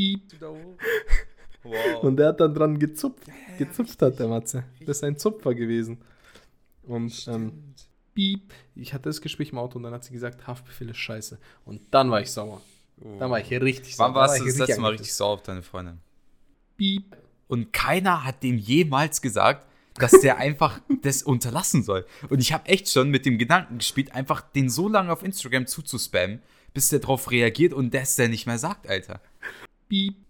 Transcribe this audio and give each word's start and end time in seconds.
Piep. 0.00 0.32
Wieder 0.32 0.50
hoch. 0.50 0.78
Wow. 1.62 2.04
Und 2.04 2.16
der 2.16 2.28
hat 2.28 2.40
dann 2.40 2.54
dran 2.54 2.78
gezupft. 2.78 3.26
gezupft 3.58 4.00
hat 4.00 4.18
der 4.18 4.28
Matze. 4.28 4.64
Das 4.86 4.96
ist 4.96 5.04
ein 5.04 5.18
Zupfer 5.18 5.54
gewesen. 5.54 5.98
Und 6.84 7.28
ähm. 7.28 7.74
Piep. 8.14 8.54
Ich 8.74 8.94
hatte 8.94 9.10
das 9.10 9.20
Gespräch 9.20 9.52
im 9.52 9.58
Auto 9.58 9.76
und 9.76 9.82
dann 9.82 9.92
hat 9.92 10.02
sie 10.02 10.14
gesagt, 10.14 10.46
Haftbefehl 10.46 10.88
ist 10.88 10.96
scheiße. 10.96 11.38
Und 11.66 11.82
dann 11.90 12.10
war 12.10 12.22
ich 12.22 12.30
sauer. 12.30 12.62
Dann 12.96 13.30
war 13.30 13.40
ich 13.40 13.48
hier 13.48 13.60
richtig 13.60 13.98
Wann 13.98 14.14
Da 14.14 14.20
warst 14.20 14.32
war 14.32 14.38
du 14.38 14.44
ich 14.46 14.56
das 14.56 14.68
letzte 14.68 14.80
Mal 14.80 14.92
richtig 14.92 15.12
sauer 15.12 15.34
auf 15.34 15.42
deine 15.42 15.62
Freundin? 15.62 15.98
Piep. 16.78 17.14
Und 17.46 17.74
keiner 17.74 18.24
hat 18.24 18.42
dem 18.42 18.56
jemals 18.56 19.20
gesagt, 19.20 19.68
dass 19.96 20.12
der 20.12 20.36
einfach 20.38 20.80
das 21.02 21.22
unterlassen 21.22 21.82
soll. 21.82 22.06
Und 22.30 22.40
ich 22.40 22.54
habe 22.54 22.66
echt 22.70 22.88
schon 22.88 23.10
mit 23.10 23.26
dem 23.26 23.36
Gedanken 23.36 23.76
gespielt, 23.76 24.14
einfach 24.14 24.40
den 24.40 24.70
so 24.70 24.88
lange 24.88 25.12
auf 25.12 25.22
Instagram 25.22 25.66
zuzuspammen, 25.66 26.40
bis 26.72 26.88
der 26.88 27.00
darauf 27.00 27.30
reagiert 27.30 27.74
und 27.74 27.92
das 27.92 28.16
der 28.16 28.30
nicht 28.30 28.46
mehr 28.46 28.58
sagt, 28.58 28.88
Alter. 28.88 29.20
Piep. 29.90 30.14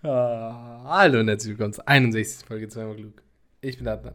Ah, 0.00 0.80
hallo 0.84 1.18
und 1.18 1.26
herzlich 1.26 1.50
willkommen 1.50 1.72
zur 1.72 1.88
61. 1.88 2.46
Folge 2.46 2.68
zweimal 2.68 2.94
klug. 2.94 3.20
Ich 3.60 3.78
bin 3.78 3.88
Adnan. 3.88 4.14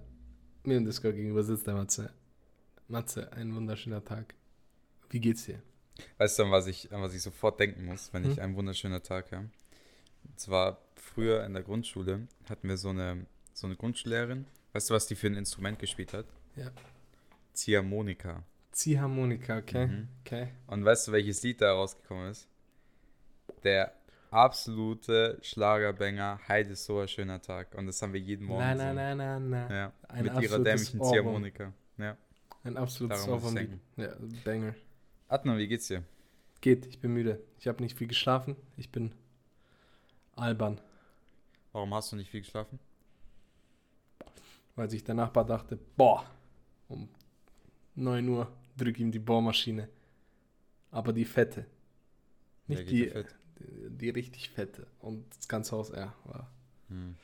Mir 0.63 0.77
im 0.77 0.85
Discord 0.85 1.13
gegenüber 1.17 1.43
sitzt 1.43 1.67
der 1.67 1.73
Matze. 1.73 2.09
Matze, 2.87 3.29
ein 3.33 3.53
wunderschöner 3.53 4.01
Tag. 4.01 4.33
Wie 5.09 5.19
geht's 5.19 5.43
dir? 5.45 5.61
Weißt 6.19 6.39
du, 6.39 6.43
an 6.43 6.51
was 6.51 6.67
ich, 6.67 6.89
an 6.93 7.01
was 7.01 7.13
ich 7.13 7.21
sofort 7.21 7.59
denken 7.59 7.83
muss, 7.83 8.13
wenn 8.13 8.23
ich 8.23 8.37
Hm? 8.37 8.43
einen 8.43 8.55
wunderschöner 8.55 9.03
Tag 9.03 9.33
habe? 9.33 9.49
Und 10.23 10.39
zwar 10.39 10.79
früher 10.95 11.43
in 11.43 11.53
der 11.53 11.63
Grundschule 11.63 12.29
hatten 12.47 12.69
wir 12.69 12.77
so 12.77 12.89
eine, 12.91 13.25
so 13.53 13.67
eine 13.67 13.75
Grundschullehrerin. 13.75 14.45
Weißt 14.71 14.89
du, 14.89 14.93
was 14.93 15.05
die 15.07 15.15
für 15.15 15.27
ein 15.27 15.35
Instrument 15.35 15.79
gespielt 15.79 16.13
hat? 16.13 16.27
Ja. 16.55 16.71
Ziehharmonika. 17.51 18.41
Ziehharmonika, 18.71 19.57
okay? 19.57 19.87
Mhm. 19.87 20.07
Okay. 20.25 20.47
Und 20.67 20.85
weißt 20.85 21.09
du, 21.09 21.11
welches 21.11 21.43
Lied 21.43 21.59
da 21.59 21.73
rausgekommen 21.73 22.31
ist? 22.31 22.47
Der 23.63 23.93
absolute 24.31 25.37
Schlagerbanger 25.41 26.39
Heide 26.47 26.71
ist 26.71 26.85
so 26.85 26.99
ein 26.99 27.07
schöner 27.07 27.41
Tag. 27.41 27.75
Und 27.75 27.87
das 27.87 28.01
haben 28.01 28.13
wir 28.13 28.19
jeden 28.19 28.45
Morgen 28.45 28.61
na, 28.61 28.73
gesungen. 28.73 28.95
na, 28.95 29.15
na, 29.15 29.39
na. 29.39 29.75
Ja, 29.75 29.93
Ein 30.07 30.23
mit 30.23 30.41
ihrer 30.41 30.59
dämlichen. 30.59 31.01
Ziehharmonika. 31.03 31.73
Ja. 31.97 32.17
Ein 32.63 32.77
absolutes 32.77 33.27
Ohrwurm. 33.27 33.79
Ja, 33.97 34.13
Banger. 34.43 34.73
Adnan, 35.27 35.57
wie 35.57 35.67
geht's 35.67 35.87
dir? 35.87 36.03
Geht, 36.61 36.85
ich 36.85 36.99
bin 36.99 37.13
müde. 37.13 37.41
Ich 37.59 37.67
habe 37.67 37.81
nicht 37.83 37.97
viel 37.97 38.07
geschlafen. 38.07 38.55
Ich 38.77 38.91
bin 38.91 39.11
albern, 40.35 40.79
Warum 41.73 41.93
hast 41.93 42.11
du 42.11 42.15
nicht 42.15 42.29
viel 42.29 42.41
geschlafen? 42.41 42.79
weil 44.75 44.89
sich 44.89 45.03
der 45.03 45.15
Nachbar 45.15 45.45
dachte, 45.45 45.77
boah, 45.95 46.25
um 46.87 47.07
9 47.95 48.27
Uhr 48.27 48.51
drück 48.75 48.99
ihm 48.99 49.11
die 49.11 49.19
Bohrmaschine. 49.19 49.87
Aber 50.89 51.13
die 51.13 51.25
fette. 51.25 51.65
Nicht 52.67 52.89
die, 52.89 53.07
fit. 53.09 53.35
Die, 53.89 54.09
richtig 54.09 54.49
fette. 54.49 54.87
Und 54.99 55.25
das 55.35 55.47
ganze 55.47 55.75
Haus, 55.75 55.89
ja, 55.89 56.13
war. 56.25 56.49
Hm. 56.89 57.15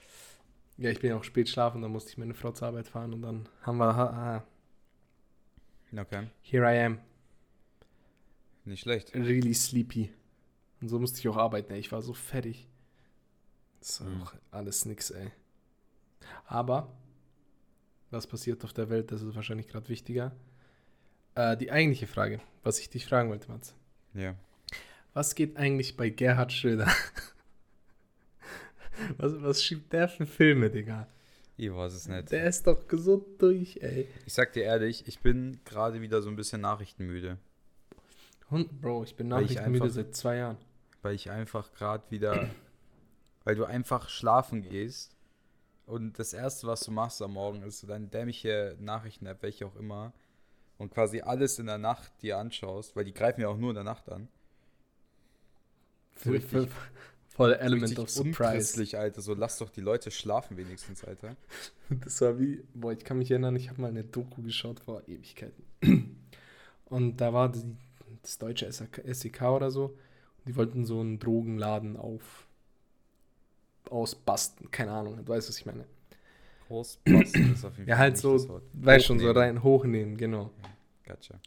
Ja, 0.77 0.89
ich 0.91 0.99
bin 0.99 1.09
ja 1.09 1.17
auch 1.17 1.23
spät 1.23 1.49
schlafen, 1.49 1.81
dann 1.81 1.91
musste 1.91 2.11
ich 2.11 2.17
meine 2.17 2.33
Frau 2.33 2.51
zur 2.51 2.67
Arbeit 2.69 2.87
fahren 2.87 3.13
und 3.13 3.21
dann 3.21 3.49
haben 3.63 3.77
wir, 3.77 3.85
ah, 3.95 4.43
Okay, 5.91 6.27
here 6.43 6.65
I 6.71 6.85
am, 6.85 6.99
nicht 8.63 8.81
schlecht. 8.81 9.13
really 9.15 9.53
sleepy. 9.55 10.13
Und 10.81 10.87
so 10.89 10.99
musste 10.99 11.19
ich 11.19 11.27
auch 11.27 11.35
arbeiten, 11.37 11.73
ey. 11.73 11.79
Ich 11.79 11.91
war 11.91 12.01
so 12.01 12.13
fertig. 12.13 12.67
Das 13.79 14.01
war 14.01 14.09
Mhm. 14.09 14.21
auch 14.21 14.33
alles 14.51 14.85
nix, 14.85 15.09
ey. 15.09 15.31
Aber, 16.45 16.91
was 18.11 18.27
passiert 18.27 18.63
auf 18.63 18.71
der 18.73 18.89
Welt, 18.89 19.11
das 19.11 19.21
ist 19.23 19.35
wahrscheinlich 19.35 19.67
gerade 19.67 19.89
wichtiger. 19.89 20.31
Äh, 21.35 21.57
die 21.57 21.71
eigentliche 21.71 22.07
Frage, 22.07 22.39
was 22.63 22.79
ich 22.79 22.89
dich 22.89 23.05
fragen 23.05 23.29
wollte, 23.29 23.49
Mats. 23.51 23.73
Ja. 24.13 24.35
Was 25.13 25.35
geht 25.35 25.57
eigentlich 25.57 25.97
bei 25.97 26.09
Gerhard 26.09 26.53
Schröder? 26.53 26.87
was, 29.17 29.41
was 29.41 29.63
schiebt 29.63 29.91
der 29.93 30.07
für 30.07 30.25
Filme, 30.25 30.69
Digga? 30.69 31.07
Ich 31.57 31.73
weiß 31.73 31.93
es 31.93 32.07
nicht. 32.07 32.31
Der 32.31 32.47
ist 32.47 32.65
doch 32.67 32.79
so 32.91 33.25
durch, 33.37 33.77
ey. 33.81 34.07
Ich 34.25 34.33
sag 34.33 34.53
dir 34.53 34.63
ehrlich, 34.63 35.07
ich 35.07 35.19
bin 35.19 35.59
gerade 35.65 36.01
wieder 36.01 36.21
so 36.21 36.29
ein 36.29 36.35
bisschen 36.35 36.61
nachrichtenmüde. 36.61 37.37
Und, 38.49 38.81
Bro, 38.81 39.03
ich 39.03 39.15
bin 39.15 39.27
ich 39.27 39.31
nachrichtenmüde 39.31 39.83
einfach- 39.83 39.95
seit 39.95 40.15
zwei 40.15 40.37
Jahren. 40.37 40.57
Weil 41.01 41.15
ich 41.15 41.29
einfach 41.29 41.73
gerade 41.73 42.03
wieder. 42.09 42.49
weil 43.43 43.55
du 43.55 43.65
einfach 43.65 44.09
schlafen 44.09 44.61
gehst. 44.61 45.15
Und 45.85 46.19
das 46.19 46.33
erste, 46.33 46.67
was 46.67 46.81
du 46.81 46.91
machst 46.91 47.21
am 47.21 47.33
Morgen, 47.33 47.63
ist 47.63 47.79
so 47.79 47.87
deine 47.87 48.07
dämliche 48.07 48.77
Nachrichten-App, 48.79 49.41
welche 49.41 49.65
auch 49.65 49.75
immer. 49.75 50.13
Und 50.77 50.93
quasi 50.93 51.21
alles 51.21 51.57
in 51.57 51.65
der 51.65 51.79
Nacht 51.79 52.11
dir 52.21 52.37
anschaust, 52.37 52.95
weil 52.95 53.05
die 53.05 53.13
greifen 53.13 53.41
ja 53.41 53.47
auch 53.47 53.57
nur 53.57 53.71
in 53.71 53.75
der 53.75 53.83
Nacht 53.83 54.07
an. 54.09 54.27
So 56.23 56.31
richtig- 56.31 56.69
voll 57.29 57.53
Element 57.53 57.97
of 57.99 58.09
Surprise. 58.09 58.97
Alter. 58.97 59.21
So 59.21 59.33
lass 59.33 59.57
doch 59.59 59.69
die 59.69 59.81
Leute 59.81 60.11
schlafen 60.11 60.57
wenigstens, 60.57 61.03
Alter. 61.03 61.35
Das 62.03 62.21
war 62.21 62.37
wie, 62.39 62.63
boah, 62.75 62.91
ich 62.91 63.03
kann 63.03 63.17
mich 63.17 63.31
erinnern, 63.31 63.55
ich 63.55 63.69
habe 63.69 63.81
mal 63.81 63.87
eine 63.87 64.03
Doku 64.03 64.43
geschaut 64.43 64.79
vor 64.79 65.01
Ewigkeiten. 65.07 65.63
Und 66.85 67.17
da 67.17 67.33
war 67.33 67.49
die, 67.51 67.63
das 68.21 68.37
deutsche 68.37 68.71
SEK 68.71 69.41
oder 69.43 69.71
so. 69.71 69.85
Und 69.85 70.47
die 70.47 70.55
wollten 70.55 70.85
so 70.85 70.99
einen 70.99 71.17
Drogenladen 71.19 71.97
auf 71.97 72.45
ausbasten. 73.89 74.69
Keine 74.71 74.91
Ahnung, 74.91 75.17
du 75.17 75.27
weißt, 75.27 75.49
was 75.49 75.57
ich 75.57 75.65
meine. 75.65 75.85
Großbasten 76.67 77.53
ist 77.53 77.65
auf 77.65 77.75
jeden 77.77 77.87
Ja, 77.89 77.95
Fall 77.95 78.03
halt 78.03 78.13
nicht 78.13 78.21
so, 78.21 78.61
weißt 78.73 79.05
schon, 79.05 79.19
so 79.19 79.31
rein 79.31 79.63
hochnehmen, 79.63 80.17
genau. 80.17 80.51
Gotcha. 81.07 81.39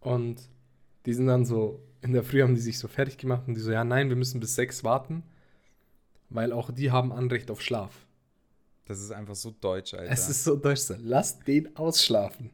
Und 0.00 0.40
die 1.06 1.14
sind 1.14 1.26
dann 1.26 1.44
so, 1.44 1.80
in 2.02 2.12
der 2.12 2.24
Früh 2.24 2.42
haben 2.42 2.54
die 2.54 2.60
sich 2.60 2.78
so 2.78 2.88
fertig 2.88 3.16
gemacht 3.16 3.44
und 3.46 3.54
die 3.54 3.60
so, 3.60 3.70
ja, 3.70 3.84
nein, 3.84 4.08
wir 4.08 4.16
müssen 4.16 4.40
bis 4.40 4.54
sechs 4.54 4.84
warten, 4.84 5.22
weil 6.30 6.52
auch 6.52 6.70
die 6.70 6.90
haben 6.90 7.12
Anrecht 7.12 7.50
auf 7.50 7.62
Schlaf. 7.62 8.06
Das 8.86 9.00
ist 9.00 9.12
einfach 9.12 9.36
so 9.36 9.54
deutsch, 9.60 9.94
Alter. 9.94 10.12
Es 10.12 10.28
ist 10.28 10.42
so 10.42 10.56
deutsch, 10.56 10.80
so, 10.80 10.94
lasst 10.98 11.46
den 11.46 11.74
ausschlafen. 11.76 12.50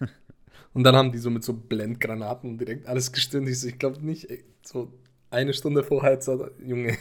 und 0.74 0.82
dann 0.82 0.96
haben 0.96 1.12
die 1.12 1.18
so 1.18 1.30
mit 1.30 1.44
so 1.44 1.52
Blendgranaten 1.52 2.58
direkt 2.58 2.86
alles 2.86 3.12
gestimmt. 3.12 3.48
Ich 3.48 3.60
so, 3.60 3.68
ich 3.68 3.78
glaube 3.78 4.04
nicht, 4.04 4.28
ey, 4.28 4.44
so 4.62 4.92
eine 5.30 5.54
Stunde 5.54 5.84
vorher, 5.84 6.18
Junge. 6.64 6.98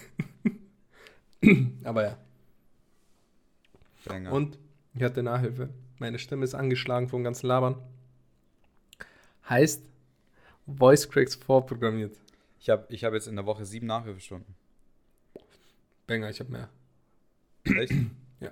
Aber 1.84 2.04
ja. 2.04 2.18
Banger. 4.06 4.32
Und 4.32 4.60
ich 4.94 5.02
hatte 5.02 5.24
Nachhilfe. 5.24 5.70
Meine 5.98 6.20
Stimme 6.20 6.44
ist 6.44 6.54
angeschlagen 6.54 7.08
vom 7.10 7.24
ganzen 7.24 7.48
Labern. 7.48 7.76
Heißt, 9.50 9.82
Voice 10.68 11.10
Cracks 11.10 11.36
vorprogrammiert. 11.36 12.18
Ich 12.60 12.70
habe 12.70 12.86
ich 12.90 13.04
hab 13.04 13.14
jetzt 13.14 13.28
in 13.28 13.36
der 13.36 13.46
Woche 13.46 13.66
sieben 13.66 13.88
Nachhilfestunden. 13.88 14.56
Banger, 16.08 16.30
ich 16.30 16.40
habe 16.40 16.52
mehr. 16.52 16.70
Echt? 17.64 17.94
Ja. 18.40 18.52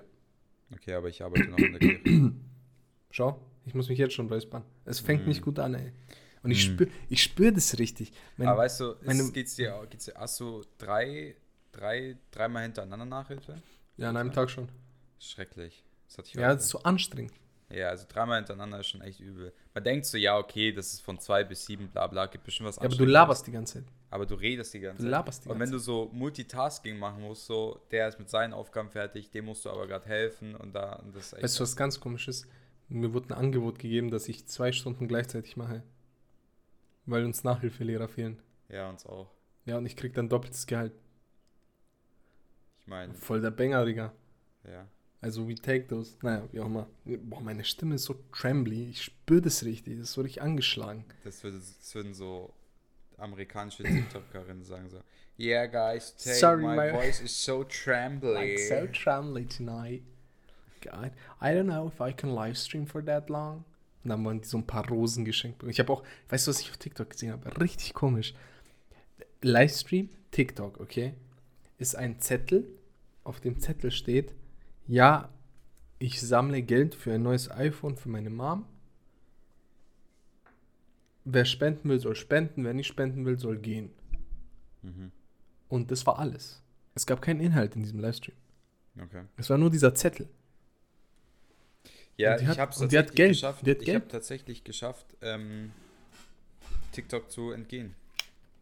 Okay, 0.72 0.94
aber 0.94 1.08
ich 1.08 1.22
arbeite 1.22 1.48
noch 1.48 1.58
in 1.58 1.72
der 1.72 1.78
Kirche. 1.80 2.32
Schau, 3.10 3.40
ich 3.64 3.74
muss 3.74 3.88
mich 3.88 3.98
jetzt 3.98 4.14
schon 4.14 4.28
räuspern. 4.28 4.64
Es 4.84 4.98
fängt 4.98 5.24
Mm. 5.24 5.28
nicht 5.28 5.42
gut 5.42 5.58
an, 5.60 5.74
ey. 5.74 5.92
Und 6.42 6.50
ich 6.50 6.68
Mm. 6.68 6.72
spüre 6.74 6.90
ich 7.08 7.22
spür 7.22 7.52
das 7.52 7.78
richtig. 7.78 8.12
Wenn, 8.36 8.48
aber 8.48 8.58
weißt 8.62 8.80
du, 8.80 8.90
ist, 8.92 9.06
meine- 9.06 9.30
geht's 9.30 9.54
dir, 9.54 9.86
geht's 9.88 10.06
dir, 10.06 10.14
hast 10.16 10.40
du 10.40 10.62
drei, 10.78 11.36
drei, 11.72 12.16
dreimal 12.32 12.64
hintereinander 12.64 13.06
Nachhilfe? 13.06 13.62
ja, 13.96 14.08
an 14.10 14.16
einem 14.16 14.32
Tag 14.32 14.50
schon. 14.50 14.68
Schrecklich. 15.20 15.84
Das 16.08 16.18
hatte 16.18 16.28
ich 16.28 16.34
Ja, 16.34 16.52
das 16.52 16.64
ist 16.64 16.70
so 16.70 16.82
anstrengend. 16.82 17.32
Ja, 17.70 17.88
also 17.88 18.06
dreimal 18.08 18.38
hintereinander 18.38 18.80
ist 18.80 18.86
schon 18.88 19.00
echt 19.00 19.20
übel. 19.20 19.52
Man 19.74 19.84
denkt 19.84 20.06
so, 20.06 20.16
ja, 20.18 20.38
okay, 20.38 20.72
das 20.72 20.92
ist 20.92 21.00
von 21.00 21.18
zwei 21.18 21.42
bis 21.44 21.66
sieben, 21.66 21.88
bla 21.88 22.06
bla, 22.06 22.26
gibt 22.26 22.44
bestimmt 22.44 22.68
was 22.68 22.76
Ja, 22.76 22.82
aber 22.84 22.96
du 22.96 23.04
laberst 23.04 23.46
die 23.46 23.52
ganze 23.52 23.74
Zeit. 23.82 23.84
Aber 24.08 24.24
du 24.24 24.34
redest 24.36 24.72
die 24.72 24.80
ganze 24.80 24.98
Du 24.98 25.02
Zeit. 25.04 25.10
laberst 25.10 25.44
die 25.44 25.48
Und 25.48 25.58
ganze 25.58 25.72
wenn 25.72 25.78
du 25.78 25.82
so 25.82 26.08
Multitasking 26.12 26.96
machen 26.98 27.22
musst, 27.22 27.46
so, 27.46 27.80
der 27.90 28.08
ist 28.08 28.18
mit 28.18 28.30
seinen 28.30 28.52
Aufgaben 28.52 28.88
fertig, 28.90 29.30
dem 29.30 29.46
musst 29.46 29.64
du 29.64 29.70
aber 29.70 29.86
gerade 29.88 30.06
helfen 30.06 30.54
und 30.54 30.74
da, 30.74 30.94
und 30.96 31.14
das 31.14 31.26
ist 31.26 31.32
echt. 31.34 31.42
Weißt 31.42 31.58
du, 31.58 31.62
was 31.64 31.76
ganz 31.76 31.98
komisch 32.00 32.28
ist? 32.28 32.46
Mir 32.88 33.12
wurde 33.12 33.30
ein 33.30 33.38
Angebot 33.38 33.80
gegeben, 33.80 34.10
dass 34.10 34.28
ich 34.28 34.46
zwei 34.46 34.70
Stunden 34.70 35.08
gleichzeitig 35.08 35.56
mache. 35.56 35.82
Weil 37.04 37.24
uns 37.24 37.42
Nachhilfelehrer 37.44 38.06
fehlen. 38.08 38.40
ja, 38.68 38.88
uns 38.88 39.04
auch. 39.06 39.28
Ja, 39.64 39.76
und 39.78 39.86
ich 39.86 39.96
krieg 39.96 40.14
dann 40.14 40.28
doppeltes 40.28 40.66
Gehalt. 40.68 40.92
Ich 42.80 42.86
meine, 42.86 43.12
Voll 43.14 43.40
der 43.40 43.50
Banger, 43.50 43.84
Digga. 43.84 44.12
ja. 44.64 44.86
Also, 45.20 45.48
we 45.48 45.54
take 45.54 45.88
those. 45.88 46.14
Naja, 46.22 46.42
wie 46.52 46.60
auch 46.60 46.66
immer. 46.66 46.86
Boah, 47.04 47.40
meine 47.40 47.64
Stimme 47.64 47.94
ist 47.96 48.04
so 48.04 48.14
trembly. 48.32 48.90
Ich 48.90 49.02
spüre 49.02 49.40
das 49.42 49.64
richtig. 49.64 49.94
Das 49.98 50.08
ist 50.08 50.12
so 50.12 50.20
richtig 50.20 50.42
angeschlagen. 50.42 51.04
Das, 51.24 51.42
würde, 51.42 51.58
das 51.58 51.94
würden 51.94 52.14
so 52.14 52.52
amerikanische 53.18 53.82
TikTokerinnen 53.82 54.62
sagen 54.64 54.88
so. 54.90 55.00
Yeah, 55.38 55.66
guys, 55.66 56.14
take 56.16 56.36
Sorry, 56.36 56.62
my, 56.62 56.76
my- 56.76 56.90
voice 56.92 57.20
is 57.20 57.44
so 57.44 57.64
trembly. 57.64 58.32
Like 58.34 58.58
so 58.58 58.86
trembly 58.86 59.46
tonight. 59.46 60.02
God, 60.82 61.10
I 61.40 61.52
don't 61.54 61.64
know 61.66 61.88
if 61.88 62.00
I 62.00 62.12
can 62.12 62.30
live 62.34 62.56
stream 62.56 62.86
for 62.86 63.04
that 63.04 63.28
long. 63.28 63.64
Und 64.04 64.10
dann 64.10 64.24
waren 64.24 64.40
die 64.40 64.46
so 64.46 64.58
ein 64.58 64.66
paar 64.66 64.86
Rosen 64.88 65.24
geschenkt. 65.24 65.62
Ich 65.64 65.80
habe 65.80 65.92
auch, 65.92 66.04
weißt 66.28 66.46
du, 66.46 66.50
was 66.50 66.60
ich 66.60 66.70
auf 66.70 66.76
TikTok 66.76 67.10
gesehen 67.10 67.32
habe? 67.32 67.60
Richtig 67.60 67.92
komisch. 67.92 68.34
Livestream, 69.42 70.08
TikTok, 70.30 70.80
okay? 70.80 71.14
Ist 71.78 71.96
ein 71.96 72.20
Zettel. 72.20 72.66
Auf 73.24 73.40
dem 73.40 73.58
Zettel 73.58 73.90
steht, 73.90 74.32
ja, 74.88 75.28
ich 75.98 76.20
sammle 76.20 76.62
Geld 76.62 76.94
für 76.94 77.12
ein 77.14 77.22
neues 77.22 77.50
iPhone 77.50 77.96
für 77.96 78.08
meine 78.08 78.30
Mom. 78.30 78.66
Wer 81.24 81.44
spenden 81.44 81.88
will, 81.88 81.98
soll 81.98 82.14
spenden. 82.14 82.64
Wer 82.64 82.74
nicht 82.74 82.86
spenden 82.86 83.24
will, 83.26 83.38
soll 83.38 83.58
gehen. 83.58 83.90
Mhm. 84.82 85.10
Und 85.68 85.90
das 85.90 86.06
war 86.06 86.18
alles. 86.18 86.62
Es 86.94 87.04
gab 87.06 87.20
keinen 87.20 87.40
Inhalt 87.40 87.74
in 87.74 87.82
diesem 87.82 87.98
Livestream. 87.98 88.36
Okay. 89.02 89.24
Es 89.36 89.50
war 89.50 89.58
nur 89.58 89.70
dieser 89.70 89.94
Zettel. 89.94 90.28
Ja, 92.16 92.36
ich 92.38 92.46
hat- 92.46 92.58
habe 92.58 92.70
es 92.70 92.78
tatsächlich 92.78 93.14
Geld. 93.14 93.30
geschafft. 93.32 93.66
Ich 93.66 93.94
habe 93.94 94.08
tatsächlich 94.08 94.64
geschafft, 94.64 95.06
ähm, 95.20 95.72
TikTok 96.92 97.30
zu 97.30 97.50
entgehen. 97.50 97.94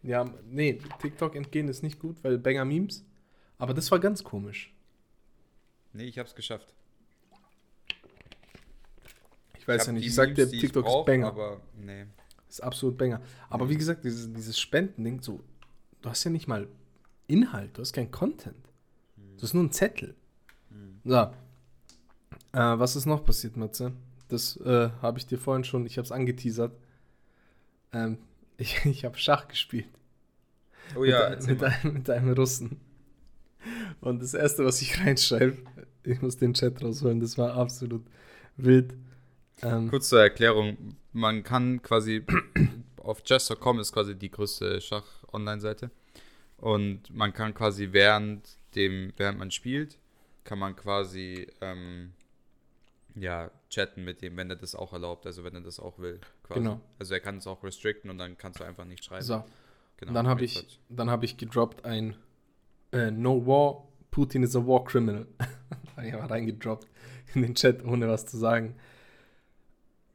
Ja, 0.03 0.29
nee, 0.51 0.81
TikTok 1.01 1.37
entgehen 1.37 1.69
ist 1.69 1.83
nicht 1.83 1.99
gut, 2.01 2.17
weil 2.25 2.39
Banger 2.39 2.65
Memes. 2.65 3.05
Aber 3.59 3.73
das 3.75 3.91
war 3.91 4.01
ganz 4.01 4.25
komisch. 4.25 4.74
Nee, 5.95 6.05
ich 6.05 6.19
habe 6.19 6.29
es 6.29 6.35
geschafft. 6.35 6.75
Ich 9.57 9.67
weiß 9.67 9.81
hab 9.83 9.87
ja 9.87 9.93
nicht, 9.95 10.07
ich 10.07 10.15
sag 10.15 10.35
dir, 10.35 10.45
ich 10.45 10.61
TikTok 10.61 10.85
ist 10.85 10.93
brauch, 10.93 11.07
Banger. 11.07 11.29
Aber 11.29 11.61
nee. 11.75 12.05
Ist 12.49 12.63
absolut 12.63 12.99
Banger. 12.99 13.23
Aber 13.49 13.71
wie 13.71 13.77
gesagt, 13.77 14.05
dieses, 14.05 14.31
dieses 14.33 14.61
Spendending, 14.61 15.23
so, 15.23 15.41
du 16.03 16.11
hast 16.11 16.23
ja 16.25 16.31
nicht 16.31 16.47
mal 16.47 16.69
Inhalt, 17.27 17.77
du 17.77 17.81
hast 17.81 17.93
keinen 17.95 18.11
Content. 18.11 18.57
Du 19.17 19.43
hast 19.43 19.55
nur 19.55 19.63
einen 19.63 19.73
Zettel. 19.73 20.15
So. 21.05 21.15
Äh, 21.15 21.33
was 22.53 22.97
ist 22.97 23.07
noch 23.07 23.25
passiert, 23.25 23.57
Matze? 23.57 23.93
Das 24.29 24.57
äh, 24.59 24.91
habe 25.03 25.19
ich 25.19 25.27
dir 25.27 25.39
vorhin 25.39 25.65
schon, 25.65 25.87
ich 25.87 25.99
habe 25.99 26.05
es 26.05 26.13
angeteasert. 26.13 26.77
Ähm, 27.93 28.19
ich 28.57 28.85
ich 28.85 29.05
habe 29.05 29.19
Schach 29.19 29.49
gespielt. 29.49 29.89
Oh 30.97 31.05
ja, 31.05 31.31
mit, 31.31 31.47
mit, 31.47 31.65
einem, 31.65 31.95
mit 31.95 32.11
einem 32.11 32.33
Russen. 32.33 32.81
Und 34.01 34.23
das 34.23 34.35
erste, 34.35 34.65
was 34.65 34.81
ich 34.83 34.99
reinschreibe, 35.05 35.59
ich 36.03 36.21
muss 36.21 36.37
den 36.37 36.55
Chat 36.55 36.83
rausholen, 36.83 37.21
das 37.21 37.39
war 37.39 37.55
absolut 37.55 38.03
wild. 38.57 38.95
Ähm, 39.63 39.89
Kurz 39.89 40.09
zur 40.09 40.21
Erklärung, 40.21 40.97
man 41.13 41.43
kann 41.43 41.83
quasi 41.83 42.25
auf 42.97 43.23
chess.com 43.23 43.81
ist 43.81 43.93
quasi 43.93 44.15
die 44.15 44.31
größte 44.31 44.81
Schach-Online-Seite 44.81 45.91
und 46.59 47.15
man 47.15 47.33
kann 47.33 47.55
quasi 47.55 47.89
während 47.93 48.59
dem, 48.75 49.13
während 49.17 49.39
man 49.39 49.51
spielt, 49.51 49.99
kann 50.45 50.59
man 50.59 50.75
quasi 50.77 51.47
ähm, 51.61 52.13
ja, 53.15 53.51
chatten 53.71 54.05
mit 54.05 54.23
dem, 54.23 54.37
wenn 54.37 54.51
er 54.51 54.57
das 54.57 54.75
auch 54.75 54.93
erlaubt, 54.93 55.27
also 55.27 55.45
wenn 55.45 55.55
er 55.55 55.61
das 55.61 55.79
auch 55.79 55.99
will. 55.99 56.21
Quasi. 56.43 56.61
Genau. 56.61 56.81
Also 56.99 57.15
er 57.15 57.21
kann 57.21 57.39
es 57.39 57.47
auch 57.47 57.63
restricten 57.63 58.11
und 58.11 58.19
dann 58.19 58.37
kannst 58.37 58.61
du 58.61 58.65
einfach 58.65 58.85
nicht 58.85 59.05
schreiben. 59.05 59.25
so, 59.25 59.45
Genau, 59.97 60.13
dann 60.13 60.27
habe 60.27 60.45
ich, 60.45 60.81
dann 60.89 61.09
habe 61.09 61.25
ich 61.25 61.37
gedroppt 61.37 61.85
ein 61.85 62.17
äh, 62.95 63.11
No 63.11 63.45
War, 63.47 63.89
Putin 64.11 64.43
is 64.43 64.57
a 64.57 64.61
War 64.67 64.85
Criminal. 64.85 65.27
habe 65.97 66.07
ich 66.09 66.15
aber 66.15 66.31
reingedroppt 66.31 66.87
in 67.35 67.43
den 67.43 67.55
Chat, 67.55 67.85
ohne 67.85 68.09
was 68.09 68.27
zu 68.27 68.37
sagen. 68.39 68.75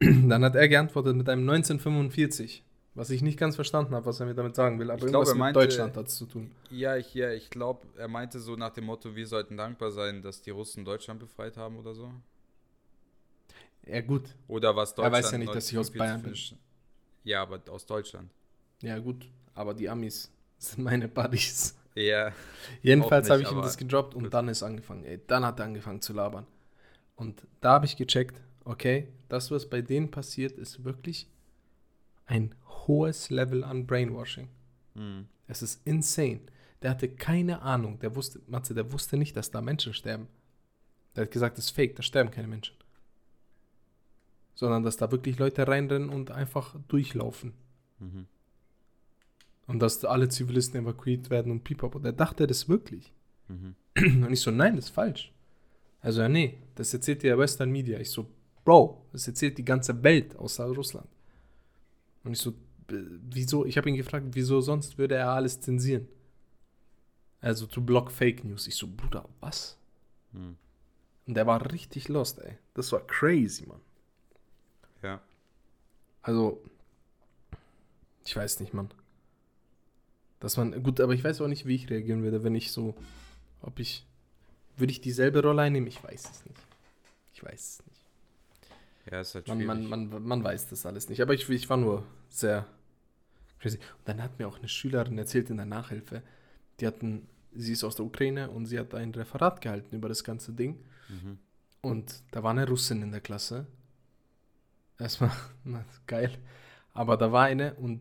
Dann 0.00 0.44
hat 0.44 0.54
er 0.54 0.68
geantwortet 0.68 1.14
mit 1.16 1.28
einem 1.28 1.42
1945, 1.48 2.64
was 2.94 3.10
ich 3.10 3.20
nicht 3.22 3.38
ganz 3.38 3.54
verstanden 3.54 3.94
habe, 3.94 4.06
was 4.06 4.18
er 4.20 4.26
mir 4.26 4.34
damit 4.34 4.54
sagen 4.56 4.78
will, 4.78 4.90
aber 4.90 5.04
Ich 5.04 5.10
glaub, 5.10 5.26
irgendwas 5.26 5.38
er 5.40 5.46
mit 5.46 5.56
Deutschland 5.56 5.96
hat 5.96 6.06
es 6.08 6.16
zu 6.16 6.26
tun. 6.26 6.50
Ja, 6.70 6.96
ich, 6.96 7.12
ja, 7.14 7.30
ich 7.32 7.50
glaube, 7.50 7.86
er 7.98 8.08
meinte 8.08 8.40
so 8.40 8.56
nach 8.56 8.70
dem 8.70 8.84
Motto, 8.84 9.14
wir 9.14 9.26
sollten 9.26 9.56
dankbar 9.58 9.90
sein, 9.90 10.22
dass 10.22 10.40
die 10.40 10.50
Russen 10.50 10.84
Deutschland 10.84 11.20
befreit 11.20 11.56
haben 11.58 11.76
oder 11.78 11.94
so. 11.94 12.10
Ja, 13.86 14.00
gut. 14.00 14.34
Oder 14.48 14.74
was 14.76 14.92
Er 14.92 14.96
Deutschland. 14.96 15.12
weiß 15.12 15.30
ja 15.32 15.38
nicht, 15.38 15.54
dass 15.54 15.70
ich 15.70 15.78
aus 15.78 15.90
Bayern 15.90 16.22
bin. 16.22 16.30
1945 16.32 16.58
Ja, 17.24 17.42
aber 17.42 17.60
aus 17.70 17.86
Deutschland. 17.86 18.30
Ja, 18.82 18.98
gut. 18.98 19.28
Aber 19.54 19.74
die 19.74 19.88
Amis 19.88 20.30
sind 20.58 20.84
meine 20.84 21.08
Buddies. 21.08 21.76
Ja. 21.94 22.32
Jedenfalls 22.82 23.30
habe 23.30 23.42
ich 23.42 23.50
ihm 23.50 23.62
das 23.62 23.76
gedroppt 23.76 24.14
und 24.14 24.24
gut. 24.24 24.34
dann 24.34 24.48
ist 24.48 24.62
angefangen. 24.62 25.04
Ey, 25.04 25.20
dann 25.26 25.44
hat 25.44 25.58
er 25.58 25.66
angefangen 25.66 26.00
zu 26.00 26.12
labern. 26.12 26.46
Und 27.16 27.46
da 27.60 27.72
habe 27.72 27.86
ich 27.86 27.96
gecheckt, 27.96 28.40
okay, 28.64 29.08
das, 29.28 29.50
was 29.50 29.68
bei 29.68 29.82
denen 29.82 30.10
passiert, 30.10 30.56
ist 30.56 30.84
wirklich 30.84 31.28
ein 32.26 32.54
hohes 32.66 33.30
Level 33.30 33.64
an 33.64 33.86
Brainwashing. 33.86 34.48
Hm. 34.94 35.26
Es 35.46 35.62
ist 35.62 35.84
insane. 35.84 36.40
Der 36.82 36.90
hatte 36.90 37.08
keine 37.08 37.62
Ahnung. 37.62 37.98
Der 37.98 38.14
wusste, 38.14 38.40
Matze, 38.46 38.72
der 38.72 38.92
wusste 38.92 39.16
nicht, 39.16 39.36
dass 39.36 39.50
da 39.50 39.60
Menschen 39.60 39.92
sterben. 39.92 40.28
Der 41.14 41.24
hat 41.24 41.30
gesagt, 41.30 41.58
das 41.58 41.66
ist 41.66 41.70
fake, 41.72 41.96
da 41.96 42.02
sterben 42.02 42.30
keine 42.30 42.48
Menschen. 42.48 42.76
Sondern 44.54 44.82
dass 44.82 44.96
da 44.96 45.10
wirklich 45.10 45.38
Leute 45.38 45.66
reinrennen 45.66 46.08
und 46.08 46.30
einfach 46.30 46.76
durchlaufen. 46.88 47.52
Mhm. 47.98 48.26
Und 49.70 49.78
dass 49.78 50.04
alle 50.04 50.28
Zivilisten 50.28 50.82
evakuiert 50.82 51.30
werden 51.30 51.52
und 51.52 51.62
pipapo. 51.62 51.98
Der 51.98 52.12
dachte 52.12 52.46
das 52.46 52.68
wirklich. 52.68 53.12
Mhm. 53.48 53.74
Und 54.24 54.32
ich 54.32 54.40
so, 54.40 54.50
nein, 54.50 54.76
das 54.76 54.86
ist 54.86 54.90
falsch. 54.90 55.32
Also, 56.00 56.22
ja, 56.22 56.28
nee, 56.28 56.58
das 56.74 56.92
erzählt 56.94 57.22
dir 57.22 57.38
Western 57.38 57.70
Media. 57.70 57.98
Ich 58.00 58.10
so, 58.10 58.26
Bro, 58.64 59.06
das 59.12 59.26
erzählt 59.26 59.58
die 59.58 59.64
ganze 59.64 60.02
Welt 60.02 60.36
außer 60.36 60.64
Russland. 60.66 61.08
Und 62.24 62.32
ich 62.32 62.38
so, 62.38 62.50
äh, 62.50 63.04
wieso? 63.30 63.64
Ich 63.64 63.76
habe 63.76 63.88
ihn 63.88 63.96
gefragt, 63.96 64.26
wieso 64.32 64.60
sonst 64.60 64.98
würde 64.98 65.16
er 65.16 65.30
alles 65.30 65.60
zensieren? 65.60 66.08
Also, 67.40 67.66
to 67.66 67.80
block 67.80 68.10
Fake 68.10 68.44
News. 68.44 68.66
Ich 68.66 68.76
so, 68.76 68.86
Bruder, 68.86 69.28
was? 69.40 69.78
Hm. 70.32 70.56
Und 71.26 71.34
der 71.34 71.46
war 71.46 71.72
richtig 71.72 72.08
lost, 72.08 72.38
ey. 72.40 72.58
Das 72.74 72.92
war 72.92 73.06
crazy, 73.06 73.66
Mann. 73.66 73.80
Ja. 75.02 75.20
Also, 76.22 76.62
ich 78.24 78.36
weiß 78.36 78.60
nicht, 78.60 78.74
Mann. 78.74 78.90
Dass 80.40 80.56
man, 80.56 80.82
gut, 80.82 81.00
aber 81.00 81.12
ich 81.12 81.22
weiß 81.22 81.40
auch 81.42 81.48
nicht, 81.48 81.66
wie 81.66 81.74
ich 81.76 81.90
reagieren 81.90 82.22
würde, 82.22 82.42
wenn 82.42 82.54
ich 82.54 82.72
so, 82.72 82.94
ob 83.60 83.78
ich, 83.78 84.06
würde 84.76 84.90
ich 84.90 85.00
dieselbe 85.00 85.42
Rolle 85.42 85.62
einnehmen? 85.62 85.86
Ich 85.86 86.02
weiß 86.02 86.30
es 86.30 86.46
nicht. 86.46 86.60
Ich 87.34 87.44
weiß 87.44 87.60
es 87.80 87.86
nicht. 87.86 88.06
Ja, 89.10 89.20
ist 89.20 89.34
halt 89.34 89.48
Man, 89.48 89.58
schwierig. 89.58 89.88
man, 89.88 90.08
man, 90.08 90.22
man 90.26 90.44
weiß 90.44 90.68
das 90.68 90.86
alles 90.86 91.08
nicht. 91.08 91.20
Aber 91.20 91.34
ich, 91.34 91.48
ich 91.48 91.68
war 91.68 91.76
nur 91.76 92.04
sehr 92.28 92.66
crazy. 93.58 93.76
Und 93.76 94.08
dann 94.08 94.22
hat 94.22 94.38
mir 94.38 94.48
auch 94.48 94.58
eine 94.58 94.68
Schülerin 94.68 95.18
erzählt 95.18 95.50
in 95.50 95.56
der 95.58 95.66
Nachhilfe, 95.66 96.22
die 96.80 96.86
hatten, 96.86 97.26
sie 97.54 97.72
ist 97.72 97.84
aus 97.84 97.96
der 97.96 98.06
Ukraine 98.06 98.50
und 98.50 98.66
sie 98.66 98.78
hat 98.78 98.94
ein 98.94 99.12
Referat 99.14 99.60
gehalten 99.60 99.94
über 99.94 100.08
das 100.08 100.24
ganze 100.24 100.52
Ding. 100.52 100.78
Mhm. 101.08 101.38
Und 101.82 102.22
da 102.30 102.42
war 102.42 102.52
eine 102.52 102.66
Russin 102.66 103.02
in 103.02 103.10
der 103.10 103.20
Klasse. 103.20 103.66
Erstmal, 104.98 105.30
na, 105.64 105.84
geil. 106.06 106.38
Aber 106.94 107.16
da 107.16 107.30
war 107.32 107.44
eine 107.44 107.74
und 107.74 108.00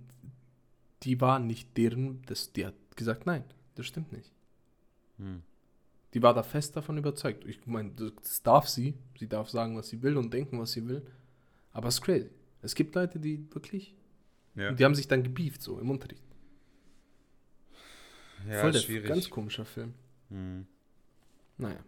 die 1.03 1.19
war 1.21 1.39
nicht 1.39 1.77
deren, 1.77 2.21
das, 2.25 2.51
die 2.53 2.65
hat 2.65 2.75
gesagt, 2.95 3.25
nein, 3.25 3.43
das 3.75 3.85
stimmt 3.85 4.11
nicht. 4.11 4.31
Hm. 5.17 5.41
Die 6.13 6.21
war 6.23 6.33
da 6.33 6.43
fest 6.43 6.75
davon 6.75 6.97
überzeugt. 6.97 7.45
Ich 7.45 7.65
meine, 7.67 7.91
das 7.91 8.41
darf 8.41 8.67
sie. 8.67 8.95
Sie 9.17 9.27
darf 9.27 9.49
sagen, 9.49 9.77
was 9.77 9.89
sie 9.89 10.01
will 10.01 10.17
und 10.17 10.33
denken, 10.33 10.59
was 10.59 10.71
sie 10.71 10.87
will. 10.87 11.05
Aber 11.71 11.87
es 11.87 11.95
ist 11.95 12.01
crazy. 12.01 12.29
Es 12.61 12.73
gibt 12.75 12.95
Leute, 12.95 13.19
die 13.19 13.45
wirklich, 13.53 13.95
Ja, 14.55 14.71
die 14.71 14.83
haben 14.83 14.95
sich 14.95 15.07
dann 15.07 15.23
gebieft, 15.23 15.61
so 15.61 15.79
im 15.79 15.89
Unterricht. 15.91 16.23
ja 18.47 18.59
Voll 18.61 18.71
ist 18.71 18.75
der 18.75 18.81
schwierig. 18.81 19.07
ganz 19.07 19.29
komischer 19.29 19.65
Film. 19.65 19.93
Hm. 20.29 20.65
Naja. 21.57 21.79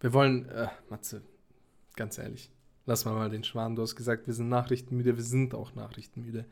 Wir 0.00 0.12
wollen, 0.12 0.48
äh, 0.48 0.68
Matze, 0.90 1.22
ganz 1.96 2.18
ehrlich, 2.18 2.50
lass 2.86 3.04
mal 3.04 3.14
mal 3.14 3.30
den 3.30 3.44
Schwan. 3.44 3.74
Du 3.76 3.82
hast 3.82 3.96
gesagt, 3.96 4.26
wir 4.26 4.34
sind 4.34 4.48
nachrichtenmüde, 4.48 5.16
wir 5.16 5.24
sind 5.24 5.54
auch 5.54 5.74
nachrichtenmüde. 5.74 6.46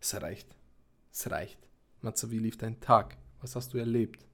Es 0.00 0.20
reicht. 0.20 0.48
Es 1.12 1.30
reicht. 1.30 1.58
Matze, 2.00 2.30
wie 2.30 2.38
lief 2.38 2.56
dein 2.58 2.80
Tag? 2.80 3.16
Was 3.40 3.56
hast 3.56 3.72
du 3.74 3.78
erlebt? 3.78 4.24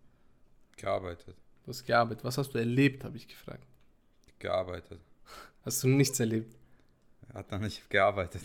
Gearbeitet. 0.77 1.37
Du 1.65 1.69
hast 1.69 1.85
gearbeitet. 1.85 2.25
Was 2.25 2.39
hast 2.39 2.51
du 2.51 2.59
erlebt, 2.59 3.05
habe 3.05 3.17
ich 3.17 3.29
gefragt. 3.29 3.67
Gearbeitet. 4.39 5.01
Hast 5.65 5.83
du 5.85 5.89
nichts 5.89 6.19
erlebt? 6.19 6.57
Er 7.29 7.35
hat 7.35 7.51
noch 7.51 7.61
nicht 7.61 7.89
gearbeitet. 7.89 8.43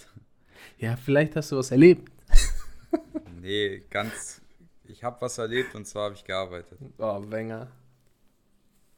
Ja, 0.77 0.95
vielleicht 0.95 1.35
hast 1.35 1.51
du 1.51 1.57
was 1.57 1.71
erlebt. 1.71 2.11
nee, 3.41 3.83
ganz. 3.89 4.41
Ich 4.85 5.03
habe 5.03 5.19
was 5.21 5.37
erlebt 5.37 5.75
und 5.75 5.85
zwar 5.85 6.05
habe 6.05 6.15
ich 6.15 6.23
gearbeitet. 6.23 6.79
Oh, 6.97 7.21
Wenger. 7.29 7.71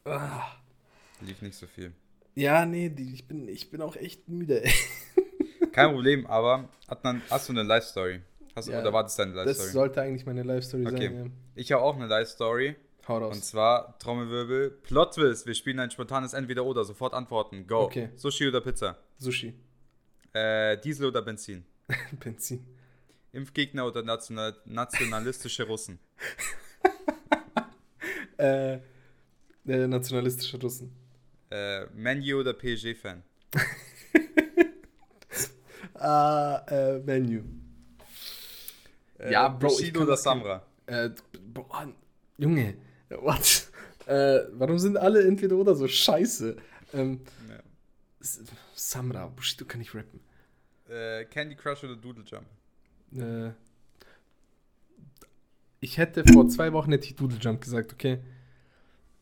Ah. 0.05 0.51
Lief 1.21 1.41
nicht 1.41 1.55
so 1.55 1.67
viel. 1.67 1.93
Ja, 2.35 2.65
nee, 2.65 2.87
ich, 2.87 3.27
bin, 3.27 3.47
ich 3.47 3.69
bin 3.69 3.81
auch 3.81 3.95
echt 3.95 4.27
müde. 4.29 4.63
Kein 5.85 5.93
Problem, 5.93 6.25
aber 6.27 6.69
Adnan, 6.87 7.21
hast 7.29 7.47
du 7.49 7.53
eine 7.53 7.63
Live-Story? 7.63 8.21
Hast 8.55 8.67
du, 8.67 8.71
Ja, 8.71 8.81
oder 8.81 8.93
war 8.93 9.03
das 9.03 9.15
deine 9.15 9.33
Das 9.33 9.45
Live-Story? 9.45 9.69
sollte 9.71 10.01
eigentlich 10.01 10.25
meine 10.25 10.43
Live-Story 10.43 10.85
Okay. 10.87 11.07
sein. 11.07 11.25
Ja. 11.25 11.31
Ich 11.55 11.71
habe 11.71 11.81
auch 11.83 11.95
eine 11.95 12.07
Live-Story. 12.07 12.75
Hau 13.07 13.17
Und 13.17 13.23
raus. 13.23 13.41
zwar 13.41 13.97
Trommelwirbel. 13.99 14.69
Plot-Twist. 14.83 15.45
Wir 15.47 15.55
spielen 15.55 15.79
ein 15.79 15.89
spontanes 15.91 16.33
Entweder-Oder. 16.33 16.83
Sofort 16.83 17.13
antworten. 17.13 17.65
Go. 17.67 17.83
Okay. 17.85 18.09
Sushi 18.15 18.47
oder 18.47 18.61
Pizza? 18.61 18.97
Sushi. 19.17 19.53
Äh, 20.33 20.77
Diesel 20.77 21.07
oder 21.07 21.21
Benzin? 21.23 21.65
Benzin. 22.19 22.65
Impfgegner 23.31 23.85
oder 23.87 24.03
national 24.03 24.55
nationalistische 24.65 25.63
Russen? 25.63 25.99
Äh, 28.37 28.79
der 29.65 29.87
nationalistische 29.89 30.57
Russen. 30.61 30.91
Äh, 31.51 31.85
Menu 31.93 32.39
oder 32.39 32.53
PSG-Fan? 32.53 33.21
Ah, 35.99 36.63
äh, 36.69 36.99
Menu. 36.99 37.43
Äh, 39.19 39.31
Ja, 39.31 39.47
Bro, 39.49 39.67
ich 39.67 39.73
Bushido 39.77 39.99
kann 39.99 40.07
oder 40.07 40.17
Samra? 40.17 40.63
Äh, 40.85 41.09
boah, 41.53 41.87
Junge, 42.37 42.75
what? 43.09 43.67
Äh, 44.05 44.39
warum 44.53 44.79
sind 44.79 44.97
alle 44.97 45.25
entweder 45.27 45.55
oder 45.55 45.75
so 45.75 45.87
scheiße? 45.87 46.55
Ähm, 46.93 47.21
Ja. 47.49 47.59
Samra, 48.73 49.27
Bushido 49.27 49.65
kann 49.65 49.81
ich 49.81 49.93
rappen. 49.93 50.19
Äh, 50.89 51.25
Candy 51.25 51.55
Crush 51.55 51.83
oder 51.83 51.95
Doodle 51.95 52.23
Jump? 52.25 52.45
Äh, 53.15 53.51
ich 55.81 55.97
hätte 55.97 56.23
vor 56.33 56.47
zwei 56.49 56.73
Wochen 56.73 56.91
hätte 56.91 57.05
ich 57.05 57.15
Doodle 57.15 57.37
Jump 57.39 57.61
gesagt, 57.61 57.93
okay. 57.93 58.19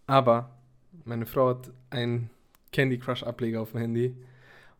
Aber 0.05 0.57
meine 1.05 1.25
Frau 1.25 1.49
hat 1.49 1.71
einen 1.89 2.29
Candy 2.71 2.97
Crush 2.97 3.23
Ableger 3.23 3.61
auf 3.61 3.71
dem 3.71 3.81
Handy 3.81 4.15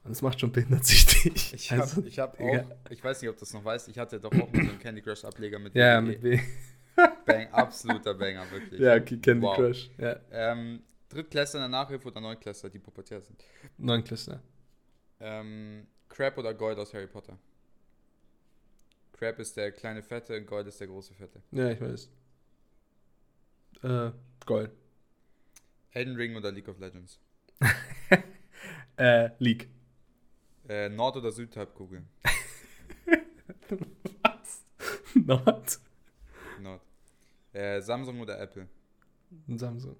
und 0.07 0.11
es 0.13 0.21
macht 0.21 0.39
schon 0.39 0.51
behindertsüchtig. 0.51 1.53
Ich 1.53 1.71
habe 1.71 1.81
Also, 1.83 2.03
ich 2.03 2.17
hab 2.19 2.39
auch, 2.39 2.65
ich 2.89 3.03
weiß 3.03 3.21
nicht, 3.21 3.29
ob 3.29 3.35
du 3.35 3.41
das 3.41 3.53
noch 3.53 3.63
weißt, 3.63 3.87
ich 3.89 3.97
hatte 3.99 4.19
doch 4.19 4.31
auch 4.31 4.51
mal 4.51 4.63
so 4.65 4.69
einen 4.71 4.79
Candy 4.79 5.01
Crush 5.01 5.23
Ableger 5.25 5.59
mit 5.59 5.75
Ja, 5.75 6.01
WG. 6.01 6.07
mit 6.07 6.23
W. 6.23 6.39
Bang, 7.25 7.47
absoluter 7.51 8.13
Banger, 8.15 8.49
wirklich. 8.49 8.79
Ja, 8.79 8.95
okay, 8.95 9.17
Candy 9.17 9.45
Wow. 9.45 9.55
Crush. 9.57 9.89
Ja, 9.97 10.15
Ähm, 10.31 10.81
Drittklässler 11.09 11.59
in 11.65 11.71
der 11.71 11.79
Nachhilfe 11.79 12.07
oder 12.07 12.19
Neunklässler, 12.19 12.69
die 12.69 12.79
pubertär 12.79 13.21
sind. 13.21 13.43
Neunklässler. 13.77 14.41
Ähm, 15.19 15.87
Crab 16.09 16.37
oder 16.37 16.53
Gold 16.53 16.77
aus 16.79 16.93
Harry 16.93 17.07
Potter? 17.07 17.37
Crab 19.13 19.39
ist 19.39 19.55
der 19.57 19.71
kleine 19.71 20.03
Fette 20.03 20.35
und 20.37 20.45
Gold 20.47 20.67
ist 20.67 20.79
der 20.79 20.87
große 20.87 21.13
Fette. 21.13 21.41
Ja, 21.51 21.69
ich 21.71 21.79
weiß. 21.81 22.09
Äh, 23.83 24.11
Gold. 24.45 24.71
Elden 25.91 26.15
Ring 26.15 26.35
oder 26.35 26.51
League 26.51 26.67
of 26.67 26.79
Legends? 26.79 27.19
Äh, 28.99 29.29
League. 29.37 29.69
Äh, 30.67 30.89
Nord- 30.89 31.17
oder 31.17 31.31
Südhalbkugel? 31.31 32.03
Was? 34.21 34.65
Not? 35.13 35.79
Nord. 36.61 36.81
Äh, 37.53 37.81
Samsung 37.81 38.19
oder 38.19 38.39
Apple? 38.39 38.67
Samsung. 39.47 39.95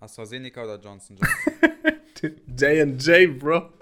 AstraZeneca 0.00 0.64
oder 0.64 0.78
Johnson 0.78 1.16
Johnson? 1.16 2.40
J&J, 2.58 3.38
Bro. 3.38 3.72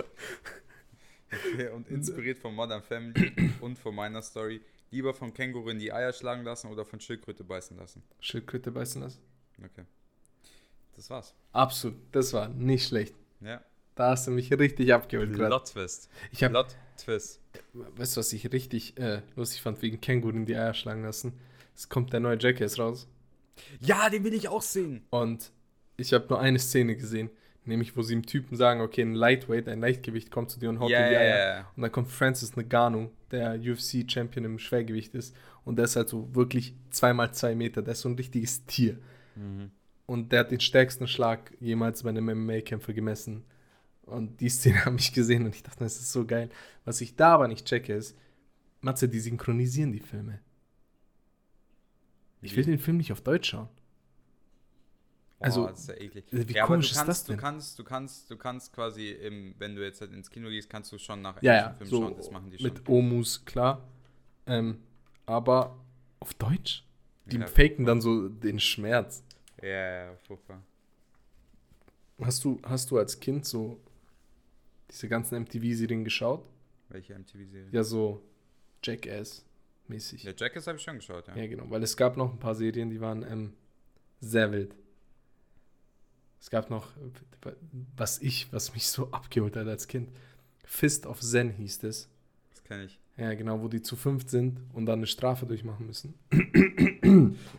Okay, 1.53 1.69
und 1.69 1.89
inspiriert 1.89 2.39
von 2.39 2.55
Modern 2.55 2.83
Family 2.83 3.33
und 3.61 3.79
von 3.79 3.95
meiner 3.95 4.23
Story. 4.23 4.61
Lieber 4.91 5.13
von 5.13 5.35
Känguru 5.35 5.71
in 5.71 5.79
die 5.79 5.93
Eier 5.93 6.13
schlagen 6.13 6.45
lassen 6.45 6.69
oder 6.69 6.85
von 6.85 7.01
Schildkröte 7.01 7.43
beißen 7.43 7.77
lassen? 7.77 8.03
Schildkröte 8.21 8.71
beißen 8.71 9.03
lassen. 9.03 9.21
Okay. 9.59 9.85
Das 10.95 11.11
war's. 11.11 11.35
Absolut. 11.53 11.97
Das 12.13 12.33
war 12.33 12.49
nicht 12.49 12.87
schlecht. 12.87 13.15
Ja. 13.41 13.61
Da 13.95 14.11
hast 14.11 14.27
du 14.27 14.31
mich 14.33 14.53
richtig 14.53 14.93
abgeholt 14.93 15.33
gerade. 15.33 15.49
Plot 15.49 15.67
Twist. 15.73 16.09
Ich 16.33 16.43
habe, 16.43 16.53
Plot 16.53 16.77
Twist. 16.97 17.41
weißt 17.73 18.17
du, 18.17 18.21
was 18.21 18.33
ich 18.33 18.53
richtig 18.53 18.99
äh, 18.99 19.23
lustig 19.37 19.63
fand 19.63 19.81
wegen 19.83 20.01
Känguru 20.01 20.35
in 20.37 20.47
die 20.47 20.57
Eier 20.57 20.75
schlagen 20.75 21.03
lassen? 21.05 21.35
Es 21.77 21.89
kommt 21.89 22.13
der 22.13 22.21
neue 22.21 22.39
Jackass 22.41 22.79
raus 22.79 23.09
Ja, 23.81 24.09
den 24.11 24.25
will 24.25 24.35
ich 24.35 24.49
auch 24.49 24.63
sehen. 24.63 25.03
und 25.11 25.51
ich 25.97 26.13
habe 26.13 26.27
nur 26.29 26.41
eine 26.41 26.59
Szene 26.59 26.97
gesehen, 26.97 27.31
nämlich 27.65 27.97
wo 27.97 28.03
sie 28.03 28.15
dem 28.15 28.27
Typen 28.27 28.57
sagen, 28.57 28.81
okay, 28.81 29.03
ein 29.03 29.15
Lightweight, 29.15 29.69
ein 29.69 29.81
Leichtgewicht 29.81 30.31
kommt 30.33 30.51
zu 30.51 30.59
dir 30.59 30.69
und 30.71 30.81
haut 30.81 30.89
dir 30.91 30.95
Ja, 30.99 31.05
in 31.05 31.11
die 31.11 31.17
Eier. 31.17 31.49
ja. 31.59 31.71
Und 31.77 31.83
dann 31.83 31.93
kommt 31.93 32.09
Francis 32.09 32.57
Ngannou, 32.57 33.11
der 33.31 33.55
UFC-Champion 33.61 34.45
im 34.45 34.59
Schwergewicht 34.59 35.15
ist. 35.15 35.37
Und 35.65 35.77
der 35.77 35.85
ist 35.85 35.95
halt 35.95 36.09
so 36.09 36.35
wirklich 36.35 36.75
zweimal 36.91 37.33
zwei 37.33 37.55
Meter. 37.55 37.81
Der 37.83 37.93
ist 37.93 38.01
so 38.01 38.09
ein 38.09 38.17
richtiges 38.17 38.67
Tier. 38.67 38.99
Mhm. 39.37 39.71
Und 40.07 40.33
der 40.33 40.41
hat 40.41 40.51
den 40.51 40.59
stärksten 40.61 41.07
Schlag 41.07 41.53
jemals 41.61 42.03
bei 42.03 42.09
einem 42.11 42.27
MMA-Kämpfer 42.29 42.93
gemessen. 42.93 43.45
Und 44.07 44.41
die 44.41 44.49
Szene 44.49 44.85
habe 44.85 44.97
ich 44.99 45.13
gesehen 45.13 45.45
und 45.47 45.55
ich 45.55 45.63
dachte, 45.63 45.85
das 45.85 45.97
ist 45.99 46.13
so 46.13 46.27
geil. 46.27 46.51
Was 46.85 47.01
ich 47.01 47.17
da 47.17 47.35
aber 47.35 47.49
nicht 47.49 47.67
checke 47.67 47.95
ist, 47.95 48.17
Matze, 48.83 49.09
die 49.09 49.21
synchronisieren 49.21 49.93
die 49.93 50.01
Filme. 50.01 50.41
Ich 52.43 52.55
will 52.57 52.65
den 52.65 52.79
Film 52.79 52.99
nicht 52.99 53.11
auf 53.13 53.23
Deutsch 53.23 53.51
schauen. 53.51 53.69
Also, 55.41 55.67
Also, 55.67 55.69
das 55.69 55.81
ist 55.81 55.89
ja 55.89 55.95
eklig. 55.97 56.25
wie 56.31 56.53
ja, 56.55 56.67
komisch 56.67 56.89
du 56.89 56.93
ist 56.93 56.99
kannst, 56.99 57.09
das 57.09 57.25
denn? 57.25 57.37
Du 57.37 57.43
kannst, 57.43 57.79
du 57.79 57.85
kannst, 57.85 58.31
du 58.31 58.37
kannst 58.37 58.73
quasi, 58.73 59.11
im, 59.11 59.55
wenn 59.59 59.75
du 59.77 59.85
jetzt 59.85 60.01
halt 60.01 60.13
ins 60.13 60.31
Kino 60.31 60.49
gehst, 60.49 60.71
kannst 60.71 60.91
du 60.93 60.99
schon 60.99 61.21
nach 61.23 61.37
Ja, 61.41 61.53
englischen 61.53 61.73
ja, 61.73 61.75
Filmen 61.75 61.91
so 61.91 62.01
schauen. 62.01 62.17
Das 62.17 62.31
machen 62.31 62.51
die 62.51 62.59
schon. 62.59 62.75
mit 62.75 62.89
Omus, 62.89 63.45
klar. 63.45 63.87
Ähm, 64.47 64.79
aber 65.27 65.79
auf 66.21 66.35
Deutsch? 66.35 66.85
Die 67.27 67.39
Ja, 67.39 67.47
faken 67.47 67.85
dann 67.87 68.01
so 68.01 68.29
den 68.29 68.61
Schmerz. 68.61 69.23
Ja, 69.63 69.69
ja, 70.07 70.17
furchtbar. 70.27 70.63
Hast 72.21 72.45
du, 72.45 72.61
hast 72.65 72.91
du 72.91 72.99
als 72.99 73.19
Kind 73.21 73.45
so 73.47 73.81
diese 74.95 75.09
ganzen 75.09 75.43
MTV-Serien 75.43 76.05
geschaut? 76.05 76.49
Welche 76.89 77.19
MTV-Serie? 77.19 77.69
Ja, 77.73 77.83
so 77.83 78.23
Jackass-mäßig. 78.83 80.23
Ja, 80.23 80.33
Jackass 80.37 80.67
habe 80.67 80.79
ich 80.79 80.85
schon 80.85 80.97
geschaut, 80.97 81.27
ja. 81.29 81.37
Ja, 81.37 81.47
genau, 81.47 81.69
weil 81.69 81.83
es 81.83 81.97
gab 81.97 82.17
noch 82.17 82.33
ein 82.33 82.39
paar 82.39 82.55
Serien, 82.55 82.91
die 82.91 83.01
waren 83.01 83.25
ähm, 83.25 83.53
sehr 84.21 84.53
wild. 84.53 84.75
Es 86.41 86.51
gab 86.51 86.71
noch, 86.71 86.93
was 87.97 88.21
ich, 88.21 88.53
was 88.53 88.75
mich 88.75 88.87
so 88.87 89.11
abgeholt 89.11 89.57
hat 89.57 89.67
als 89.67 89.89
Kind. 89.89 90.11
Fist 90.65 91.07
of 91.07 91.21
Zen 91.21 91.51
hieß 91.51 91.83
es. 91.85 92.09
Das 92.51 92.63
kenne 92.65 92.85
ich. 92.85 93.01
Ja, 93.17 93.33
genau, 93.35 93.63
wo 93.63 93.69
die 93.69 93.81
zu 93.81 93.97
fünft 93.97 94.29
sind 94.29 94.61
und 94.73 94.87
dann 94.87 94.99
eine 94.99 95.07
Strafe 95.07 95.47
durchmachen 95.47 95.87
müssen. 95.87 96.15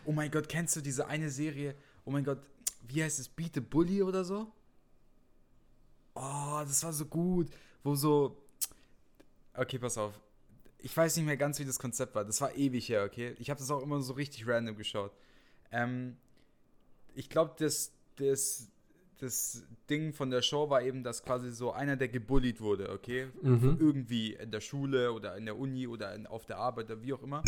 Oh 0.04 0.12
mein 0.12 0.30
Gott, 0.30 0.48
kennst 0.48 0.76
du 0.76 0.80
diese 0.80 1.06
eine 1.06 1.30
Serie? 1.30 1.74
Oh 2.04 2.10
mein 2.10 2.24
Gott, 2.24 2.38
wie 2.86 3.02
heißt 3.02 3.18
es? 3.18 3.28
Beat 3.28 3.54
the 3.54 3.60
Bully 3.60 4.02
oder 4.02 4.24
so? 4.24 4.52
Oh, 6.16 6.60
das 6.66 6.82
war 6.82 6.92
so 6.92 7.04
gut. 7.04 7.48
Wo 7.84 7.94
so. 7.94 8.36
Okay, 9.54 9.78
pass 9.78 9.98
auf. 9.98 10.18
Ich 10.78 10.96
weiß 10.96 11.16
nicht 11.16 11.26
mehr 11.26 11.36
ganz, 11.36 11.58
wie 11.58 11.64
das 11.64 11.78
Konzept 11.78 12.14
war. 12.14 12.24
Das 12.24 12.40
war 12.40 12.54
ewig 12.54 12.88
her, 12.88 13.04
okay? 13.04 13.34
Ich 13.38 13.50
habe 13.50 13.58
das 13.58 13.70
auch 13.70 13.82
immer 13.82 14.00
so 14.00 14.14
richtig 14.14 14.46
random 14.46 14.76
geschaut. 14.76 15.12
Ähm, 15.72 16.16
ich 17.14 17.28
glaube, 17.28 17.54
das, 17.58 17.92
das, 18.16 18.70
das 19.18 19.64
Ding 19.90 20.12
von 20.12 20.30
der 20.30 20.42
Show 20.42 20.70
war 20.70 20.82
eben, 20.82 21.02
dass 21.02 21.22
quasi 21.22 21.50
so 21.50 21.72
einer, 21.72 21.96
der 21.96 22.08
gebullied 22.08 22.60
wurde, 22.60 22.90
okay? 22.90 23.28
Mhm. 23.42 23.76
Irgendwie 23.80 24.34
in 24.34 24.50
der 24.50 24.60
Schule 24.60 25.12
oder 25.12 25.36
in 25.36 25.44
der 25.44 25.58
Uni 25.58 25.86
oder 25.86 26.14
in, 26.14 26.26
auf 26.26 26.46
der 26.46 26.58
Arbeit 26.58 26.86
oder 26.86 27.02
wie 27.02 27.12
auch 27.12 27.22
immer, 27.22 27.42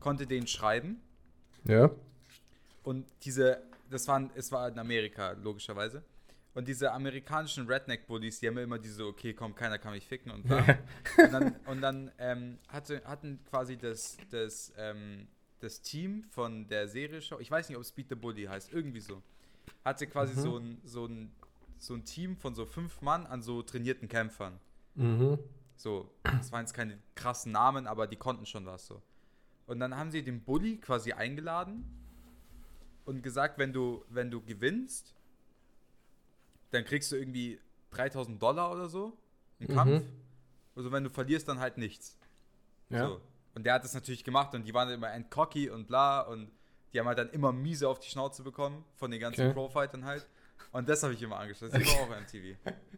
konnte 0.00 0.26
den 0.26 0.46
schreiben. 0.46 1.00
Ja. 1.64 1.90
Und 2.82 3.06
diese, 3.22 3.62
das 3.90 4.08
waren, 4.08 4.30
es 4.34 4.50
war 4.50 4.68
in 4.68 4.78
Amerika, 4.78 5.32
logischerweise. 5.32 6.02
Und 6.58 6.66
diese 6.66 6.92
amerikanischen 6.92 7.68
Redneck-Bullies, 7.68 8.40
die 8.40 8.48
haben 8.48 8.56
ja 8.56 8.64
immer 8.64 8.80
diese, 8.80 9.06
okay, 9.06 9.32
komm, 9.32 9.54
keiner 9.54 9.78
kann 9.78 9.92
mich 9.92 10.04
ficken 10.04 10.32
und 10.32 10.42
bla. 10.42 10.58
und 11.16 11.32
dann, 11.32 11.56
und 11.66 11.80
dann 11.80 12.10
ähm, 12.18 12.58
hatte, 12.66 13.00
hatten 13.04 13.38
quasi 13.48 13.76
das, 13.76 14.16
das, 14.30 14.72
ähm, 14.76 15.28
das 15.60 15.80
Team 15.82 16.24
von 16.24 16.66
der 16.66 16.88
Serie 16.88 17.22
Show, 17.22 17.38
ich 17.38 17.48
weiß 17.48 17.68
nicht, 17.68 17.76
ob 17.76 17.84
es 17.84 17.92
Beat 17.92 18.08
the 18.08 18.16
Bully 18.16 18.46
heißt, 18.46 18.72
irgendwie 18.72 18.98
so, 18.98 19.22
hatte 19.84 20.08
quasi 20.08 20.34
Mhm. 20.34 20.40
so, 20.40 20.58
ein, 20.58 20.80
so, 20.82 21.06
ein, 21.06 21.32
so 21.78 21.94
ein 21.94 22.04
Team 22.04 22.36
von 22.36 22.56
so 22.56 22.66
fünf 22.66 23.02
Mann 23.02 23.24
an 23.28 23.40
so 23.40 23.62
trainierten 23.62 24.08
Kämpfern. 24.08 24.58
Mhm. 24.96 25.38
So, 25.76 26.10
das 26.24 26.50
waren 26.50 26.62
jetzt 26.62 26.74
keine 26.74 26.98
krassen 27.14 27.52
Namen, 27.52 27.86
aber 27.86 28.08
die 28.08 28.16
konnten 28.16 28.46
schon 28.46 28.66
was 28.66 28.84
so. 28.84 29.00
Und 29.66 29.78
dann 29.78 29.96
haben 29.96 30.10
sie 30.10 30.24
den 30.24 30.42
Bully 30.42 30.78
quasi 30.78 31.12
eingeladen 31.12 31.84
und 33.04 33.22
gesagt, 33.22 33.58
wenn 33.58 33.72
du, 33.72 34.04
wenn 34.08 34.32
du 34.32 34.42
gewinnst, 34.42 35.14
dann 36.70 36.84
kriegst 36.84 37.10
du 37.12 37.16
irgendwie 37.16 37.58
3000 37.90 38.40
Dollar 38.42 38.72
oder 38.72 38.88
so 38.88 39.16
im 39.58 39.68
Mhm. 39.68 39.74
Kampf. 39.74 40.02
Also 40.76 40.92
wenn 40.92 41.04
du 41.04 41.10
verlierst, 41.10 41.48
dann 41.48 41.58
halt 41.58 41.78
nichts. 41.78 42.16
Ja. 42.90 43.08
So. 43.08 43.20
Und 43.54 43.64
der 43.64 43.74
hat 43.74 43.84
das 43.84 43.94
natürlich 43.94 44.22
gemacht 44.24 44.54
und 44.54 44.64
die 44.64 44.72
waren 44.74 44.88
immer 44.90 45.12
entcocky 45.12 45.68
und 45.70 45.86
bla 45.88 46.20
und 46.20 46.50
die 46.92 47.00
haben 47.00 47.06
halt 47.06 47.18
dann 47.18 47.30
immer 47.30 47.52
miese 47.52 47.88
auf 47.88 47.98
die 47.98 48.08
Schnauze 48.08 48.42
bekommen 48.42 48.84
von 48.94 49.10
den 49.10 49.20
ganzen 49.20 49.42
Okay. 49.46 49.52
Pro-Fightern 49.54 50.04
halt. 50.04 50.26
Und 50.72 50.88
das 50.88 51.02
habe 51.02 51.14
ich 51.14 51.22
immer 51.22 51.38
angeschaut. 51.38 51.72
Das 51.72 51.84
war 51.86 52.02
auch 52.02 52.08
MTV. 52.10 52.56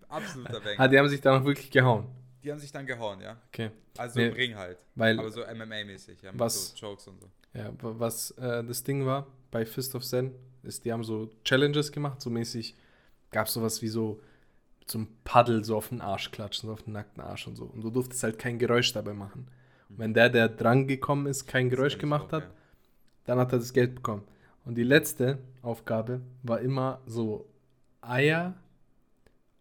Absoluter 0.08 0.56
Ah, 0.60 0.60
Banger. 0.64 0.88
die 0.88 0.98
haben 0.98 1.08
sich 1.08 1.20
da 1.20 1.38
noch 1.38 1.44
wirklich 1.44 1.70
gehauen. 1.70 2.06
Die 2.42 2.50
haben 2.50 2.58
sich 2.58 2.72
dann 2.72 2.86
gehauen, 2.86 3.20
ja. 3.20 3.36
Okay. 3.48 3.70
Also 3.98 4.18
Nee, 4.18 4.28
im 4.28 4.34
Ring 4.34 4.54
halt. 4.56 4.78
Weil, 4.94 5.18
Aber 5.18 5.30
so 5.30 5.42
MMA-mäßig, 5.44 6.22
ja. 6.22 6.32
Mit 6.32 6.40
Was- 6.40 6.70
so 6.70 6.76
Jokes 6.86 7.06
und 7.06 7.20
so. 7.20 7.30
ja, 7.54 7.68
wa- 7.82 7.94
was 7.98 8.30
äh, 8.32 8.64
das 8.64 8.82
Ding 8.82 9.04
war 9.06 9.26
bei 9.50 9.64
Fist 9.66 9.94
of 9.94 10.04
Zen, 10.04 10.34
ist, 10.62 10.84
die 10.84 10.92
haben 10.92 11.04
so 11.04 11.30
Challenges 11.44 11.90
gemacht, 11.92 12.20
so 12.20 12.30
mäßig. 12.30 12.74
Gab 13.30 13.46
es 13.46 13.52
sowas 13.52 13.82
wie 13.82 13.88
so 13.88 14.20
zum 14.86 15.08
Paddel 15.24 15.64
so 15.64 15.76
auf 15.76 15.90
den 15.90 16.00
Arsch 16.00 16.32
klatschen, 16.32 16.66
so 16.66 16.72
auf 16.72 16.82
den 16.82 16.92
nackten 16.94 17.22
Arsch 17.22 17.46
und 17.46 17.56
so. 17.56 17.64
Und 17.64 17.82
du 17.82 17.90
durftest 17.90 18.22
halt 18.24 18.38
kein 18.38 18.58
Geräusch 18.58 18.92
dabei 18.92 19.12
machen. 19.14 19.46
Und 19.88 19.98
wenn 19.98 20.14
der, 20.14 20.28
der 20.28 20.48
dran 20.48 20.88
gekommen 20.88 21.26
ist, 21.26 21.46
kein 21.46 21.70
Geräusch 21.70 21.98
gemacht 21.98 22.28
auch, 22.28 22.32
hat, 22.32 22.42
ja. 22.44 22.50
dann 23.24 23.38
hat 23.38 23.52
er 23.52 23.58
das 23.60 23.72
Geld 23.72 23.94
bekommen. 23.94 24.24
Und 24.64 24.74
die 24.74 24.82
letzte 24.82 25.38
Aufgabe 25.62 26.20
war 26.42 26.60
immer 26.60 27.00
so 27.06 27.46
Eier 28.00 28.54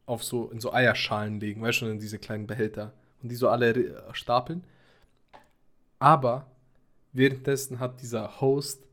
auf 0.05 0.23
so, 0.23 0.49
in 0.49 0.59
so 0.59 0.73
Eierschalen 0.73 1.39
legen, 1.39 1.61
weißt 1.61 1.81
du, 1.81 1.85
in 1.85 1.99
diese 1.99 2.17
kleinen 2.17 2.47
Behälter. 2.47 2.93
Und 3.21 3.29
die 3.29 3.35
so 3.35 3.49
alle 3.49 3.75
re- 3.75 4.03
stapeln. 4.13 4.63
Aber 5.99 6.47
währenddessen 7.13 7.79
hat 7.79 8.01
dieser 8.01 8.41
Host 8.41 8.87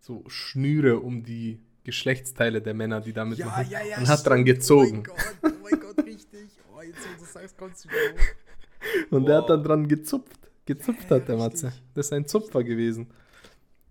so 0.00 0.24
Schnüre 0.28 0.98
um 0.98 1.22
die 1.22 1.60
Geschlechtsteile 1.86 2.60
der 2.60 2.74
Männer, 2.74 3.00
die 3.00 3.12
da 3.12 3.24
mitmachen, 3.24 3.64
und 3.98 4.08
hat 4.08 4.26
dran 4.26 4.44
gezogen. 4.44 5.04
Oh 5.08 5.12
mein 5.12 5.30
Gott, 5.40 5.44
oh 5.44 5.62
mein 5.62 5.80
Gott, 5.80 6.04
richtig. 6.04 6.50
Oh, 6.76 6.82
jetzt, 6.82 6.98
wo 6.98 7.24
du 7.24 7.30
sagst, 7.30 7.56
kommst 7.56 7.84
du 7.84 7.88
wieder 7.88 7.98
hoch. 8.20 9.10
Und 9.12 9.26
der 9.26 9.36
hat 9.36 9.42
Wow. 9.44 9.48
dann 9.48 9.62
dran 9.62 9.88
gezupft. 9.88 10.38
Gezupft 10.64 11.08
Ja, 11.10 11.16
hat 11.16 11.28
der 11.28 11.36
Matze. 11.36 11.66
richtig. 11.68 11.82
Das 11.94 12.06
ist 12.06 12.12
ein 12.12 12.26
Zupfer 12.26 12.64
gewesen. 12.64 13.06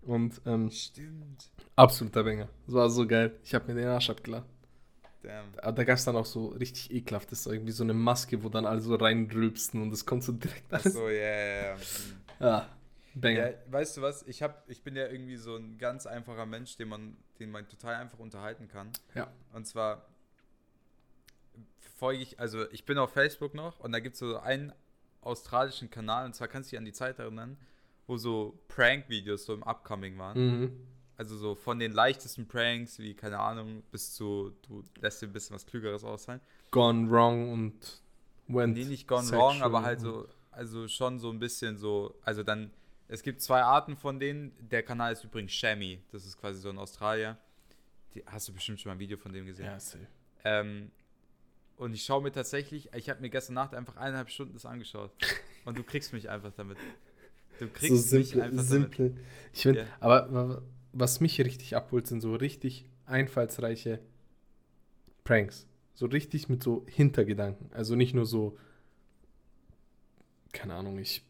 Und 0.02 0.40
ähm, 0.44 0.70
Stimmt. 0.70 1.50
absoluter 1.74 2.22
Banger. 2.22 2.48
Das 2.66 2.74
war 2.74 2.90
so 2.90 3.06
geil. 3.06 3.32
Ich 3.42 3.54
habe 3.54 3.72
mir 3.72 3.80
den 3.80 3.88
Arsch 3.88 4.10
abgelacht. 4.10 4.46
Damn. 5.22 5.46
Aber 5.62 5.72
da 5.72 5.84
gab 5.84 5.96
es 5.96 6.04
dann 6.04 6.16
auch 6.16 6.26
so 6.26 6.48
richtig 6.48 6.92
ekelhaftes, 6.92 7.46
irgendwie 7.46 7.72
so 7.72 7.82
eine 7.82 7.94
Maske, 7.94 8.44
wo 8.44 8.48
dann 8.50 8.66
alle 8.66 8.80
so 8.80 8.94
reindrülpsten 8.94 9.80
und 9.82 9.92
es 9.92 10.04
kommt 10.06 10.22
so 10.22 10.32
direkt 10.32 10.70
alles. 10.72 10.86
Achso, 10.86 11.08
ja, 11.08 11.14
ja, 11.16 11.62
ja. 11.62 11.72
Hm. 11.74 11.80
Ja, 12.40 12.68
Banger. 13.16 13.50
Ja, 13.50 13.56
weißt 13.68 13.96
du 13.96 14.02
was? 14.02 14.22
Ich, 14.24 14.42
hab, 14.42 14.68
ich 14.68 14.82
bin 14.82 14.94
ja 14.94 15.06
irgendwie 15.08 15.36
so 15.36 15.56
ein 15.56 15.78
ganz 15.78 16.06
einfacher 16.06 16.46
Mensch, 16.46 16.76
den 16.76 16.88
man, 16.88 17.16
den 17.40 17.50
man 17.50 17.66
total 17.68 17.94
einfach 17.96 18.18
unterhalten 18.18 18.68
kann. 18.68 18.90
Ja. 19.14 19.32
Und 19.52 19.66
zwar 19.66 20.06
folge 21.96 22.22
ich, 22.22 22.38
also 22.38 22.70
ich 22.70 22.84
bin 22.84 22.98
auf 22.98 23.12
Facebook 23.12 23.54
noch 23.54 23.80
und 23.80 23.92
da 23.92 24.00
gibt 24.00 24.14
es 24.14 24.20
so 24.20 24.36
einen 24.38 24.72
australischen 25.22 25.90
Kanal 25.90 26.26
und 26.26 26.34
zwar 26.34 26.46
kannst 26.46 26.70
du 26.70 26.72
dich 26.72 26.78
an 26.78 26.84
die 26.84 26.92
Zeit 26.92 27.18
erinnern, 27.18 27.56
wo 28.06 28.16
so 28.18 28.58
Prank-Videos 28.68 29.46
so 29.46 29.54
im 29.54 29.62
Upcoming 29.62 30.18
waren. 30.18 30.38
Mhm. 30.38 30.86
Also 31.16 31.36
so 31.36 31.54
von 31.54 31.78
den 31.78 31.92
leichtesten 31.92 32.46
Pranks, 32.46 32.98
wie, 32.98 33.14
keine 33.14 33.38
Ahnung, 33.38 33.82
bis 33.90 34.12
zu, 34.14 34.52
du 34.68 34.84
lässt 35.00 35.22
dir 35.22 35.26
ein 35.26 35.32
bisschen 35.32 35.56
was 35.56 35.64
Klügeres 35.64 36.04
ausfallen. 36.04 36.42
Gone 36.70 37.10
wrong 37.10 37.50
und 37.50 38.02
went. 38.48 38.76
Nee, 38.76 38.84
nicht 38.84 39.08
gone 39.08 39.28
wrong, 39.30 39.62
aber 39.62 39.82
halt 39.82 40.00
so, 40.00 40.28
also 40.50 40.86
schon 40.88 41.18
so 41.18 41.30
ein 41.30 41.38
bisschen 41.38 41.78
so, 41.78 42.14
also 42.22 42.42
dann, 42.42 42.70
es 43.08 43.22
gibt 43.22 43.40
zwei 43.40 43.62
Arten 43.62 43.96
von 43.96 44.18
denen. 44.18 44.52
Der 44.70 44.82
Kanal 44.82 45.12
ist 45.12 45.22
übrigens 45.24 45.52
Shammy, 45.52 46.00
das 46.12 46.26
ist 46.26 46.36
quasi 46.38 46.60
so 46.60 46.70
in 46.70 46.78
Australien. 46.78 47.36
Die, 48.14 48.22
hast 48.26 48.48
du 48.48 48.52
bestimmt 48.52 48.80
schon 48.80 48.90
mal 48.90 48.96
ein 48.96 48.98
Video 49.00 49.16
von 49.16 49.32
dem 49.32 49.46
gesehen. 49.46 49.66
Ja, 49.66 49.78
safe. 49.78 50.06
Ähm, 50.44 50.90
und 51.76 51.92
ich 51.94 52.02
schaue 52.04 52.22
mir 52.22 52.32
tatsächlich, 52.32 52.88
ich 52.94 53.10
habe 53.10 53.20
mir 53.20 53.28
gestern 53.30 53.54
Nacht 53.54 53.74
einfach 53.74 53.96
eineinhalb 53.96 54.30
Stunden 54.30 54.54
das 54.54 54.64
angeschaut. 54.64 55.10
Und 55.64 55.76
du 55.76 55.82
kriegst 55.82 56.12
mich 56.12 56.30
einfach 56.30 56.52
damit. 56.56 56.78
Du 57.58 57.68
kriegst 57.72 58.08
so 58.10 58.16
mich 58.16 58.28
simple, 58.28 58.44
einfach 58.44 58.62
simple. 58.64 59.14
Ich 59.52 59.62
finde, 59.62 59.80
Ja. 59.80 59.86
aber 60.00 60.32
wa- 60.32 60.62
was 60.92 61.20
mich 61.20 61.38
richtig 61.40 61.76
abholt, 61.76 62.06
sind 62.06 62.22
so 62.22 62.34
richtig 62.34 62.86
einfallsreiche 63.04 64.00
Pranks. 65.24 65.66
So 65.94 66.06
richtig 66.06 66.48
mit 66.48 66.62
so 66.62 66.84
Hintergedanken. 66.88 67.70
Also 67.74 67.94
nicht 67.96 68.14
nur 68.14 68.24
so, 68.26 68.56
keine 70.52 70.74
Ahnung, 70.74 70.98
ich, 70.98 71.22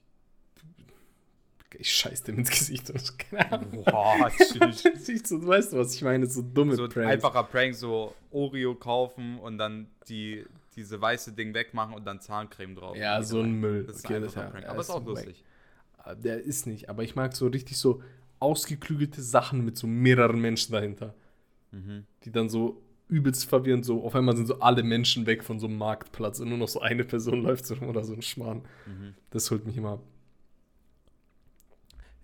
ich 1.79 1.91
scheiß 1.95 2.23
dem 2.25 2.39
ins 2.39 2.51
Gesicht. 2.51 2.91
Und, 2.91 3.19
keine 3.19 3.53
Ahnung. 3.53 3.85
Boah, 3.85 4.31
so, 4.39 4.61
weißt 5.47 5.73
du, 5.73 5.79
was 5.79 5.95
ich 5.95 6.03
meine? 6.03 6.27
So 6.27 6.43
dumme 6.43 6.75
so 6.77 6.85
ein 6.85 6.89
Pranks. 6.91 7.13
einfacher 7.13 7.45
Prank, 7.45 7.75
so 7.75 8.15
Oreo 8.31 8.75
kaufen 8.75 9.39
und 9.39 9.59
dann 9.59 9.87
die, 10.09 10.45
diese 10.75 11.01
weiße 11.01 11.33
Ding 11.33 11.55
wegmachen 11.55 11.95
und 11.95 12.05
dann 12.07 12.21
Zahncreme 12.21 12.75
drauf. 12.75 12.97
ja, 12.97 13.23
so 13.23 13.41
ein 13.41 13.53
Müll. 13.61 13.85
Das 13.85 13.97
ist 13.97 14.05
Okay, 14.05 14.17
ein 14.17 14.23
das 14.23 14.37
einfacher 14.37 14.45
ja- 14.47 14.51
Prank. 14.53 14.67
Aber 14.69 14.81
ist 14.81 14.91
auch 14.91 15.05
lustig. 15.05 15.45
Der 16.23 16.41
ist 16.41 16.67
nicht, 16.67 16.89
aber 16.89 17.03
ich 17.03 17.17
mag 17.17 17.35
so 17.35 17.49
richtig 17.49 17.77
so 17.79 18.01
ausgeklügelte 18.39 19.23
Sachen 19.23 19.65
mit 19.65 19.77
so 19.77 19.87
mehreren 19.87 20.41
Menschen 20.41 20.73
dahinter. 20.73 21.15
Mhm. 21.73 22.05
die 22.25 22.31
dann 22.31 22.49
so 22.49 22.81
übelst 23.09 23.45
verwirrend, 23.49 23.85
so 23.85 24.05
auf 24.05 24.15
einmal 24.15 24.37
sind 24.37 24.47
so 24.47 24.61
alle 24.61 24.83
Menschen 24.85 25.27
weg 25.27 25.43
von 25.45 25.59
so 25.59 25.67
einem 25.67 25.77
Marktplatz 25.79 26.39
und 26.41 26.49
nur 26.49 26.59
noch 26.59 26.69
so 26.69 26.81
eine 26.81 27.05
Person 27.05 27.43
läuft 27.43 27.67
so 27.67 27.75
rum 27.75 27.89
oder 27.89 28.05
so 28.05 28.15
ein 28.15 28.23
Schmarrn. 28.23 28.63
Mhm. 28.87 29.15
Das 29.31 29.51
holt 29.51 29.67
mich 29.67 29.77
immer 29.77 29.93
ab. 29.95 30.03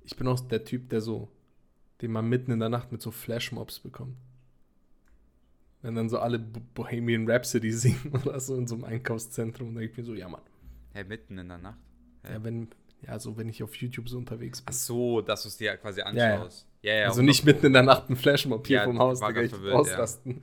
Ich 0.04 0.16
bin 0.16 0.26
auch 0.26 0.40
der 0.40 0.64
Typ, 0.64 0.88
der 0.90 1.00
so, 1.00 1.28
den 2.00 2.12
man 2.12 2.28
mitten 2.28 2.50
in 2.50 2.60
der 2.60 2.68
Nacht 2.68 2.90
mit 2.92 3.00
so 3.02 3.10
Flashmobs 3.10 3.78
bekommt. 3.80 4.16
Wenn 5.82 5.94
dann 5.94 6.08
so 6.08 6.18
alle 6.18 6.38
Bo- 6.38 6.60
Bohemian 6.74 7.28
Rhapsody 7.30 7.72
singen 7.72 8.12
oder 8.24 8.38
so 8.40 8.56
in 8.56 8.66
so 8.66 8.74
einem 8.76 8.84
Einkaufszentrum, 8.84 9.68
und 9.68 9.74
dann 9.74 9.80
denke 9.82 9.92
ich 9.92 9.98
mir 9.98 10.04
so, 10.04 10.14
ja 10.14 10.28
Mann. 10.28 10.42
Hey, 10.92 11.04
mitten 11.04 11.38
in 11.38 11.48
der 11.48 11.58
Nacht. 11.58 11.78
Ja. 12.24 12.32
Ja, 12.32 12.44
wenn, 12.44 12.68
ja, 13.06 13.18
so 13.18 13.36
wenn 13.36 13.48
ich 13.48 13.62
auf 13.62 13.74
YouTube 13.76 14.08
so 14.08 14.18
unterwegs 14.18 14.60
bin. 14.60 14.66
Ach 14.70 14.78
so, 14.78 15.20
dass 15.22 15.42
du 15.42 15.48
es 15.48 15.56
dir 15.56 15.76
quasi 15.76 16.00
Ja, 16.00 16.06
ja. 16.14 16.34
anschaust. 16.34 16.66
Ja, 16.82 16.94
ja. 16.94 17.06
also 17.08 17.22
nicht 17.22 17.44
mitten 17.44 17.66
in 17.66 17.72
der 17.72 17.82
Nacht 17.82 18.10
ein 18.10 18.16
Flashmob 18.16 18.66
hier 18.66 18.78
Ja, 18.78 18.84
vom 18.84 18.98
Haus, 18.98 19.20
Digga, 19.20 19.42
ich 19.42 19.50
verwirrt, 19.50 19.74
ausrasten. 19.74 20.42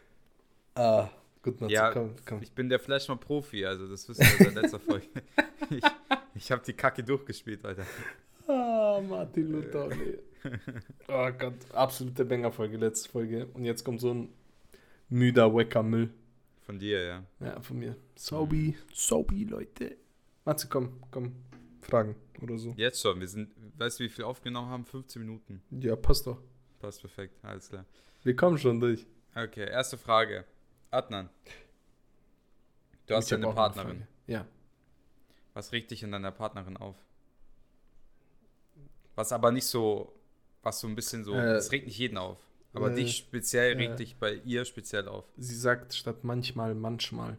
ah, 0.74 1.08
gut, 1.42 1.60
Matze, 1.60 1.72
Ja, 1.74 1.90
komm, 1.92 2.14
komm. 2.24 2.42
Ich 2.42 2.52
bin 2.52 2.68
der 2.68 2.78
Flash 2.78 3.08
mal 3.08 3.16
Profi, 3.16 3.64
also 3.66 3.88
das 3.88 4.08
wissen 4.08 4.22
wir 4.38 4.46
seit 4.46 4.54
letzter 4.54 4.78
Folge. 4.80 5.06
Ich, 5.70 5.82
ich 6.34 6.50
habe 6.52 6.62
die 6.64 6.72
Kacke 6.72 7.02
durchgespielt, 7.04 7.64
Alter. 7.64 7.84
Ah, 8.86 9.00
Martin 9.00 9.50
Luther, 9.50 9.88
nee. 9.88 10.16
Oh 11.08 11.28
Gott, 11.38 11.54
absolute 11.72 12.24
Banger-Folge, 12.24 12.76
letzte 12.76 13.08
Folge. 13.08 13.46
Und 13.46 13.64
jetzt 13.64 13.82
kommt 13.82 14.00
so 14.00 14.14
ein 14.14 14.28
müder, 15.08 15.52
wacker 15.52 15.82
Müll. 15.82 16.10
Von 16.60 16.78
dir, 16.78 17.02
ja. 17.02 17.24
Ja, 17.40 17.60
von 17.60 17.80
mir. 17.80 17.96
Sobi, 18.14 18.76
Sobi, 18.94 19.42
Leute. 19.42 19.96
Matze, 20.44 20.68
komm, 20.68 21.02
komm. 21.10 21.34
Fragen 21.80 22.14
oder 22.40 22.56
so. 22.58 22.74
Jetzt 22.76 23.02
schon, 23.02 23.18
wir 23.18 23.26
sind, 23.26 23.50
weißt 23.76 23.98
du, 23.98 24.04
wie 24.04 24.08
viel 24.08 24.24
aufgenommen 24.24 24.68
haben? 24.68 24.84
15 24.84 25.20
Minuten. 25.20 25.62
Ja, 25.70 25.96
passt 25.96 26.28
doch. 26.28 26.40
Passt 26.78 27.00
perfekt, 27.00 27.34
alles 27.42 27.68
klar. 27.70 27.86
Wir 28.22 28.36
kommen 28.36 28.56
schon 28.56 28.78
durch. 28.78 29.04
Okay, 29.34 29.68
erste 29.68 29.98
Frage. 29.98 30.44
Adnan. 30.92 31.28
Du 33.06 33.16
hast 33.16 33.30
ja 33.30 33.36
eine 33.36 33.52
Partnerin. 33.52 33.96
Frage. 33.96 34.08
Ja. 34.28 34.46
Was 35.54 35.72
regt 35.72 35.90
dich 35.90 36.04
in 36.04 36.12
deiner 36.12 36.30
Partnerin 36.30 36.76
auf? 36.76 37.05
Was 39.16 39.32
aber 39.32 39.50
nicht 39.50 39.66
so, 39.66 40.12
was 40.62 40.78
so 40.80 40.86
ein 40.86 40.94
bisschen 40.94 41.24
so, 41.24 41.34
Äh, 41.34 41.54
es 41.56 41.72
regt 41.72 41.86
nicht 41.86 41.98
jeden 41.98 42.16
auf. 42.18 42.38
Aber 42.72 42.92
äh, 42.92 42.94
dich 42.94 43.16
speziell 43.16 43.76
regt 43.76 43.94
äh. 43.94 43.96
dich 43.96 44.16
bei 44.16 44.34
ihr 44.44 44.64
speziell 44.64 45.08
auf. 45.08 45.24
Sie 45.36 45.56
sagt 45.56 45.94
statt 45.94 46.22
manchmal, 46.22 46.74
manchmal. 46.74 47.38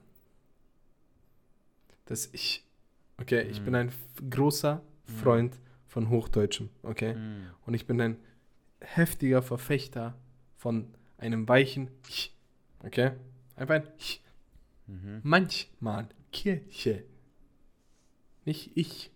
Dass 2.06 2.28
ich. 2.34 2.63
Okay, 3.20 3.42
ich 3.44 3.60
Mhm. 3.62 3.66
bin 3.66 3.76
ein 3.76 3.88
f- 3.90 3.98
großer 4.30 4.82
Mhm. 5.08 5.13
Freund 5.13 5.60
von 5.88 6.10
Hochdeutschem, 6.10 6.70
okay? 6.84 7.16
Mm. 7.16 7.50
Und 7.66 7.74
ich 7.74 7.88
bin 7.88 8.00
ein 8.02 8.18
heftiger 8.82 9.42
Verfechter 9.42 10.16
von 10.58 10.94
einem 11.18 11.48
weichen 11.48 11.90
Ch. 12.08 12.32
Okay? 12.84 13.12
Einfach 13.56 13.76
ein 13.76 13.88
Ch. 13.98 14.20
Mhm. 14.88 15.22
Manchmal 15.24 16.08
Kirche. 16.32 17.04
Nicht 18.46 18.72
ich. 18.76 19.12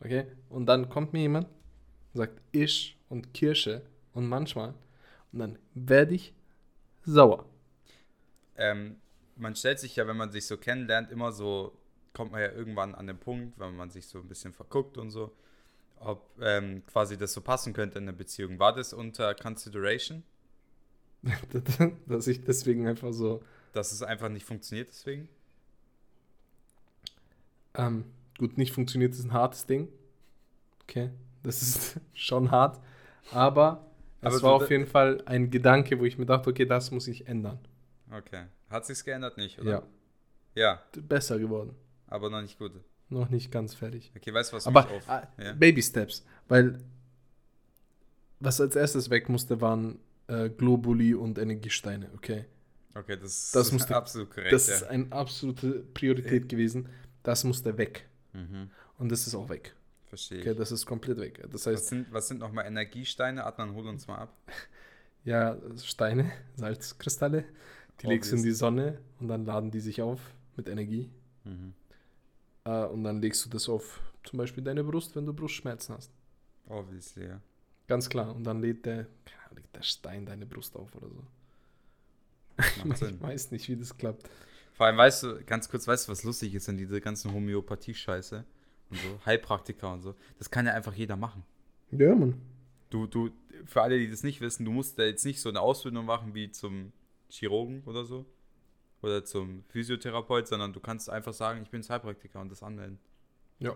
Okay? 0.00 0.24
Und 0.48 0.66
dann 0.66 0.88
kommt 0.88 1.12
mir 1.12 1.20
jemand 1.20 1.48
sagt 2.14 2.40
ich 2.52 2.96
und 3.08 3.34
Kirche 3.34 3.82
und 4.14 4.26
manchmal. 4.28 4.74
Und 5.32 5.38
dann 5.40 5.58
werde 5.74 6.14
ich 6.14 6.34
sauer. 7.04 7.46
ähm, 8.56 8.96
man 9.36 9.56
stellt 9.56 9.78
sich 9.80 9.96
ja, 9.96 10.06
wenn 10.06 10.16
man 10.16 10.30
sich 10.32 10.46
so 10.46 10.56
kennenlernt, 10.58 11.10
immer 11.10 11.32
so, 11.32 11.76
kommt 12.12 12.32
man 12.32 12.40
ja 12.42 12.52
irgendwann 12.52 12.94
an 12.94 13.06
den 13.06 13.18
Punkt, 13.18 13.58
wenn 13.58 13.74
man 13.76 13.90
sich 13.90 14.06
so 14.06 14.18
ein 14.18 14.28
bisschen 14.28 14.52
verguckt 14.52 14.98
und 14.98 15.10
so, 15.10 15.32
ob 15.96 16.30
ähm, 16.40 16.84
quasi 16.86 17.16
das 17.18 17.32
so 17.32 17.40
passen 17.40 17.72
könnte 17.72 17.98
in 17.98 18.04
einer 18.04 18.16
Beziehung. 18.16 18.58
War 18.58 18.74
das 18.74 18.92
unter 18.92 19.34
Consideration, 19.34 20.24
Dass 22.06 22.26
ich 22.26 22.44
deswegen 22.44 22.86
einfach 22.86 23.12
so. 23.12 23.42
dass 23.72 23.92
es 23.92 24.02
einfach 24.02 24.28
nicht 24.28 24.44
funktioniert 24.46 24.88
deswegen? 24.88 25.28
Ähm, 27.74 28.04
gut, 28.38 28.58
nicht 28.58 28.72
funktioniert 28.72 29.12
ist 29.14 29.24
ein 29.24 29.32
hartes 29.32 29.66
Ding. 29.66 29.88
Okay, 30.82 31.10
das 31.42 31.62
ist 31.62 32.00
schon 32.14 32.50
hart. 32.50 32.80
Aber 33.32 33.86
es 34.20 34.34
Aber 34.34 34.42
war 34.42 34.52
auf 34.54 34.70
jeden 34.70 34.86
Fall 34.86 35.22
ein 35.26 35.50
Gedanke, 35.50 35.98
wo 35.98 36.04
ich 36.04 36.18
mir 36.18 36.26
dachte, 36.26 36.50
okay, 36.50 36.66
das 36.66 36.90
muss 36.90 37.06
ich 37.08 37.26
ändern. 37.28 37.58
Okay. 38.10 38.44
Hat 38.68 38.86
sich's 38.86 39.04
geändert 39.04 39.36
nicht, 39.36 39.60
oder? 39.60 39.70
Ja, 39.70 39.82
Ja, 40.54 40.82
besser 41.02 41.38
geworden. 41.38 41.74
aber 42.06 42.28
noch 42.30 42.42
nicht 42.42 42.58
gut. 42.58 42.72
Noch 43.08 43.28
nicht 43.28 43.50
ganz 43.50 43.74
fertig. 43.74 44.12
Okay, 44.16 44.32
weißt 44.32 44.52
du, 44.52 44.56
was 44.56 44.66
Aber 44.66 44.88
auf... 44.90 45.08
ah, 45.08 45.26
ja? 45.38 45.52
Baby 45.54 45.82
Steps, 45.82 46.24
weil 46.48 46.78
was 48.40 48.60
als 48.60 48.76
erstes 48.76 49.10
weg 49.10 49.28
musste, 49.28 49.60
waren 49.60 49.98
äh, 50.28 50.48
Globuli 50.48 51.14
und 51.14 51.38
Energiesteine, 51.38 52.08
okay? 52.14 52.46
Okay, 52.94 53.16
das, 53.16 53.50
Das 53.52 53.66
ist 53.68 53.72
musste- 53.72 53.96
absolut 53.96 54.30
korrekt. 54.30 54.52
Das 54.52 54.68
ja. 54.68 54.74
ist 54.76 54.82
eine 54.84 55.10
absolute 55.12 55.84
Priorität 55.94 56.48
gewesen. 56.48 56.88
Das 57.22 57.44
musste 57.44 57.76
weg. 57.78 58.08
mhm. 58.32 58.70
Und 58.98 59.10
das 59.10 59.26
ist 59.26 59.34
auch 59.34 59.48
weg. 59.48 59.74
Verstehe. 60.10 60.40
Okay, 60.40 60.54
das 60.56 60.72
ist 60.72 60.86
komplett 60.86 61.18
weg. 61.18 61.40
Das 61.44 61.54
was 61.54 61.66
heißt, 61.66 61.86
sind, 61.86 62.12
was 62.12 62.26
sind 62.26 62.40
nochmal 62.40 62.66
Energiesteine? 62.66 63.44
Adnan, 63.46 63.74
hol 63.74 63.86
uns 63.86 64.08
mal 64.08 64.16
ab. 64.16 64.36
ja, 65.24 65.56
Steine, 65.76 66.32
Salzkristalle, 66.56 67.44
die 68.00 68.08
legst 68.08 68.32
du 68.32 68.36
in 68.36 68.42
die 68.42 68.48
Obvious. 68.48 68.58
Sonne 68.58 68.98
und 69.20 69.28
dann 69.28 69.44
laden 69.44 69.70
die 69.70 69.78
sich 69.78 70.02
auf 70.02 70.20
mit 70.56 70.68
Energie. 70.68 71.08
Mhm. 71.44 71.74
Äh, 72.64 72.86
und 72.86 73.04
dann 73.04 73.22
legst 73.22 73.44
du 73.44 73.50
das 73.50 73.68
auf 73.68 74.00
zum 74.24 74.38
Beispiel 74.38 74.64
deine 74.64 74.82
Brust, 74.82 75.14
wenn 75.14 75.26
du 75.26 75.32
Brustschmerzen 75.32 75.94
hast. 75.94 76.10
Obviously, 76.66 77.28
ja. 77.28 77.40
Ganz 77.86 78.08
klar. 78.08 78.34
Und 78.34 78.42
dann 78.42 78.60
lädt 78.60 78.86
der, 78.86 79.06
keine 79.24 79.42
Ahnung, 79.44 79.58
legt 79.58 79.76
der 79.76 79.82
Stein 79.82 80.26
deine 80.26 80.44
Brust 80.44 80.74
auf 80.74 80.92
oder 80.96 81.08
so. 81.08 81.22
Ich 83.06 83.22
weiß 83.22 83.52
nicht, 83.52 83.68
wie 83.68 83.76
das 83.76 83.96
klappt. 83.96 84.28
Vor 84.72 84.86
allem, 84.86 84.96
weißt 84.96 85.22
du, 85.22 85.44
ganz 85.44 85.68
kurz, 85.68 85.86
weißt 85.86 86.08
du, 86.08 86.12
was 86.12 86.24
lustig 86.24 86.54
ist 86.54 86.68
an 86.68 86.76
diese 86.76 87.00
ganzen 87.00 87.32
Homöopathie-Scheiße 87.32 88.44
und 88.90 88.98
so, 88.98 89.20
Heilpraktiker 89.26 89.92
und 89.92 90.00
so. 90.02 90.14
Das 90.38 90.50
kann 90.50 90.66
ja 90.66 90.72
einfach 90.72 90.94
jeder 90.94 91.16
machen. 91.16 91.42
Ja, 91.92 92.14
Mann. 92.14 92.40
Du, 92.90 93.06
du, 93.06 93.30
für 93.66 93.82
alle, 93.82 93.98
die 93.98 94.10
das 94.10 94.22
nicht 94.22 94.40
wissen, 94.40 94.64
du 94.64 94.72
musst 94.72 94.98
da 94.98 95.04
jetzt 95.04 95.24
nicht 95.24 95.40
so 95.40 95.48
eine 95.48 95.60
Ausbildung 95.60 96.04
machen 96.06 96.34
wie 96.34 96.50
zum 96.50 96.92
Chirurgen 97.28 97.82
oder 97.86 98.04
so. 98.04 98.26
Oder 99.02 99.24
zum 99.24 99.64
Physiotherapeut, 99.68 100.46
sondern 100.48 100.72
du 100.72 100.80
kannst 100.80 101.08
einfach 101.08 101.32
sagen, 101.32 101.62
ich 101.62 101.70
bin 101.70 101.80
jetzt 101.80 101.88
Heilpraktiker 101.90 102.40
und 102.40 102.50
das 102.50 102.62
anmelden. 102.62 102.98
Ja, 103.58 103.74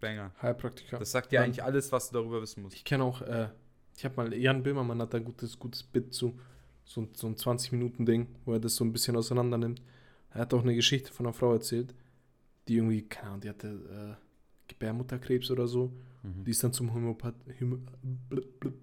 Banger. 0.00 0.32
Heilpraktiker. 0.42 0.98
Das 0.98 1.10
sagt 1.12 1.32
dir 1.32 1.42
eigentlich 1.42 1.62
alles, 1.62 1.92
was 1.92 2.10
du 2.10 2.14
darüber 2.18 2.42
wissen 2.42 2.62
musst. 2.62 2.74
Ich 2.76 2.84
kenne 2.84 3.04
auch, 3.04 3.22
äh, 3.22 3.48
ich 3.96 4.04
habe 4.04 4.16
mal, 4.16 4.34
Jan 4.34 4.62
Böhmermann 4.62 5.00
hat 5.00 5.14
ein 5.14 5.24
gutes, 5.24 5.58
gutes 5.58 5.82
Bit 5.82 6.12
zu, 6.14 6.38
so, 6.84 7.02
ein- 7.02 7.10
so 7.14 7.26
ein 7.28 7.36
20-Minuten-Ding, 7.36 8.26
wo 8.44 8.54
er 8.54 8.60
das 8.60 8.74
so 8.74 8.84
ein 8.84 8.92
bisschen 8.92 9.16
auseinander 9.16 9.56
nimmt. 9.56 9.82
Er 10.30 10.40
hat 10.40 10.52
auch 10.54 10.62
eine 10.62 10.74
Geschichte 10.74 11.12
von 11.12 11.26
einer 11.26 11.32
Frau 11.32 11.52
erzählt, 11.52 11.94
die 12.68 12.76
irgendwie, 12.76 13.02
keine 13.02 13.28
Ahnung, 13.28 13.40
die 13.42 13.48
hatte 13.48 13.68
äh, 14.18 14.24
Gebärmutterkrebs 14.68 15.50
oder 15.50 15.66
so. 15.68 15.92
Mhm. 16.22 16.44
Die 16.44 16.50
ist 16.50 16.62
dann 16.64 16.72
zum 16.72 16.92
Homöopath 16.94 17.34
Homö 17.60 17.78
blub, 18.28 18.60
blub, 18.60 18.74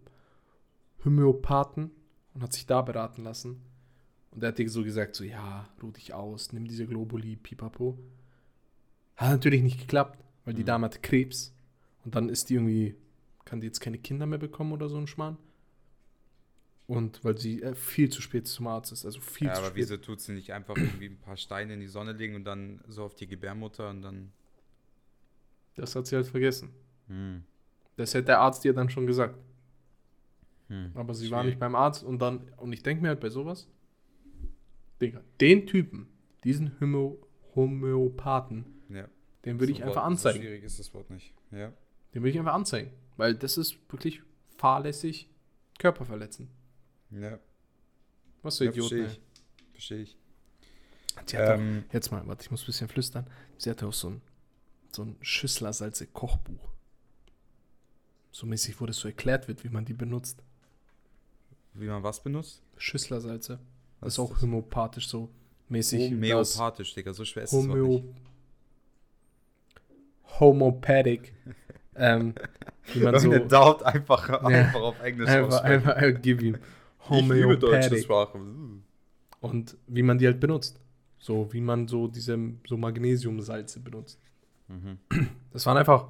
Homöopathen 1.03 1.91
und 2.33 2.43
hat 2.43 2.53
sich 2.53 2.65
da 2.65 2.81
beraten 2.81 3.23
lassen. 3.23 3.61
Und 4.31 4.41
der 4.41 4.49
hat 4.49 4.59
dir 4.59 4.69
so 4.69 4.83
gesagt, 4.83 5.15
so, 5.15 5.23
ja, 5.23 5.67
ruh 5.81 5.91
dich 5.91 6.13
aus, 6.13 6.53
nimm 6.53 6.65
diese 6.67 6.85
Globuli, 6.87 7.35
pipapo. 7.35 7.97
Hat 9.15 9.31
natürlich 9.31 9.61
nicht 9.61 9.79
geklappt, 9.79 10.23
weil 10.45 10.53
die 10.53 10.61
Mhm. 10.61 10.67
Dame 10.67 10.85
hatte 10.85 10.99
Krebs. 10.99 11.53
Und 12.05 12.15
dann 12.15 12.29
ist 12.29 12.49
die 12.49 12.55
irgendwie, 12.55 12.95
kann 13.45 13.59
die 13.61 13.67
jetzt 13.67 13.81
keine 13.81 13.97
Kinder 13.97 14.25
mehr 14.25 14.39
bekommen 14.39 14.71
oder 14.71 14.87
so 14.89 14.97
ein 14.97 15.07
Schmarrn. 15.07 15.37
Und 16.87 17.23
weil 17.23 17.37
sie 17.37 17.61
äh, 17.63 17.73
viel 17.75 18.09
zu 18.09 18.21
spät 18.21 18.47
zum 18.47 18.67
Arzt 18.67 18.91
ist, 18.91 19.05
also 19.05 19.21
viel 19.21 19.47
Ja, 19.47 19.53
zu 19.53 19.59
aber 19.61 19.69
spät. 19.69 19.77
wieso 19.83 19.97
tut 19.97 20.19
sie 20.19 20.33
nicht 20.33 20.51
einfach 20.51 20.75
irgendwie 20.75 21.05
ein 21.05 21.17
paar 21.19 21.37
Steine 21.37 21.73
in 21.75 21.79
die 21.79 21.87
Sonne 21.87 22.11
legen 22.13 22.35
und 22.35 22.43
dann 22.43 22.81
so 22.87 23.03
auf 23.03 23.15
die 23.15 23.27
Gebärmutter 23.27 23.89
und 23.89 24.01
dann. 24.01 24.31
Das 25.75 25.95
hat 25.95 26.05
sie 26.07 26.15
halt 26.17 26.27
vergessen. 26.27 26.69
Hm. 27.07 27.43
Das 27.95 28.13
hätte 28.13 28.25
der 28.25 28.39
Arzt 28.41 28.65
ihr 28.65 28.73
dann 28.73 28.89
schon 28.89 29.07
gesagt. 29.07 29.37
Hm. 30.67 30.91
Aber 30.95 31.13
sie 31.13 31.29
war 31.31 31.39
Schwierig. 31.41 31.53
nicht 31.55 31.59
beim 31.59 31.75
Arzt 31.75 32.03
und 32.03 32.19
dann, 32.21 32.49
und 32.57 32.73
ich 32.73 32.83
denke 32.83 33.01
mir 33.03 33.09
halt 33.09 33.19
bei 33.21 33.29
sowas, 33.29 33.67
Digga, 35.01 35.21
den 35.39 35.67
Typen, 35.67 36.07
diesen 36.43 36.77
Homö 36.79 37.15
Homöopathen, 37.55 38.65
Ja. 38.89 39.07
den 39.45 39.59
würde 39.59 39.71
ich 39.73 39.79
So 39.79 39.83
einfach 39.83 39.97
Wort- 39.97 40.05
anzeigen. 40.05 40.37
So 40.37 40.43
schwierig 40.43 40.63
ist 40.63 40.79
das 40.79 40.93
Wort 40.93 41.09
nicht. 41.09 41.33
Ja. 41.51 41.67
Den 42.13 42.21
würde 42.21 42.29
ich 42.29 42.39
einfach 42.39 42.53
anzeigen. 42.53 42.91
Weil 43.17 43.35
das 43.35 43.57
ist 43.57 43.77
wirklich 43.91 44.21
fahrlässig 44.57 45.29
Körperverletzen. 45.79 46.47
Ja. 47.11 47.39
Was 48.41 48.57
für 48.57 48.65
ja 48.65 48.71
Idioten, 48.71 48.89
verstehe 48.89 49.07
ich. 49.07 49.21
Verstehe 49.73 50.01
ich. 50.01 50.17
Sie 51.25 51.37
hat 51.37 51.59
Ähm, 51.59 51.83
auch, 51.89 51.93
jetzt 51.93 52.11
mal, 52.11 52.25
warte, 52.27 52.43
ich 52.43 52.51
muss 52.51 52.63
ein 52.63 52.65
bisschen 52.67 52.87
flüstern. 52.87 53.27
Sie 53.57 53.69
hatte 53.69 53.87
auch 53.87 53.93
so 53.93 54.09
ein, 54.11 54.21
so 54.91 55.03
ein 55.03 55.17
Schüsslersalze-Kochbuch. 55.21 56.69
So 58.31 58.47
mäßig, 58.47 58.79
wo 58.79 58.85
das 58.85 58.97
so 58.97 59.07
erklärt 59.09 59.47
wird, 59.47 59.63
wie 59.63 59.69
man 59.69 59.85
die 59.85 59.93
benutzt. 59.93 60.41
wie 61.73 61.87
man 61.87 62.01
was 62.03 62.23
benutzt? 62.23 62.61
Schüsslersalze. 62.77 63.59
Das 63.99 64.13
ist 64.13 64.19
auch 64.19 64.31
das? 64.31 64.41
homöopathisch 64.41 65.07
so 65.07 65.29
mäßig. 65.69 66.11
Homöopathisch, 66.11 66.93
Digga. 66.95 67.13
So 67.13 67.25
schwer 67.25 67.43
ist 67.43 67.51
Homö 67.51 67.87
nicht. 67.87 68.03
Homopathic. 70.39 71.33
ähm, 71.95 72.33
wie 72.93 72.99
man 73.01 73.19
so. 73.19 73.37
Doubt 73.37 73.83
einfach, 73.83 74.29
einfach 74.29 74.81
auf 74.81 74.99
Englisch 75.01 75.29
einfach, 75.29 75.61
einfach, 75.61 75.97
äh, 75.97 76.13
gib 76.13 76.41
ihm. 77.09 77.17
Ich 77.17 77.31
liebe 77.31 77.57
deutsche 77.57 77.89
Homöopathic. 77.89 78.03
Sprache. 78.03 78.39
Und 79.39 79.77
wie 79.87 80.03
man 80.03 80.17
die 80.17 80.27
halt 80.27 80.39
benutzt. 80.39 80.79
So, 81.19 81.51
wie 81.53 81.61
man 81.61 81.87
so 81.87 82.07
diese 82.07 82.37
so 82.67 82.77
Magnesiumsalze 82.77 83.79
benutzt. 83.79 84.19
Mhm. 84.67 84.97
Das 85.51 85.65
waren 85.65 85.77
einfach 85.77 86.07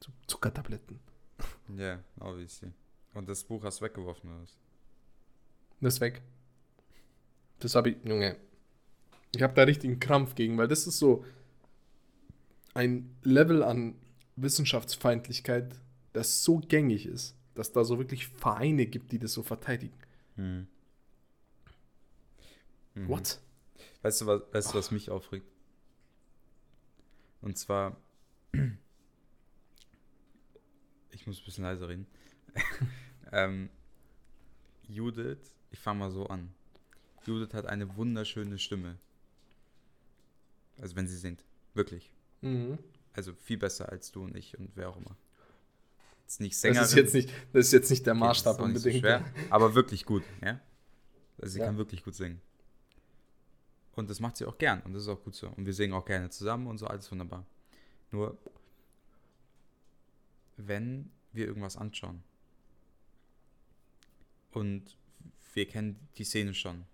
so 0.00 0.10
Zuckertabletten. 0.26 1.00
Ja, 1.76 1.84
yeah, 1.84 2.04
obviously. 2.20 2.72
Und 3.14 3.28
das 3.28 3.44
Buch 3.44 3.62
hast 3.64 3.80
du 3.80 3.84
weggeworfen, 3.84 4.30
oder 4.30 4.40
was? 4.42 4.56
Das 5.80 5.94
ist 5.94 6.00
weg. 6.00 6.22
Das 7.58 7.74
habe 7.74 7.90
ich, 7.90 7.96
Junge. 8.04 8.36
Ich 9.34 9.42
habe 9.42 9.54
da 9.54 9.62
richtigen 9.62 10.00
Krampf 10.00 10.34
gegen, 10.34 10.56
weil 10.58 10.68
das 10.68 10.86
ist 10.86 10.98
so 10.98 11.24
ein 12.74 13.14
Level 13.22 13.62
an 13.62 13.94
Wissenschaftsfeindlichkeit, 14.36 15.78
das 16.12 16.42
so 16.44 16.58
gängig 16.58 17.06
ist, 17.06 17.36
dass 17.54 17.72
da 17.72 17.84
so 17.84 17.98
wirklich 17.98 18.28
Vereine 18.28 18.86
gibt, 18.86 19.12
die 19.12 19.18
das 19.18 19.32
so 19.32 19.42
verteidigen. 19.42 19.94
Mhm. 20.36 20.66
Mhm. 22.94 23.08
What? 23.08 23.40
Weißt 24.02 24.20
du, 24.20 24.26
was, 24.26 24.42
weißt 24.52 24.72
du, 24.72 24.78
was 24.78 24.90
mich 24.90 25.10
aufregt? 25.10 25.46
Und 27.40 27.58
zwar, 27.58 27.96
ich 31.10 31.26
muss 31.26 31.40
ein 31.40 31.44
bisschen 31.44 31.64
leiser 31.64 31.88
reden. 31.88 32.06
ähm, 33.32 33.68
Judith, 34.88 35.54
ich 35.70 35.78
fange 35.78 36.00
mal 36.00 36.10
so 36.10 36.26
an. 36.26 36.52
Judith 37.24 37.54
hat 37.54 37.66
eine 37.66 37.96
wunderschöne 37.96 38.58
Stimme. 38.58 38.98
Also 40.80 40.96
wenn 40.96 41.06
sie 41.06 41.16
singt. 41.16 41.44
Wirklich. 41.74 42.10
Mhm. 42.40 42.78
Also 43.12 43.32
viel 43.34 43.58
besser 43.58 43.90
als 43.90 44.10
du 44.12 44.24
und 44.24 44.36
ich 44.36 44.58
und 44.58 44.70
wer 44.74 44.88
auch 44.88 44.96
immer. 44.96 45.16
Jetzt 46.32 46.40
nicht 46.40 46.56
Sängerin. 46.56 46.80
Das 46.80 46.90
ist 46.92 46.96
jetzt 46.96 47.12
nicht, 47.14 47.30
das 47.52 47.66
ist 47.66 47.72
jetzt 47.72 47.90
nicht 47.90 48.06
der 48.06 48.14
Okay, 48.14 48.20
Maßstab 48.20 48.58
auch 48.58 48.66
nicht 48.66 48.78
so 48.80 48.88
unbedingt. 48.88 49.00
schwer, 49.04 49.24
aber 49.50 49.74
wirklich 49.74 50.06
gut, 50.06 50.22
ja? 50.42 50.58
Also 51.38 51.52
sie 51.52 51.58
Ja. 51.58 51.66
kann 51.66 51.76
wirklich 51.76 52.02
gut 52.02 52.14
singen. 52.14 52.40
Und 53.94 54.08
das 54.08 54.18
macht 54.18 54.38
sie 54.38 54.46
auch 54.46 54.56
gern 54.56 54.80
und 54.82 54.94
das 54.94 55.02
ist 55.02 55.08
auch 55.08 55.22
gut 55.22 55.34
so. 55.34 55.48
Und 55.48 55.66
wir 55.66 55.74
singen 55.74 55.92
auch 55.92 56.06
gerne 56.06 56.30
zusammen 56.30 56.68
und 56.68 56.78
so, 56.78 56.86
alles 56.86 57.10
wunderbar. 57.10 57.44
Nur, 58.12 58.38
wenn 60.56 61.10
wir 61.32 61.46
irgendwas 61.46 61.76
anschauen 61.76 62.22
und 64.52 64.96
wir 65.52 65.68
kennen 65.68 65.98
die 66.16 66.24
Szene 66.24 66.54
schon, 66.54 66.86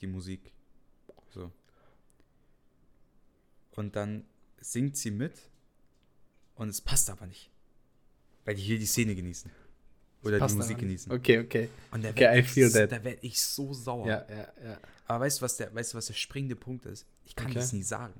die 0.00 0.06
Musik, 0.06 0.52
so. 1.30 1.50
Und 3.72 3.96
dann 3.96 4.24
singt 4.60 4.96
sie 4.96 5.10
mit 5.10 5.50
und 6.54 6.68
es 6.68 6.80
passt 6.80 7.10
aber 7.10 7.26
nicht. 7.26 7.50
Weil 8.48 8.54
die 8.54 8.62
hier 8.62 8.78
die 8.78 8.86
Szene 8.86 9.14
genießen. 9.14 9.50
Oder 10.24 10.40
die 10.46 10.54
Musik 10.54 10.78
genießen. 10.78 11.12
Okay, 11.12 11.38
okay. 11.40 11.68
Und 11.90 12.02
da 12.02 12.08
Okay, 12.08 12.20
werd 12.20 12.36
I 12.36 12.38
ich, 12.38 12.48
feel 12.50 12.72
that. 12.72 12.90
Da 12.92 13.04
werde 13.04 13.18
ich 13.20 13.38
so 13.42 13.74
sauer. 13.74 14.06
Ja, 14.06 14.26
ja, 14.30 14.48
ja. 14.64 14.78
Aber 15.06 15.26
weißt 15.26 15.38
du, 15.38 15.42
was 15.42 15.58
der, 15.58 15.74
weißt 15.74 15.92
du, 15.92 15.98
was 15.98 16.06
der 16.06 16.14
springende 16.14 16.56
Punkt 16.56 16.86
ist? 16.86 17.04
Ich 17.26 17.36
kann 17.36 17.48
Okay. 17.48 17.56
das 17.56 17.74
nie 17.74 17.82
sagen. 17.82 18.14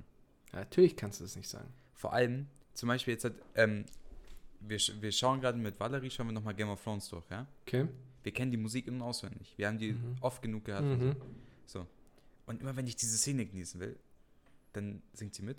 ja. 0.52 0.58
Natürlich 0.58 0.96
kannst 0.96 1.20
du 1.20 1.24
das 1.24 1.34
nicht 1.34 1.48
sagen. 1.48 1.72
Vor 1.94 2.12
allem, 2.12 2.46
zum 2.74 2.88
Beispiel 2.88 3.14
jetzt 3.14 3.24
hat, 3.24 3.32
ähm, 3.54 3.86
wir, 4.60 4.78
wir 5.00 5.12
schauen 5.12 5.40
gerade 5.40 5.56
mit 5.56 5.80
Valerie, 5.80 6.10
schauen 6.10 6.26
wir 6.26 6.32
nochmal 6.34 6.52
Game 6.54 6.68
of 6.68 6.82
Thrones 6.84 7.08
durch, 7.08 7.24
ja? 7.30 7.46
Okay. 7.66 7.88
Wir 8.22 8.32
kennen 8.32 8.50
die 8.50 8.58
Musik 8.58 8.86
in- 8.86 8.96
und 8.96 9.02
auswendig. 9.02 9.54
Wir 9.56 9.66
haben 9.68 9.78
die 9.78 9.92
Mhm. 9.92 10.16
oft 10.20 10.42
genug 10.42 10.66
gehört. 10.66 10.84
Mhm. 10.84 11.16
So. 11.64 11.86
Und 12.44 12.60
immer 12.60 12.76
wenn 12.76 12.86
ich 12.86 12.96
diese 12.96 13.16
Szene 13.16 13.46
genießen 13.46 13.80
will, 13.80 13.96
dann 14.74 15.00
singt 15.14 15.34
sie 15.34 15.42
mit. 15.42 15.56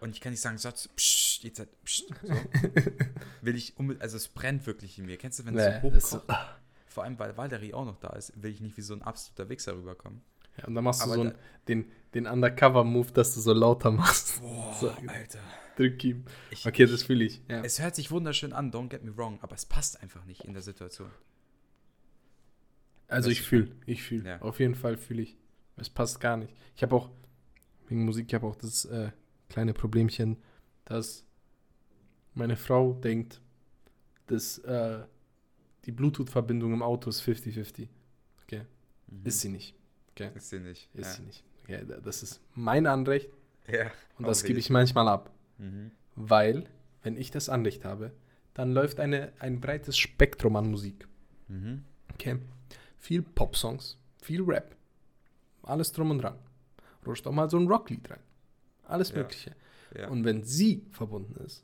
Und 0.00 0.10
ich 0.14 0.22
kann 0.22 0.32
nicht 0.32 0.40
sagen, 0.40 0.56
Satz, 0.58 0.88
psch, 0.96 1.23
jetzt 1.44 1.58
halt, 1.60 1.68
psch, 1.84 2.02
so. 2.22 2.34
will 3.42 3.56
ich 3.56 3.76
unbedingt, 3.78 4.02
also 4.02 4.16
es 4.16 4.28
brennt 4.28 4.66
wirklich 4.66 4.98
in 4.98 5.06
mir. 5.06 5.16
Kennst 5.16 5.38
du, 5.38 5.46
wenn 5.46 5.56
es 5.56 5.64
Nee, 5.74 5.80
so 5.82 5.90
das 5.94 6.04
ist 6.04 6.14
hochkocht? 6.14 6.38
Vor 6.86 7.04
allem, 7.04 7.18
weil 7.18 7.36
Valerie 7.36 7.74
auch 7.74 7.84
noch 7.84 7.98
da 7.98 8.10
ist, 8.10 8.40
will 8.42 8.50
ich 8.52 8.60
nicht 8.60 8.76
wie 8.76 8.82
so 8.82 8.94
ein 8.94 9.02
absoluter 9.02 9.48
Wichser 9.48 9.74
rüberkommen. 9.76 10.20
Ja, 10.58 10.66
und 10.66 10.74
dann 10.76 10.84
machst 10.84 11.00
du 11.00 11.06
Aber 11.06 11.14
so 11.14 11.24
da- 11.24 11.30
einen, 11.30 11.38
den, 11.66 11.90
den 12.14 12.26
Undercover-Move, 12.28 13.10
dass 13.12 13.34
du 13.34 13.40
so 13.40 13.52
lauter 13.52 13.90
machst. 13.90 14.40
Boah, 14.40 14.74
So. 14.80 14.90
Alter. 15.08 15.40
Drück 15.76 16.02
ihm. 16.04 16.24
Ich, 16.52 16.64
Okay, 16.64 16.86
das 16.86 17.02
fühle 17.02 17.24
ich. 17.24 17.42
Ja. 17.48 17.62
Es 17.64 17.82
hört 17.82 17.96
sich 17.96 18.12
wunderschön 18.12 18.52
an, 18.52 18.70
don't 18.70 18.88
get 18.90 19.02
me 19.02 19.16
wrong, 19.16 19.40
aber 19.42 19.56
es 19.56 19.66
passt 19.66 20.00
einfach 20.00 20.24
nicht 20.24 20.44
in 20.44 20.52
der 20.52 20.62
Situation. 20.62 21.10
Also 23.08 23.28
Das 23.28 23.38
ich 23.38 23.42
fühle, 23.44 23.70
ich 23.86 24.02
fühle. 24.02 24.28
Ja. 24.28 24.40
Auf 24.40 24.60
jeden 24.60 24.74
Fall 24.76 24.96
fühle 24.96 25.22
ich. 25.22 25.36
Es 25.76 25.90
passt 25.90 26.20
gar 26.20 26.36
nicht. 26.36 26.54
Ich 26.76 26.82
habe 26.82 26.94
auch, 26.94 27.10
wegen 27.88 28.04
Musik, 28.04 28.26
ich 28.28 28.34
habe 28.34 28.46
auch 28.46 28.56
das 28.56 28.84
äh, 28.84 29.10
kleine 29.48 29.74
Problemchen, 29.74 30.36
dass 30.84 31.26
meine 32.34 32.56
Frau 32.56 32.92
denkt, 32.94 33.40
dass 34.26 34.58
äh, 34.58 35.04
die 35.84 35.92
Bluetooth-Verbindung 35.92 36.72
im 36.72 36.82
Auto 36.82 37.10
ist 37.10 37.22
50-50. 37.22 37.88
Mhm. 39.06 39.20
Ist 39.24 39.40
sie 39.40 39.50
nicht. 39.50 39.74
Ist 40.34 40.48
sie 40.48 40.60
nicht. 40.60 40.88
Ist 40.94 41.06
ja. 41.06 41.12
sie 41.12 41.22
nicht. 41.22 41.44
Okay, 41.64 41.84
da- 41.86 42.00
das 42.00 42.22
ist 42.22 42.40
mein 42.54 42.86
Anrecht 42.86 43.28
Ja. 43.68 43.90
und 44.18 44.26
das 44.26 44.42
gebe 44.44 44.58
ich 44.58 44.70
manchmal 44.70 45.08
ab. 45.08 45.30
Mhm. 45.58 45.90
Weil, 46.16 46.64
wenn 47.02 47.16
ich 47.18 47.30
das 47.30 47.48
Anrecht 47.50 47.84
habe, 47.84 48.12
dann 48.54 48.72
läuft 48.72 49.00
eine, 49.00 49.32
ein 49.40 49.60
breites 49.60 49.98
Spektrum 49.98 50.56
an 50.56 50.70
Musik. 50.70 51.06
Mhm. 51.48 51.84
Okay. 52.14 52.38
Viel 52.96 53.20
Pop-Songs, 53.22 53.98
viel 54.22 54.42
Rap. 54.42 54.74
Alles 55.62 55.92
drum 55.92 56.10
und 56.10 56.18
dran. 56.22 56.38
Rutscht 57.06 57.26
auch 57.26 57.32
mal 57.32 57.50
so 57.50 57.58
ein 57.58 57.66
Rocklied 57.68 58.10
rein. 58.10 58.20
Alles 58.84 59.10
Ja. 59.10 59.18
Mögliche. 59.18 59.54
Ja. 59.94 60.08
Und 60.08 60.24
wenn 60.24 60.42
sie 60.44 60.86
verbunden 60.90 61.34
ist, 61.44 61.62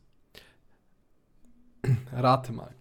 rate 2.13 2.53
mal. 2.53 2.75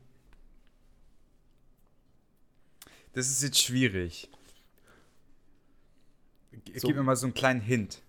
das 3.13 3.29
ist 3.29 3.43
jetzt 3.43 3.59
schwierig. 3.59 4.29
So. 6.75 6.87
Gib 6.87 6.95
mir 6.95 7.03
mal 7.03 7.15
so 7.15 7.25
einen 7.25 7.33
kleinen 7.33 7.61
Hint. 7.61 8.01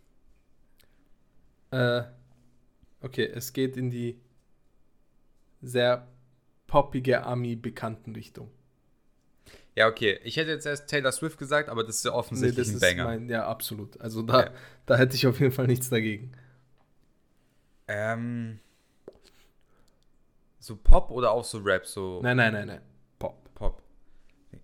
Äh, 1.71 2.03
okay, 3.01 3.25
es 3.27 3.53
geht 3.53 3.77
in 3.77 3.91
die 3.91 4.21
sehr 5.63 6.07
poppige 6.67 7.25
Ami-bekannten 7.25 8.15
Richtung. 8.15 8.51
Ja, 9.75 9.89
okay. 9.89 10.21
Ich 10.25 10.37
hätte 10.37 10.51
jetzt 10.51 10.67
erst 10.67 10.89
Taylor 10.89 11.13
Swift 11.13 11.39
gesagt, 11.39 11.69
aber 11.69 11.85
das 11.85 11.97
ist 11.97 12.05
ja 12.05 12.13
offensichtlich 12.13 12.69
ein 12.69 12.81
Banger. 12.81 13.05
mein, 13.05 13.29
ja, 13.29 13.47
absolut. 13.47 14.01
Also 14.01 14.23
da, 14.23 14.45
Ja. 14.45 14.51
da 14.87 14.97
hätte 14.97 15.17
ich 15.17 15.27
auf 15.27 15.41
jeden 15.41 15.53
Fall 15.53 15.67
nichts 15.67 15.89
dagegen. 15.91 16.33
ähm, 17.89 18.61
so 20.61 20.77
Pop 20.77 21.11
oder 21.11 21.33
auch 21.33 21.45
so 21.45 21.59
Rap? 21.59 21.87
So 21.87 22.21
Nein, 22.23 22.37
nein, 22.37 22.53
nein, 22.53 22.67
nein. 22.69 22.83
Pop. 23.19 23.53
Pop. 23.55 23.83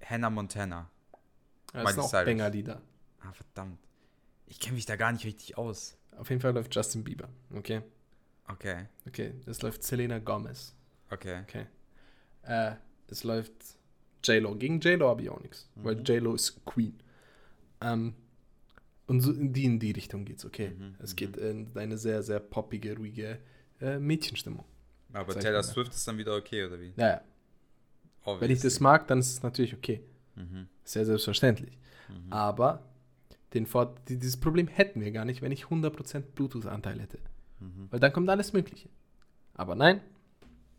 Hannah 0.05 0.31
Montana. 0.31 0.89
Das 1.73 1.83
Miley 1.83 1.93
sind 1.95 2.03
auch. 2.03 2.25
Banger-Lieder. 2.25 2.81
Ah, 3.21 3.33
verdammt. 3.33 3.79
Ich 4.47 4.61
kenne 4.61 4.77
mich 4.77 4.87
da 4.87 4.97
gar 4.97 5.11
nicht 5.13 5.25
richtig 5.25 5.59
aus. 5.59 5.97
Auf 6.17 6.31
jeden 6.31 6.41
Fall 6.41 6.55
läuft 6.55 6.75
Justin 6.75 7.03
Bieber, 7.03 7.29
okay? 7.55 7.83
Okay, 8.49 8.87
Okay, 9.09 9.35
es 9.47 9.61
läuft 9.63 9.83
Selena 9.83 10.19
Gomez. 10.21 10.75
okay. 11.11 11.41
Okay. 11.43 11.67
Äh, 12.43 12.77
es 13.09 13.25
läuft 13.25 13.53
J-Lo. 14.23 14.55
Gegen 14.55 14.81
J-Lo 14.81 15.09
habe 15.09 15.23
ich 15.23 15.31
auch 15.31 15.41
nichts, 15.41 15.69
weil 15.75 15.99
J-Lo 16.01 16.35
ist 16.35 16.65
Queen. 16.65 16.97
Ähm, 17.81 18.15
und 19.07 19.21
so 19.21 19.33
in 19.33 19.53
die, 19.53 19.65
in 19.65 19.79
die 19.79 19.91
Richtung 19.91 20.25
geht's, 20.25 20.45
okay. 20.45 20.71
Mhm, 20.71 20.95
es 21.01 21.13
mhm. 21.13 21.17
geht 21.17 21.37
in 21.37 21.71
eine 21.75 21.99
sehr, 21.99 22.23
sehr 22.23 22.41
poppige, 22.41 22.97
ruhige 22.97 23.39
äh, 23.81 23.99
Mädchenstimmung. 23.99 24.65
Aber 25.13 25.35
ich 25.37 25.43
Taylor. 25.43 25.63
Swift 25.63 25.93
ist 25.93 26.07
dann 26.07 26.19
wieder 26.19 26.35
okay, 26.37 26.65
oder 26.65 26.81
wie? 26.81 26.93
Ja, 26.97 27.09
ja. 27.09 27.21
Wenn 28.41 28.51
ich 28.51 28.61
das 28.61 28.81
mag, 28.81 29.07
dann 29.07 29.21
ist 29.21 29.31
es 29.31 29.43
natürlich 29.43 29.75
okay. 29.75 30.03
Mhm. 30.35 30.67
Sehr 30.85 31.07
selbstverständlich. 31.07 31.79
Mhm. 32.09 32.33
Aber 32.33 32.83
den 33.55 33.67
die- 34.09 34.19
dieses 34.19 34.37
Problem 34.37 34.67
hätten 34.69 35.01
wir 35.01 35.11
gar 35.13 35.25
nicht, 35.25 35.43
wenn 35.43 35.53
ich 35.53 35.67
100% 35.71 36.35
Bluetooth-Anteil 36.35 37.01
hätte. 37.01 37.19
Mhm. 37.61 37.87
Weil 37.91 38.01
dann 38.01 38.13
kommt 38.13 38.29
alles 38.29 38.53
Mögliche. 38.53 38.89
Aber 39.55 39.75
nein, 39.77 40.01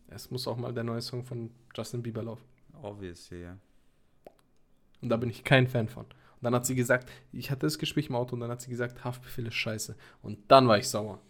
es 0.08 0.30
muss 0.30 0.46
auch 0.46 0.56
mal 0.56 0.72
der 0.72 0.84
neue 0.84 1.00
Song 1.02 1.24
von 1.24 1.50
Justin 1.74 2.02
Bieber 2.02 2.22
laufen. 2.22 2.44
Obviously, 2.82 3.42
ja. 3.42 3.56
Und 5.00 5.08
da 5.08 5.16
bin 5.16 5.30
ich 5.30 5.42
kein 5.42 5.66
Fan 5.68 5.88
von. 5.88 6.04
Und 6.04 6.42
dann 6.42 6.54
hat 6.54 6.66
sie 6.66 6.74
gesagt, 6.74 7.10
ich 7.32 7.50
hatte 7.50 7.66
das 7.66 7.78
Gespräch 7.78 8.08
im 8.08 8.14
Auto 8.14 8.34
und 8.34 8.40
dann 8.40 8.50
hat 8.50 8.60
sie 8.60 8.70
gesagt, 8.70 9.04
Haftbefehl 9.04 9.46
ist 9.46 9.54
scheiße. 9.54 9.96
Und 10.22 10.38
dann 10.50 10.68
war 10.68 10.78
ich 10.78 10.88
sauer. 10.88 11.20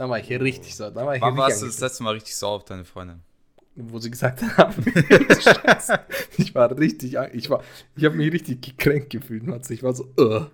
Dann 0.00 0.08
war 0.08 0.18
ich 0.18 0.28
hier 0.28 0.40
richtig 0.40 0.74
sauer. 0.74 0.92
Dann 0.92 1.04
war 1.04 1.14
ich 1.14 1.20
Wann 1.20 1.36
warst 1.36 1.60
du 1.60 1.66
das 1.66 1.78
letzte 1.78 2.02
Mal 2.04 2.14
richtig 2.14 2.34
sauer 2.34 2.56
auf 2.56 2.64
deine 2.64 2.86
Freundin? 2.86 3.20
Wo 3.74 3.98
sie 3.98 4.10
gesagt 4.10 4.40
haben. 4.56 4.82
Ich 6.38 6.54
war 6.54 6.74
richtig, 6.78 7.18
ich 7.34 7.50
war, 7.50 7.62
ich 7.96 8.04
habe 8.06 8.16
mich 8.16 8.32
richtig 8.32 8.62
gekränkt 8.62 9.10
gefühlt. 9.10 9.42
Matze. 9.42 9.74
Ich 9.74 9.82
war 9.82 9.92
so, 9.92 10.04
uh. 10.18 10.46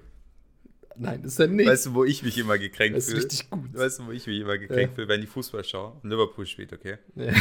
Nein, 0.96 1.22
das 1.22 1.34
ist 1.34 1.38
ja 1.38 1.46
nicht. 1.46 1.68
Weißt 1.68 1.86
du, 1.86 1.94
wo 1.94 2.02
ich 2.02 2.24
mich 2.24 2.36
immer 2.38 2.58
gekränkt 2.58 2.96
das 2.96 3.04
ist 3.04 3.10
fühle? 3.12 3.22
richtig 3.22 3.48
gut. 3.48 3.72
Weißt 3.72 4.00
du, 4.00 4.06
wo 4.06 4.10
ich 4.10 4.26
mich 4.26 4.40
immer 4.40 4.58
gekränkt 4.58 4.90
Ja. 4.90 4.94
fühle, 4.96 5.06
wenn 5.06 5.20
die 5.20 5.28
Fußball 5.28 5.62
schauen 5.62 5.92
und 6.02 6.10
Liverpool 6.10 6.44
spielt, 6.44 6.72
okay? 6.72 6.98
Ja. 7.14 7.32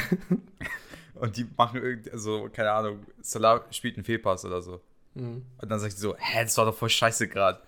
Und 1.16 1.38
die 1.38 1.48
machen 1.58 1.82
irgendwie, 1.82 2.12
also, 2.12 2.50
keine 2.54 2.72
Ahnung, 2.72 3.00
Salah 3.22 3.66
spielt 3.72 3.96
einen 3.96 4.06
Fehlpass 4.06 4.46
oder 4.46 4.62
so. 4.62 4.80
Mhm. 5.16 5.42
Und 5.60 5.72
dann 5.72 5.80
sagt 5.80 5.94
sie 5.94 6.02
so, 6.02 6.16
hä, 6.16 6.44
das 6.44 6.56
war 6.56 6.66
doch 6.66 6.76
voll 6.76 6.90
scheiße 6.90 7.30
gerade. 7.30 7.60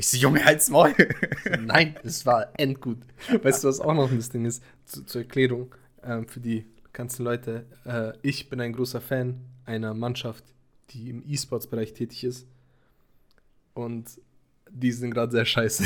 Ich 0.00 0.08
so, 0.08 0.16
Junge, 0.16 0.42
halt's 0.42 0.70
Maul. 0.70 0.94
Nein, 1.60 1.94
es 2.02 2.24
war 2.24 2.58
endgut. 2.58 3.00
Weißt 3.42 3.62
du, 3.62 3.68
was 3.68 3.80
auch 3.80 3.92
noch 3.92 4.10
das 4.10 4.30
Ding 4.30 4.46
ist? 4.46 4.62
Zu, 4.86 5.04
zur 5.04 5.20
Erklärung 5.20 5.74
ähm, 6.02 6.26
für 6.26 6.40
die 6.40 6.64
ganzen 6.94 7.22
Leute. 7.22 7.66
Äh, 7.84 8.12
ich 8.22 8.48
bin 8.48 8.62
ein 8.62 8.72
großer 8.72 9.02
Fan 9.02 9.42
einer 9.66 9.92
Mannschaft, 9.92 10.42
die 10.88 11.10
im 11.10 11.22
E-Sports-Bereich 11.28 11.92
tätig 11.92 12.24
ist. 12.24 12.46
Und 13.74 14.08
die 14.70 14.90
sind 14.90 15.10
gerade 15.10 15.32
sehr 15.32 15.44
scheiße. 15.44 15.84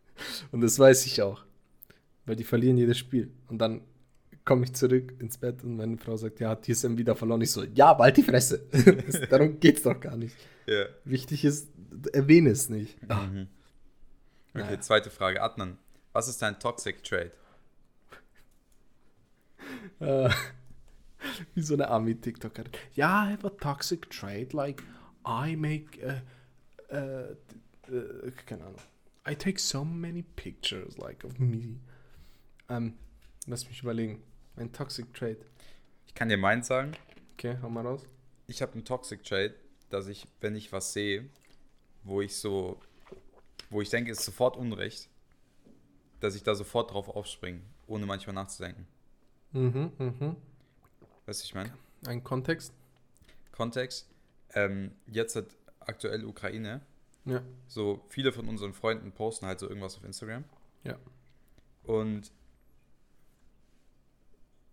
Und 0.52 0.62
das 0.62 0.78
weiß 0.78 1.04
ich 1.04 1.20
auch. 1.20 1.44
Weil 2.24 2.36
die 2.36 2.44
verlieren 2.44 2.78
jedes 2.78 2.96
Spiel. 2.96 3.30
Und 3.48 3.58
dann 3.58 3.82
komme 4.44 4.64
ich 4.64 4.72
zurück 4.74 5.14
ins 5.20 5.38
Bett 5.38 5.62
und 5.62 5.76
meine 5.76 5.96
Frau 5.98 6.16
sagt, 6.16 6.40
ja, 6.40 6.50
hat 6.50 6.64
TSM 6.64 6.96
wieder 6.96 7.14
verloren. 7.14 7.40
Ich 7.42 7.50
so, 7.52 7.62
ja, 7.64 7.92
bald 7.94 8.16
die 8.16 8.22
Fresse. 8.22 8.66
Darum 9.30 9.60
geht's 9.60 9.82
doch 9.82 9.98
gar 10.00 10.16
nicht. 10.16 10.34
ja. 10.66 10.86
Wichtig 11.04 11.44
ist, 11.44 11.68
erwähne 12.12 12.50
es 12.50 12.68
nicht. 12.68 13.00
Mhm. 13.02 13.48
Okay, 14.52 14.64
Naja. 14.64 14.80
zweite 14.80 15.10
Frage. 15.10 15.42
Adnan, 15.42 15.78
was 16.12 16.26
ist 16.28 16.40
dein 16.42 16.58
Toxic 16.58 17.02
Trade? 17.04 17.32
Äh, 20.00 20.30
wie 21.54 21.62
so 21.62 21.74
eine 21.74 21.88
Army-TikToker. 21.88 22.64
Ja, 22.94 23.26
I 23.28 23.32
have 23.32 23.46
a 23.46 23.50
toxic 23.50 24.08
trait, 24.10 24.52
like 24.52 24.82
I 25.26 25.54
make, 25.54 26.00
äh, 26.00 26.20
äh, 26.88 27.32
äh, 27.94 28.30
keine 28.46 28.64
Ahnung. 28.64 28.80
I 29.28 29.34
take 29.36 29.60
so 29.60 29.84
many 29.84 30.22
pictures, 30.22 30.96
like, 30.96 31.24
of 31.24 31.38
me. 31.38 31.76
Ähm, 32.70 32.94
lass 33.46 33.68
mich 33.68 33.82
überlegen. 33.82 34.22
Ein 34.60 34.72
toxic 34.72 35.14
trait. 35.14 35.38
Ich 36.06 36.14
kann 36.14 36.28
dir 36.28 36.36
meins 36.36 36.66
sagen. 36.66 36.92
Okay, 37.32 37.56
hau 37.62 37.70
mal 37.70 37.86
raus. 37.86 38.06
Ich 38.46 38.60
habe 38.60 38.74
einen 38.74 38.84
Toxic 38.84 39.24
Trade, 39.24 39.54
dass 39.88 40.06
ich, 40.06 40.26
wenn 40.42 40.54
ich 40.54 40.70
was 40.70 40.92
sehe, 40.92 41.30
wo 42.02 42.20
ich 42.20 42.36
so, 42.36 42.78
wo 43.70 43.80
ich 43.80 43.88
denke, 43.88 44.10
ist 44.10 44.22
sofort 44.22 44.58
Unrecht, 44.58 45.08
dass 46.20 46.34
ich 46.34 46.42
da 46.42 46.54
sofort 46.54 46.92
drauf 46.92 47.08
aufspringe, 47.08 47.62
ohne 47.86 48.04
manchmal 48.04 48.34
nachzudenken. 48.34 48.86
Mhm, 49.52 49.92
mhm. 49.96 50.36
Weißt 51.24 51.42
du, 51.42 51.44
ich 51.46 51.54
meine? 51.54 51.72
Ein 52.04 52.22
Kontext? 52.22 52.74
Kontext. 53.52 54.10
Ähm, 54.52 54.92
jetzt 55.06 55.36
hat 55.36 55.46
aktuell 55.80 56.26
Ukraine. 56.26 56.82
Ja. 57.24 57.42
So 57.66 58.04
viele 58.10 58.30
von 58.30 58.46
unseren 58.46 58.74
Freunden 58.74 59.12
posten 59.12 59.46
halt 59.46 59.58
so 59.58 59.66
irgendwas 59.66 59.96
auf 59.96 60.04
Instagram. 60.04 60.44
Ja. 60.84 60.98
Und 61.84 62.30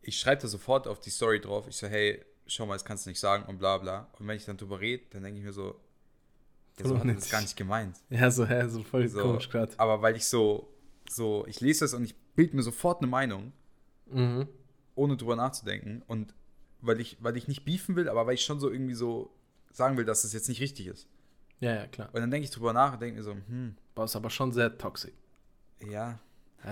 ich 0.08 0.18
schreibe 0.18 0.42
da 0.42 0.48
sofort 0.48 0.88
auf 0.88 1.00
die 1.00 1.10
Story 1.10 1.40
drauf. 1.42 1.68
Ich 1.68 1.76
so, 1.76 1.88
hey, 1.88 2.24
schau 2.48 2.66
mal, 2.66 2.74
das 2.76 2.86
kannst 2.86 3.06
du 3.06 3.10
nicht 3.10 3.20
sagen 3.20 3.44
und 3.48 3.58
bla 3.60 3.78
bla. 3.78 4.08
Und 4.18 4.28
wenn 4.28 4.38
ich 4.38 4.46
dann 4.46 4.58
drüber 4.58 4.80
rede, 4.80 5.04
dann 5.12 5.22
denke 5.24 5.40
ich 5.40 5.46
mir 5.46 5.52
so, 5.54 5.76
ja, 6.80 6.88
so 6.88 6.98
hat 6.98 7.08
das 7.08 7.30
gar 7.30 7.42
nicht 7.42 7.56
gemeint. 7.58 7.98
Ja, 8.10 8.32
so, 8.32 8.46
hä, 8.46 8.68
so 8.70 8.84
voll 8.84 9.08
So, 9.10 9.22
komisch 9.22 9.50
gerade. 9.50 9.74
Aber 9.78 10.02
weil 10.02 10.16
ich 10.16 10.26
so, 10.26 10.72
so, 11.10 11.46
ich 11.48 11.60
lese 11.60 11.82
das 11.86 11.94
und 11.94 12.04
ich 12.06 12.16
bild 12.36 12.54
mir 12.54 12.64
sofort 12.64 13.02
eine 13.02 13.08
Meinung, 13.08 13.52
Mhm. 14.10 14.48
ohne 14.96 15.18
drüber 15.18 15.36
nachzudenken. 15.36 16.02
Und 16.08 16.34
weil 16.80 17.02
ich, 17.02 17.18
weil 17.20 17.36
ich 17.36 17.48
nicht 17.50 17.66
beefen 17.66 17.96
will, 17.98 18.08
aber 18.08 18.26
weil 18.28 18.36
ich 18.36 18.46
schon 18.46 18.60
so 18.62 18.70
irgendwie 18.72 18.94
so 18.94 19.30
sagen 19.74 19.98
will, 19.98 20.06
dass 20.06 20.22
das 20.22 20.32
jetzt 20.34 20.48
nicht 20.48 20.62
richtig 20.62 20.88
ist. 20.88 21.08
Ja, 21.60 21.74
ja, 21.76 21.88
klar. 21.88 22.08
Und 22.14 22.22
dann 22.22 22.32
denke 22.32 22.46
ich 22.46 22.52
drüber 22.52 22.72
nach 22.72 22.94
und 22.94 23.02
denke 23.02 23.18
mir 23.18 23.24
so, 23.24 23.34
hm, 23.34 23.76
Aber 23.96 24.06
ist 24.06 24.16
aber 24.16 24.30
schon 24.30 24.52
sehr 24.54 24.78
toxisch. 24.78 25.12
ja, 25.90 26.20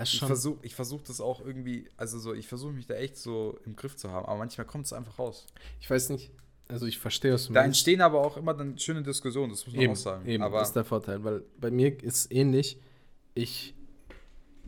ich 0.02 0.18
versuche 0.20 0.58
ich 0.62 0.74
versuch 0.74 1.02
das 1.02 1.20
auch 1.20 1.40
irgendwie, 1.44 1.88
also 1.96 2.18
so, 2.18 2.34
ich 2.34 2.48
versuche 2.48 2.72
mich 2.72 2.86
da 2.86 2.94
echt 2.94 3.16
so 3.16 3.58
im 3.64 3.76
Griff 3.76 3.96
zu 3.96 4.10
haben, 4.10 4.26
aber 4.26 4.36
manchmal 4.38 4.66
kommt 4.66 4.86
es 4.86 4.92
einfach 4.92 5.18
raus. 5.18 5.46
Ich 5.80 5.88
weiß 5.88 6.10
nicht. 6.10 6.30
Also, 6.68 6.86
ich 6.86 6.98
verstehe, 6.98 7.30
du 7.30 7.36
Da 7.36 7.60
meinst. 7.60 7.66
entstehen 7.66 8.00
aber 8.00 8.20
auch 8.20 8.36
immer 8.36 8.52
dann 8.52 8.76
schöne 8.76 9.00
Diskussionen, 9.02 9.50
das 9.50 9.64
muss 9.64 9.74
man 9.76 9.84
Eben, 9.84 9.92
auch 9.92 9.96
sagen. 9.96 10.26
eben 10.26 10.42
aber 10.42 10.58
das 10.58 10.68
ist 10.70 10.74
der 10.74 10.84
Vorteil, 10.84 11.22
weil 11.22 11.44
bei 11.60 11.70
mir 11.70 12.02
ist 12.02 12.16
es 12.16 12.30
ähnlich. 12.32 12.80
Ich 13.34 13.72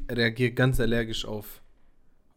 reagiere 0.09 0.53
ganz 0.53 0.79
allergisch 0.79 1.25
auf 1.25 1.61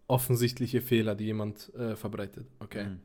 offensichtliche 0.07 0.81
Fehler, 0.81 1.13
die 1.15 1.25
jemand 1.25 1.73
äh, 1.75 1.95
verbreitet. 1.95 2.47
Okay. 2.59 2.85
Mhm. 2.85 2.99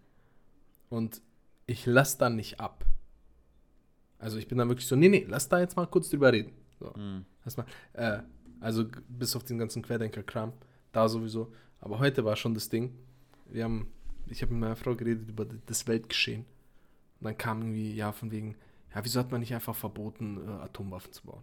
Und 0.89 1.21
ich 1.67 1.85
lasse 1.87 2.17
dann 2.19 2.37
nicht 2.37 2.59
ab. 2.59 2.85
Also 4.19 4.39
ich 4.39 4.49
bin 4.49 4.57
dann 4.59 4.69
wirklich 4.69 4.87
so, 4.89 4.97
nee, 4.97 5.09
nee, 5.09 5.27
lass 5.29 5.49
da 5.49 5.61
jetzt 5.61 5.77
mal 5.77 5.87
kurz 5.87 6.09
drüber 6.09 6.33
reden. 6.33 6.53
So, 6.81 6.91
Mhm. 6.97 7.27
lass 7.45 7.57
mal. 7.59 7.67
Äh, 7.93 8.21
also 8.61 8.85
bis 9.09 9.37
auf 9.37 9.45
den 9.45 9.59
ganzen 9.59 9.83
Querdenker-Kram, 9.83 10.53
da 10.93 11.09
sowieso. 11.09 11.53
Aber 11.81 11.99
heute 11.99 12.25
war 12.25 12.37
schon 12.37 12.55
das 12.55 12.69
Ding. 12.69 12.95
Wir 13.47 13.65
haben, 13.65 13.89
ich 14.27 14.43
habe 14.43 14.53
mit 14.53 14.61
meiner 14.61 14.77
Frau 14.77 14.95
geredet 14.95 15.29
über 15.29 15.45
das 15.45 15.87
Weltgeschehen. 15.87 16.45
Und 17.21 17.25
dann 17.25 17.39
kam 17.39 17.63
irgendwie, 17.63 17.95
ja, 17.95 18.13
von 18.13 18.31
wegen, 18.31 18.57
ja, 18.95 19.05
wieso 19.05 19.21
hat 19.21 19.31
man 19.31 19.41
nicht 19.41 19.55
einfach 19.55 19.75
verboten, 19.75 20.39
äh, 20.47 20.51
Atomwaffen 20.63 21.13
zu 21.13 21.25
bauen? 21.25 21.43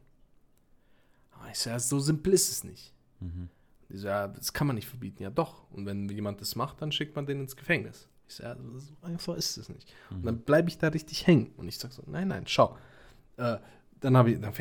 Aber 1.32 1.50
ich 1.50 1.60
so, 1.60 1.70
ja, 1.70 1.80
so 1.80 2.00
simpel 2.00 2.34
ist 2.34 2.50
es 2.50 2.64
nicht. 2.64 2.94
Mhm. 3.20 3.50
Die 3.90 3.98
so, 3.98 4.08
ja, 4.08 4.28
das 4.28 4.54
kann 4.54 4.68
man 4.68 4.76
nicht 4.76 4.88
verbieten. 4.88 5.24
Ja, 5.24 5.30
doch. 5.30 5.70
Und 5.72 5.86
wenn 5.86 6.10
jemand 6.10 6.42
das 6.42 6.56
macht, 6.56 6.82
dann 6.82 6.92
schickt 6.92 7.16
man 7.16 7.26
den 7.26 7.42
ins 7.42 7.56
Gefängnis. 7.56 8.08
Ich 8.28 8.36
so, 8.36 8.44
ja, 8.44 8.56
so 8.56 8.96
einfach 9.02 9.36
ist 9.36 9.58
es 9.58 9.70
nicht. 9.70 9.94
Und 10.10 10.26
dann 10.26 10.40
bleibe 10.42 10.70
ich 10.70 10.78
da 10.78 10.88
richtig 10.88 11.28
hängen. 11.28 11.52
Und 11.58 11.68
ich 11.68 11.78
sag 11.78 11.92
so, 11.92 12.04
nein, 12.08 12.30
nein, 12.30 12.48
schau. 12.48 12.78
Äh, 13.38 13.58
dann 14.04 14.18
habe 14.18 14.32
ich, 14.32 14.42
dann 14.42 14.54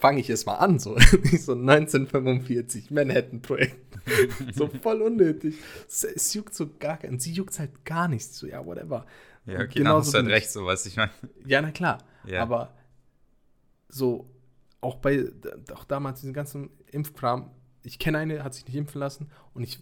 fange 0.00 0.20
ich 0.20 0.30
es 0.30 0.46
mal 0.46 0.56
an, 0.56 0.78
so. 0.78 0.96
So 1.38 1.52
1945, 1.52 2.90
Manhattan-Projekt. 2.90 3.98
so 4.54 4.68
voll 4.68 5.02
unnötig. 5.02 5.56
Es, 5.86 6.04
es 6.04 6.34
juckt 6.34 6.54
so 6.54 6.68
gar 6.78 6.96
keinen. 6.96 7.20
Sie 7.20 7.32
juckt 7.32 7.58
halt 7.58 7.84
gar 7.84 8.08
nichts. 8.08 8.36
So, 8.36 8.46
ja, 8.46 8.64
whatever. 8.64 9.06
Ja, 9.46 9.58
Und 9.58 9.64
okay, 9.64 9.84
dann 9.84 9.92
hast 9.94 10.12
du 10.12 10.18
halt 10.18 10.28
recht, 10.28 10.50
so 10.50 10.66
was 10.66 10.86
ich 10.86 10.96
meine. 10.96 11.12
Ja, 11.46 11.62
na 11.62 11.70
klar. 11.70 11.98
Ja. 12.26 12.42
Aber 12.42 12.74
so, 13.88 14.28
auch 14.80 14.96
bei, 14.96 15.30
auch 15.72 15.84
damals 15.84 16.20
diesen 16.20 16.34
ganzen 16.34 16.70
Impfkram, 16.90 17.50
ich 17.82 17.98
kenne 17.98 18.18
eine, 18.18 18.42
hat 18.42 18.54
sich 18.54 18.66
nicht 18.66 18.76
impfen 18.76 19.00
lassen 19.00 19.30
und 19.54 19.62
ich, 19.62 19.80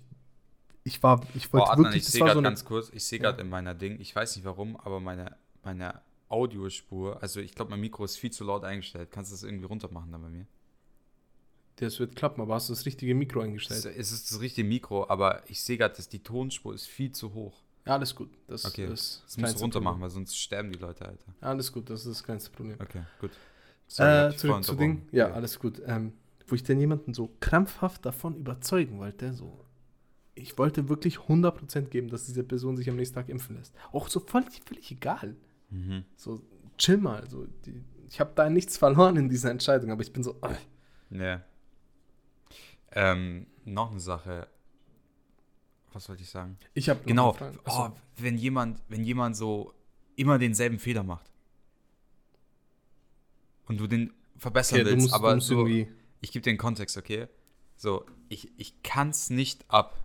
ich 0.85 1.03
war, 1.03 1.21
ich 1.35 1.53
wollte 1.53 1.71
Adnan, 1.71 1.87
wirklich, 1.87 2.07
ich 2.07 2.13
das 2.13 2.21
war 2.21 2.33
so 2.33 2.39
eine, 2.39 2.49
ganz 2.49 2.65
kurz, 2.65 2.91
ich 2.93 3.05
sehe 3.05 3.19
gerade 3.19 3.41
in 3.41 3.49
meiner 3.49 3.75
Ding, 3.75 4.01
ich 4.01 4.15
weiß 4.15 4.37
nicht 4.37 4.45
warum, 4.45 4.77
aber 4.77 5.01
meine, 5.01 5.37
meine 5.63 6.01
Audiospur, 6.29 7.23
also 7.23 7.41
ich 7.41 7.55
glaube, 7.55 7.71
mein 7.71 7.81
Mikro 7.81 8.05
ist 8.05 8.17
viel 8.17 8.31
zu 8.31 8.45
laut 8.45 8.65
eingestellt. 8.65 9.11
Kannst 9.11 9.31
du 9.31 9.35
das 9.35 9.43
irgendwie 9.43 9.67
runter 9.67 9.91
machen 9.93 10.13
dann 10.13 10.23
bei 10.23 10.29
mir? 10.29 10.47
das 11.77 12.01
wird 12.01 12.17
klappen, 12.17 12.41
aber 12.41 12.57
hast 12.57 12.69
du 12.69 12.73
das 12.73 12.87
richtige 12.87 13.15
Mikro 13.15 13.39
Es 13.41 13.47
eingestellt? 13.47 13.85
es 13.97 14.11
ist 14.11 14.33
das 14.33 14.41
richtige 14.41 14.67
Mikro, 14.67 15.09
aber 15.09 15.43
ich 15.49 15.63
sehe 15.63 15.79
gerade, 15.79 15.95
dass 15.95 16.09
die 16.09 16.19
Tonspur 16.19 16.75
ist 16.75 16.87
viel 16.87 17.13
zu 17.13 17.33
hoch. 17.35 17.63
Ja, 17.87 17.95
alles 17.95 18.15
gut. 18.15 18.31
Das, 18.49 18.65
Okay, 18.65 18.89
das, 18.89 19.23
Das 19.27 19.37
musst 19.39 19.55
du 19.57 19.61
runter 19.61 19.81
machen, 19.81 20.01
weil 20.01 20.11
sonst 20.11 20.37
sterben 20.37 20.73
die 20.73 20.79
Leute, 20.79 21.07
Alter. 21.07 21.33
Ja, 21.41 21.49
alles 21.49 21.73
gut, 21.73 21.89
das 21.89 22.01
ist 22.01 22.09
das 22.09 22.25
kleinste 22.25 22.51
Problem. 22.51 22.77
Okay, 22.81 23.03
gut. 23.21 23.31
Sorry, 23.87 24.09
hab 24.11 24.33
äh, 24.33 24.37
zurück 24.37 24.65
zu 24.65 24.75
Ding. 24.75 24.91
unterbrochen. 24.91 25.09
Ja, 25.17 25.31
alles 25.31 25.59
gut. 25.59 25.81
Ähm, 25.87 26.13
wo 26.49 26.55
ich 26.57 26.65
denn 26.65 26.81
jemanden 26.81 27.15
so 27.15 27.31
krampfhaft 27.41 28.05
davon 28.05 28.37
überzeugen 28.37 28.99
wollte, 28.99 29.33
so. 29.33 29.59
Ich 30.35 30.59
wollte 30.59 30.89
wirklich 30.89 31.17
100% 31.19 31.83
geben, 31.89 32.09
dass 32.09 32.27
diese 32.27 32.43
Person 32.45 32.77
sich 32.77 32.89
am 32.91 32.97
nächsten 32.97 33.15
Tag 33.15 33.29
impfen 33.29 33.57
lässt. 33.57 33.73
Auch 33.93 34.09
so 34.09 34.21
völlig, 34.21 34.61
völlig 34.67 34.91
egal. 34.91 35.37
Mhm. 35.71 36.05
So, 36.17 36.43
chill 36.77 36.97
mal. 36.99 37.29
So, 37.29 37.47
die, 37.65 37.85
ich 38.09 38.21
habe 38.21 38.33
da 38.35 38.49
nichts 38.49 38.77
verloren 38.77 39.17
in 39.17 39.29
dieser 39.29 39.51
Entscheidung, 39.51 39.91
aber 39.91 40.03
ich 40.03 40.13
bin 40.13 40.23
so, 40.23 40.37
ah, 40.41 40.55
Ja. 41.11 41.43
Ähm, 42.93 43.47
noch 43.65 43.91
eine 43.91 44.01
Sache. 44.01 44.49
was 45.93 46.09
wollte 46.09 46.23
ich 46.23 46.31
sagen? 46.31 46.57
Ich 46.75 46.89
habe 46.89 47.01
Genau. 47.05 47.37
Oh, 47.67 47.91
wenn 48.17 48.39
jemand, 48.39 48.81
wenn 48.89 49.05
jemand 49.05 49.37
so 49.37 49.75
immer 50.17 50.39
denselben 50.39 50.79
Fehler 50.79 51.03
macht. 51.03 51.31
Und 53.67 53.79
du 53.79 53.87
den 53.87 54.13
verbessern 54.37 54.81
okay, 54.81 54.91
willst, 54.91 55.03
musst, 55.03 55.15
aber 55.15 55.41
so, 55.41 55.67
ich 55.67 56.33
gebe 56.33 56.43
den 56.43 56.57
Kontext, 56.57 56.97
okay? 56.97 57.29
So, 57.77 58.07
ich, 58.29 58.51
ich 58.59 58.83
kann 58.83 59.11
es 59.11 59.31
nicht 59.31 59.65
ab, 59.69 60.03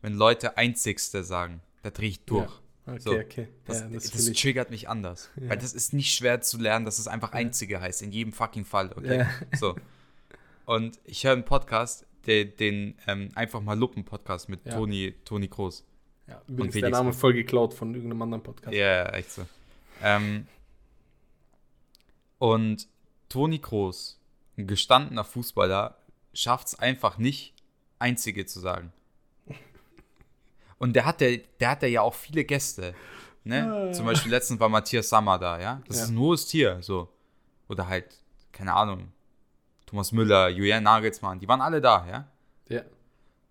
wenn 0.00 0.14
Leute 0.14 0.56
Einzigste 0.56 1.24
sagen. 1.24 1.60
Da 1.82 1.90
drehe 1.90 2.10
ich 2.10 2.24
durch. 2.24 2.61
Okay, 2.86 2.98
So, 3.00 3.12
okay. 3.12 3.48
Das, 3.64 3.80
ja, 3.80 3.88
das, 3.88 4.10
das 4.10 4.32
triggert 4.32 4.70
mich 4.70 4.88
anders. 4.88 5.30
Ja. 5.36 5.50
Weil 5.50 5.58
das 5.58 5.72
ist 5.72 5.92
nicht 5.92 6.14
schwer 6.14 6.40
zu 6.40 6.58
lernen, 6.58 6.84
dass 6.84 6.98
es 6.98 7.06
einfach 7.06 7.32
Einzige 7.32 7.80
heißt, 7.80 8.02
in 8.02 8.10
jedem 8.10 8.32
fucking 8.32 8.64
Fall, 8.64 8.90
okay? 8.96 9.26
So. 9.58 9.76
Und 10.64 10.98
ich 11.04 11.24
höre 11.24 11.32
einen 11.32 11.44
Podcast, 11.44 12.06
den, 12.26 12.56
den 12.56 12.94
ähm, 13.06 13.30
einfach 13.34 13.60
mal 13.60 13.78
Luppen-Podcast 13.78 14.48
mit 14.48 14.64
Ja. 14.64 14.74
Toni, 14.74 15.14
Toni 15.24 15.48
Kroos. 15.48 15.84
Ja, 16.26 16.40
übrigens 16.48 16.74
der 16.74 16.90
Name 16.90 17.12
voll 17.12 17.34
geklaut 17.34 17.74
von 17.74 17.94
irgendeinem 17.94 18.22
anderen 18.22 18.42
Podcast. 18.42 18.74
Ja, 18.74 19.06
echt 19.10 19.32
so. 19.32 19.46
Ähm, 20.02 20.46
und 22.38 22.88
Toni 23.28 23.58
Kroos, 23.58 24.18
ein 24.56 24.66
gestandener 24.66 25.24
Fußballer, 25.24 25.96
schafft 26.34 26.68
es 26.68 26.78
einfach 26.78 27.18
nicht, 27.18 27.54
Einzige 27.98 28.46
zu 28.46 28.58
sagen. 28.60 28.92
Und 30.82 30.94
der 30.94 31.04
hatte, 31.06 31.38
der 31.60 31.70
hatte 31.70 31.86
ja 31.86 32.00
auch 32.02 32.12
viele 32.12 32.42
Gäste. 32.44 32.92
Ne? 33.44 33.72
Ah. 33.72 33.92
Zum 33.92 34.04
Beispiel 34.04 34.32
letztens 34.32 34.58
war 34.58 34.68
Matthias 34.68 35.08
Sammer 35.08 35.38
da, 35.38 35.60
ja. 35.60 35.80
Das 35.86 35.98
Ja. 35.98 36.02
ist 36.04 36.10
ein 36.10 36.18
hohes 36.18 36.46
Tier, 36.46 36.78
so. 36.80 37.08
Oder 37.68 37.86
halt, 37.86 38.06
keine 38.50 38.74
Ahnung, 38.74 39.12
Thomas 39.86 40.10
Müller, 40.10 40.48
Julian 40.48 40.82
Nagelsmann, 40.82 41.38
die 41.38 41.46
waren 41.46 41.60
alle 41.60 41.80
da, 41.80 42.04
ja. 42.10 42.28
Ja. 42.68 42.82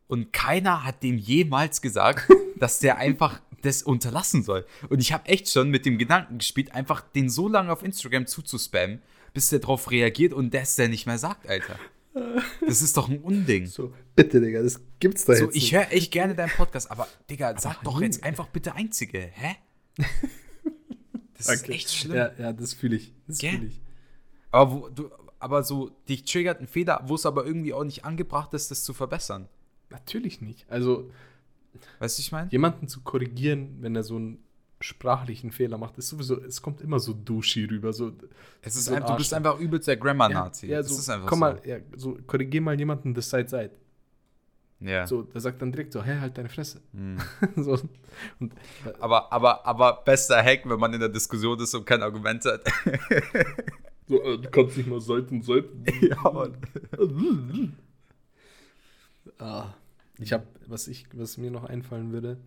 Und 0.08 0.34
keiner 0.34 0.84
hat 0.84 1.04
dem 1.04 1.18
jemals 1.18 1.82
gesagt, 1.82 2.28
dass 2.60 2.80
der 2.80 2.98
einfach 2.98 3.40
das 3.62 3.82
unterlassen 3.82 4.44
soll. 4.44 4.66
Und 4.90 5.00
ich 5.00 5.14
habe 5.14 5.26
echt 5.30 5.50
schon 5.50 5.70
mit 5.70 5.86
dem 5.86 5.98
Gedanken 5.98 6.40
gespielt, 6.40 6.76
einfach 6.76 7.00
den 7.00 7.30
so 7.30 7.48
lange 7.48 7.72
auf 7.72 7.82
Instagram 7.82 8.28
zuzuspammen, 8.28 9.02
bis 9.34 9.48
der 9.52 9.60
drauf 9.60 9.90
reagiert 9.90 10.34
und 10.34 10.54
das 10.54 10.76
der 10.76 10.90
nicht 10.90 11.06
mehr 11.06 11.18
sagt, 11.18 11.48
Alter. 11.48 11.78
Das 12.66 12.82
ist 12.82 12.98
doch 12.98 13.08
ein 13.10 13.20
Unding. 13.20 13.66
So, 13.68 13.94
bitte, 14.16 14.42
Digga, 14.42 14.62
das 14.62 14.82
gibt's 15.00 15.26
da 15.26 15.36
So, 15.36 15.46
jetzt. 15.46 15.56
ich 15.56 15.74
höre 15.74 15.92
echt 15.92 16.12
gerne 16.12 16.36
deinen 16.36 16.50
Podcast, 16.52 16.92
aber 16.92 17.08
Digga, 17.30 17.58
sag 17.60 17.82
doch 17.84 17.94
Junge. 17.94 18.06
jetzt 18.06 18.24
einfach 18.24 18.48
bitte 18.48 18.76
Einzige. 18.76 19.20
Hä? 19.34 19.56
Das 21.38 21.48
ist 21.50 21.64
Okay. 21.64 21.72
echt 21.74 21.92
schlimm. 21.92 22.18
Ja, 22.18 22.32
ja, 22.38 22.54
das 22.54 22.74
fühle 22.74 22.98
ich. 22.98 23.14
Das 23.28 23.38
Gell? 23.40 23.52
fühle 23.52 23.66
ich. 23.68 23.82
Aber, 24.52 24.72
wo, 24.72 24.90
du, 24.90 25.10
aber 25.40 25.64
so, 25.64 25.90
dich 26.10 26.24
triggert 26.26 26.60
ein 26.60 26.68
Fehler, 26.68 27.02
wo 27.08 27.16
es 27.16 27.26
aber 27.26 27.46
irgendwie 27.46 27.74
auch 27.74 27.84
nicht 27.84 28.06
angebracht 28.06 28.54
ist, 28.54 28.70
das 28.72 28.84
zu 28.84 28.94
verbessern. 28.94 29.48
Natürlich 29.90 30.42
nicht. 30.42 30.70
Also, 30.70 31.10
Weißt 32.00 32.18
du, 32.18 32.22
ich 32.22 32.32
meine? 32.32 32.50
jemanden 32.52 32.88
zu 32.88 33.02
korrigieren, 33.02 33.78
wenn 33.80 33.96
er 33.96 34.04
so 34.04 34.18
einen 34.18 34.44
sprachlichen 34.82 35.52
Fehler 35.52 35.78
macht, 35.78 35.98
ist 35.98 36.10
sowieso, 36.10 36.42
es 36.42 36.62
kommt 36.62 36.82
immer 36.82 37.00
so 37.00 37.14
duschi 37.14 37.66
rüber. 37.66 37.94
So, 37.94 38.12
Es 38.62 38.76
ist 38.76 38.86
so 38.86 38.92
ein 38.92 38.98
einfach, 38.98 39.12
du 39.12 39.18
bist 39.18 39.34
einfach 39.34 39.60
übelst 39.60 39.88
der 39.88 39.98
Grammar-Nazi. 39.98 40.68
Ja, 40.68 40.78
das 40.78 40.90
so, 40.90 41.00
ist 41.00 41.10
einfach 41.10 41.28
komm 41.28 41.40
so. 41.40 41.46
mal, 41.46 41.62
ja, 41.66 41.78
so, 41.96 42.18
korrigier 42.28 42.62
mal 42.62 42.78
jemanden 42.78 43.14
das 43.14 43.30
seit 43.30 43.50
seit. 43.50 43.72
Ja. 44.82 45.06
So, 45.06 45.22
der 45.22 45.40
sagt 45.40 45.62
dann 45.62 45.72
direkt 45.72 45.94
so, 45.94 46.04
hä, 46.04 46.20
halt 46.20 46.38
deine 46.38 46.50
Fresse. 46.50 46.82
Hm. 46.94 47.18
so, 47.56 47.78
und, 48.40 48.54
Aber, 49.00 49.32
aber, 49.32 49.66
aber 49.66 50.02
bester 50.04 50.44
Hack, 50.44 50.68
wenn 50.68 50.80
man 50.80 50.94
in 50.94 51.00
der 51.00 51.10
Diskussion 51.10 51.60
ist 51.60 51.74
und 51.76 51.86
kein 51.86 52.02
Argument 52.02 52.44
hat. 52.46 52.64
so 54.08 54.22
äh, 54.24 54.40
du 54.40 54.50
kannst 54.50 54.78
nicht 54.78 54.90
mal 54.90 55.00
sollten, 55.00 55.44
sollten. 55.44 55.86
ja, 56.02 56.32
Mann. 56.32 56.58
Ah, 59.38 59.74
ich 60.18 60.34
habe, 60.34 60.48
was 60.68 60.88
ich, 60.88 61.06
was 61.14 61.38
mir 61.38 61.52
noch 61.52 61.66
einfallen 61.66 62.12
würde, 62.12 62.38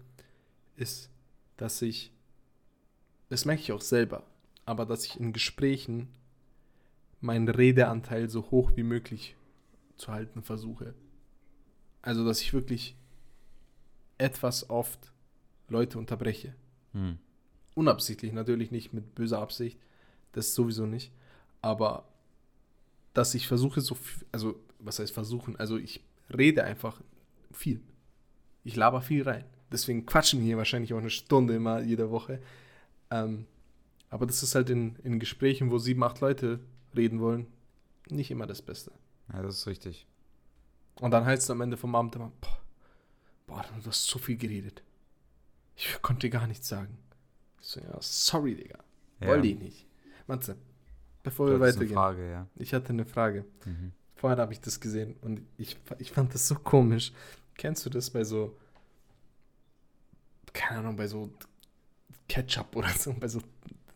ist, 0.76 1.10
dass 1.56 1.82
ich, 1.82 2.12
das 3.28 3.44
merke 3.44 3.62
ich 3.62 3.72
auch 3.72 3.80
selber, 3.80 4.24
aber 4.66 4.86
dass 4.86 5.04
ich 5.04 5.18
in 5.18 5.32
Gesprächen 5.32 6.08
meinen 7.20 7.48
Redeanteil 7.48 8.28
so 8.28 8.50
hoch 8.50 8.72
wie 8.76 8.82
möglich 8.82 9.36
zu 9.96 10.12
halten 10.12 10.42
versuche. 10.42 10.94
Also, 12.02 12.24
dass 12.24 12.42
ich 12.42 12.52
wirklich 12.52 12.96
etwas 14.18 14.68
oft 14.68 15.12
Leute 15.68 15.98
unterbreche. 15.98 16.54
Hm. 16.92 17.18
Unabsichtlich, 17.74 18.32
natürlich 18.32 18.70
nicht 18.70 18.92
mit 18.92 19.14
böser 19.14 19.40
Absicht, 19.40 19.78
das 20.32 20.54
sowieso 20.54 20.86
nicht, 20.86 21.12
aber 21.62 22.06
dass 23.14 23.34
ich 23.34 23.46
versuche 23.46 23.80
so, 23.80 23.94
viel, 23.94 24.26
also 24.32 24.60
was 24.78 24.98
heißt 24.98 25.12
versuchen, 25.12 25.56
also 25.56 25.78
ich 25.78 26.04
rede 26.36 26.64
einfach 26.64 27.00
viel. 27.52 27.80
Ich 28.64 28.76
laber 28.76 29.00
viel 29.02 29.22
rein. 29.22 29.44
Deswegen 29.72 30.06
quatschen 30.06 30.40
wir 30.40 30.46
hier 30.46 30.56
wahrscheinlich 30.56 30.92
auch 30.92 30.98
eine 30.98 31.10
Stunde 31.10 31.54
immer 31.54 31.80
jede 31.80 32.10
Woche. 32.10 32.40
Ähm, 33.14 33.46
aber 34.10 34.26
das 34.26 34.42
ist 34.42 34.56
halt 34.56 34.70
in, 34.70 34.96
in 35.04 35.20
Gesprächen, 35.20 35.70
wo 35.70 35.78
sieben, 35.78 36.02
acht 36.02 36.20
Leute 36.20 36.58
reden 36.96 37.20
wollen, 37.20 37.46
nicht 38.08 38.30
immer 38.30 38.46
das 38.46 38.60
Beste. 38.60 38.90
Ja, 39.32 39.42
das 39.42 39.58
ist 39.58 39.66
richtig. 39.68 40.06
Und 41.00 41.12
dann 41.12 41.24
heißt 41.24 41.44
es 41.44 41.50
am 41.50 41.60
Ende 41.60 41.76
vom 41.76 41.94
Abend 41.94 42.16
immer, 42.16 42.32
boah, 42.40 42.58
boah, 43.46 43.64
du 43.82 43.88
hast 43.88 44.06
so 44.06 44.18
viel 44.18 44.36
geredet. 44.36 44.82
Ich 45.76 46.00
konnte 46.02 46.28
gar 46.28 46.46
nichts 46.48 46.68
sagen. 46.68 46.98
Ich 47.60 47.68
so, 47.68 47.80
ja, 47.80 47.96
sorry, 48.00 48.56
Digga. 48.56 48.78
Ja. 49.20 49.28
Wollte 49.28 49.46
ich 49.46 49.58
nicht. 49.58 49.86
Matze, 50.26 50.56
bevor 51.22 51.48
wir 51.48 51.60
weitergehen. 51.60 51.94
Frage, 51.94 52.30
ja. 52.30 52.46
Ich 52.56 52.74
hatte 52.74 52.90
eine 52.90 53.04
Frage. 53.04 53.44
Mhm. 53.64 53.92
Vorher 54.16 54.38
habe 54.38 54.52
ich 54.52 54.60
das 54.60 54.80
gesehen 54.80 55.16
und 55.20 55.40
ich, 55.56 55.76
ich 55.98 56.10
fand 56.10 56.34
das 56.34 56.48
so 56.48 56.56
komisch. 56.56 57.12
Kennst 57.56 57.86
du 57.86 57.90
das 57.90 58.10
bei 58.10 58.24
so, 58.24 58.56
keine 60.52 60.80
Ahnung, 60.80 60.96
bei 60.96 61.06
so 61.06 61.32
Ketchup 62.28 62.74
oder 62.76 62.88
so, 62.88 63.12
bei 63.14 63.28
so 63.28 63.40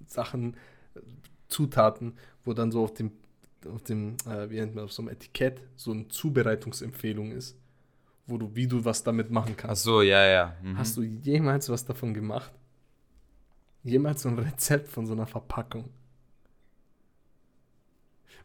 Sachen, 0.06 0.54
äh, 0.94 1.00
Zutaten, 1.48 2.14
wo 2.44 2.52
dann 2.52 2.70
so 2.70 2.84
auf 2.84 2.94
dem, 2.94 3.12
auf 3.66 3.82
dem, 3.82 4.16
äh, 4.26 4.50
wie 4.50 4.56
nennt 4.56 4.74
man, 4.74 4.84
auf 4.84 4.92
so 4.92 5.02
einem 5.02 5.10
Etikett 5.10 5.60
so 5.76 5.92
eine 5.92 6.08
Zubereitungsempfehlung 6.08 7.32
ist, 7.32 7.56
wo 8.26 8.38
du, 8.38 8.54
wie 8.54 8.66
du 8.66 8.84
was 8.84 9.02
damit 9.02 9.30
machen 9.30 9.54
Ach 9.54 9.62
kannst. 9.62 9.82
so, 9.82 10.02
ja, 10.02 10.26
ja. 10.26 10.56
Mhm. 10.62 10.78
Hast 10.78 10.96
du 10.96 11.02
jemals 11.02 11.68
was 11.68 11.84
davon 11.84 12.14
gemacht? 12.14 12.52
Jemals 13.84 14.22
so 14.22 14.28
ein 14.28 14.38
Rezept 14.38 14.88
von 14.88 15.06
so 15.06 15.14
einer 15.14 15.26
Verpackung? 15.26 15.88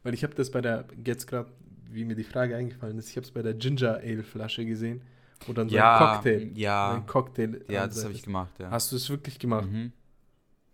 Weil 0.03 0.13
ich 0.13 0.23
habe 0.23 0.35
das 0.35 0.51
bei 0.51 0.61
der, 0.61 0.85
jetzt 1.05 1.27
gerade, 1.27 1.49
wie 1.89 2.05
mir 2.05 2.15
die 2.15 2.23
Frage 2.23 2.55
eingefallen 2.55 2.97
ist, 2.97 3.09
ich 3.09 3.15
habe 3.15 3.25
es 3.25 3.31
bei 3.31 3.41
der 3.41 3.53
Ginger 3.53 3.97
Ale 3.97 4.23
Flasche 4.23 4.65
gesehen, 4.65 5.01
dann 5.51 5.67
so 5.69 5.75
ja, 5.75 5.97
ein 5.97 6.15
Cocktail, 6.15 6.51
Ja, 6.57 6.93
ein 6.93 7.05
Cocktail 7.05 7.65
ja, 7.67 7.85
das 7.87 8.03
habe 8.03 8.13
ich 8.13 8.23
gemacht, 8.23 8.53
ja. 8.59 8.69
Hast 8.71 8.91
du 8.91 8.95
es 8.95 9.09
wirklich 9.09 9.39
gemacht 9.39 9.65
Mhm. 9.69 9.91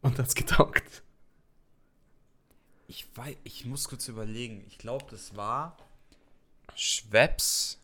und 0.01 0.19
hat's 0.19 0.35
getaugt? 0.35 1.01
Ich 2.87 3.07
weiß, 3.15 3.35
ich 3.43 3.65
muss 3.65 3.87
kurz 3.87 4.07
überlegen. 4.07 4.63
Ich 4.67 4.77
glaube, 4.77 5.05
das 5.09 5.35
war 5.35 5.77
Schweppes. 6.75 7.79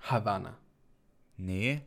Havana, 0.00 0.56
Nee, 1.36 1.82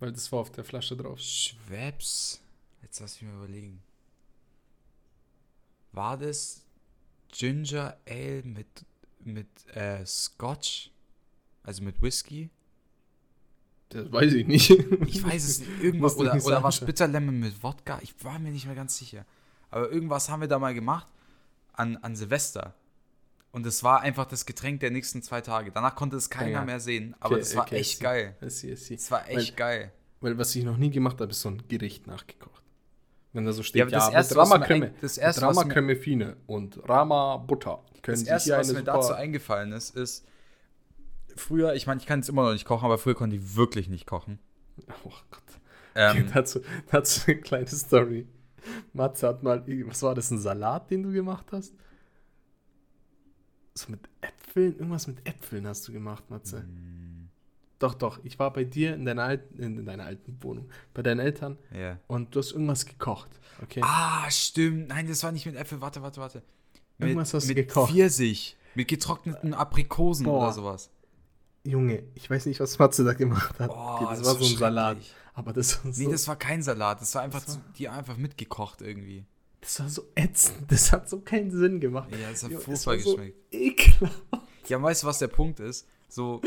weil 0.00 0.12
das 0.12 0.30
war 0.32 0.40
auf 0.40 0.50
der 0.50 0.64
Flasche 0.64 0.96
drauf. 0.96 1.20
Schweppes. 1.20 2.40
Jetzt 2.82 2.98
lass 3.00 3.20
mich 3.22 3.30
mal 3.30 3.38
überlegen. 3.44 3.80
War 5.92 6.16
das 6.16 6.64
Ginger 7.28 7.96
Ale 8.08 8.42
mit, 8.42 8.66
mit 9.20 9.46
äh, 9.76 10.04
Scotch? 10.06 10.90
Also 11.62 11.82
mit 11.84 12.00
Whisky? 12.02 12.50
Das 13.92 14.10
weiß 14.12 14.32
ich 14.34 14.46
nicht. 14.46 14.70
Ich 14.70 15.24
weiß 15.24 15.44
es 15.44 15.60
nicht. 15.60 15.82
Irgendwas, 15.82 16.16
oder, 16.16 16.34
nicht 16.34 16.46
oder. 16.46 16.70
Bitter 16.84 17.08
Lemon 17.08 17.38
mit 17.40 17.62
Wodka? 17.62 17.98
Ich 18.02 18.14
war 18.24 18.38
mir 18.38 18.50
nicht 18.50 18.66
mehr 18.66 18.74
ganz 18.74 18.96
sicher. 18.96 19.24
Aber 19.70 19.90
irgendwas 19.90 20.28
haben 20.28 20.40
wir 20.40 20.48
da 20.48 20.58
mal 20.58 20.74
gemacht 20.74 21.06
an, 21.72 21.96
an 21.98 22.16
Silvester. 22.16 22.74
Und 23.50 23.66
es 23.66 23.82
war 23.84 24.00
einfach 24.00 24.24
das 24.26 24.46
Getränk 24.46 24.80
der 24.80 24.90
nächsten 24.90 25.22
zwei 25.22 25.40
Tage. 25.42 25.70
Danach 25.72 25.94
konnte 25.94 26.16
es 26.16 26.30
keiner 26.30 26.50
Ja. 26.50 26.64
mehr 26.64 26.80
sehen. 26.80 27.14
Aber 27.20 27.34
Okay, 27.34 27.40
das 27.40 27.56
war 27.56 27.62
okay, 27.64 27.76
echt 27.76 27.98
see. 27.98 28.04
geil. 28.04 28.36
Das 28.40 29.10
war 29.10 29.28
echt 29.28 29.56
geil. 29.56 29.92
Weil 30.20 30.38
was 30.38 30.54
ich 30.56 30.64
noch 30.64 30.76
nie 30.78 30.90
gemacht 30.90 31.20
habe, 31.20 31.30
ist 31.32 31.40
so 31.40 31.50
ein 31.50 31.62
Gericht 31.68 32.06
nachgekocht. 32.06 32.62
Wenn 33.34 33.44
da 33.44 33.52
so 33.52 33.60
Ja, 33.60 33.64
steht, 33.64 33.78
ja, 33.80 33.86
das 33.86 34.06
mit 34.06 34.14
Erste, 34.14 34.36
Rama-Creme, 34.36 34.82
ein- 34.84 34.94
das 35.00 35.18
Erste, 35.18 35.42
was 35.42 35.56
mir- 35.56 35.62
Rama-Creme 35.62 35.96
Fine 35.96 36.36
und 36.46 36.86
Rama-Butter. 36.88 37.82
Können 38.02 38.18
Das 38.18 38.22
erste, 38.26 38.56
was 38.58 38.72
mir 38.72 38.82
dazu 38.84 39.12
eingefallen 39.14 39.72
ist, 39.72 39.96
ist, 39.96 40.24
früher, 41.36 41.74
ich 41.74 41.86
meine, 41.86 42.00
ich 42.00 42.06
kann 42.06 42.20
jetzt 42.20 42.28
immer 42.28 42.42
noch 42.44 42.52
nicht 42.52 42.64
kochen, 42.64 42.84
aber 42.84 42.98
früher 42.98 43.14
konnte 43.14 43.36
ich 43.36 43.56
wirklich 43.56 43.88
nicht 43.88 44.06
kochen. 44.06 44.38
Oh 45.04 45.10
Gott. 45.30 45.42
Ähm, 45.94 46.30
dazu, 46.32 46.60
dazu 46.90 47.30
eine 47.30 47.40
kleine 47.40 47.66
Story. 47.66 48.26
Matze 48.92 49.28
hat 49.28 49.42
mal, 49.42 49.64
was 49.86 50.02
war 50.02 50.14
das, 50.14 50.30
ein 50.30 50.38
Salat, 50.38 50.90
den 50.90 51.02
du 51.02 51.12
gemacht 51.12 51.46
hast? 51.52 51.74
So 53.74 53.90
mit 53.90 54.00
Äpfeln, 54.20 54.74
irgendwas 54.74 55.06
mit 55.06 55.26
Äpfeln 55.26 55.66
hast 55.66 55.86
du 55.88 55.92
gemacht, 55.92 56.30
Matze. 56.30 56.60
Mm. 56.60 57.28
Doch, 57.78 57.94
doch, 57.94 58.20
ich 58.22 58.38
war 58.38 58.52
bei 58.52 58.62
dir 58.62 58.94
in 58.94 59.04
deiner 59.04 59.24
alten, 59.24 59.60
in 59.60 59.84
deiner 59.84 60.04
alten 60.04 60.38
Wohnung, 60.40 60.70
bei 60.94 61.02
deinen 61.02 61.18
Eltern 61.18 61.58
ja. 61.76 61.98
und 62.06 62.32
du 62.32 62.38
hast 62.38 62.52
irgendwas 62.52 62.86
gekocht, 62.86 63.28
okay? 63.60 63.80
Ah, 63.82 64.30
stimmt. 64.30 64.88
Nein, 64.88 65.08
das 65.08 65.24
war 65.24 65.32
nicht 65.32 65.46
mit 65.46 65.56
Äpfel. 65.56 65.80
Warte, 65.80 66.00
warte, 66.00 66.20
warte. 66.20 66.42
Mit, 66.98 67.08
Irgendwas 67.08 67.34
hast 67.34 67.44
du 67.44 67.54
mit 67.54 67.56
gekocht. 67.56 67.90
Pfirsich. 67.90 68.56
Mit 68.76 68.86
getrockneten 68.86 69.52
Aprikosen 69.52 70.26
Boah. 70.26 70.44
oder 70.44 70.52
sowas. 70.52 70.91
Junge, 71.64 72.02
ich 72.14 72.28
weiß 72.28 72.46
nicht, 72.46 72.58
was 72.60 72.78
Matze 72.78 73.04
da 73.04 73.12
gemacht 73.12 73.58
hat. 73.60 73.70
Oh, 73.70 73.98
das, 74.08 74.18
das 74.18 74.26
war 74.28 74.34
so 74.36 74.44
ein 74.52 74.56
Salat. 74.58 74.96
Aber 75.34 75.52
das 75.52 75.84
war 75.84 75.92
so, 75.92 76.02
Nee, 76.02 76.10
das 76.10 76.26
war 76.28 76.36
kein 76.36 76.62
Salat. 76.62 77.00
Das 77.00 77.14
war 77.14 77.22
einfach, 77.22 77.44
Das 77.44 77.56
war- 77.56 77.62
zu, 77.64 77.72
die 77.78 77.88
einfach 77.88 78.16
mitgekocht 78.16 78.82
irgendwie. 78.82 79.24
das 79.60 79.78
war 79.80 79.88
so 79.88 80.04
ätzend. 80.16 80.70
Das 80.70 80.92
hat 80.92 81.08
so 81.08 81.20
keinen 81.20 81.50
Sinn 81.52 81.78
gemacht. 81.80 82.10
Ja, 82.12 82.30
das 82.30 82.42
hat 82.42 82.50
Junge, 82.50 82.62
furchtbar 82.64 82.94
war 82.94 83.00
so 83.00 83.16
geschmeckt. 83.16 83.38
Ekelhaft. 83.52 84.22
Ja, 84.68 84.82
weißt 84.82 85.02
du, 85.04 85.06
was 85.06 85.18
der 85.20 85.28
Punkt 85.28 85.60
ist? 85.60 85.86
So, 86.08 86.40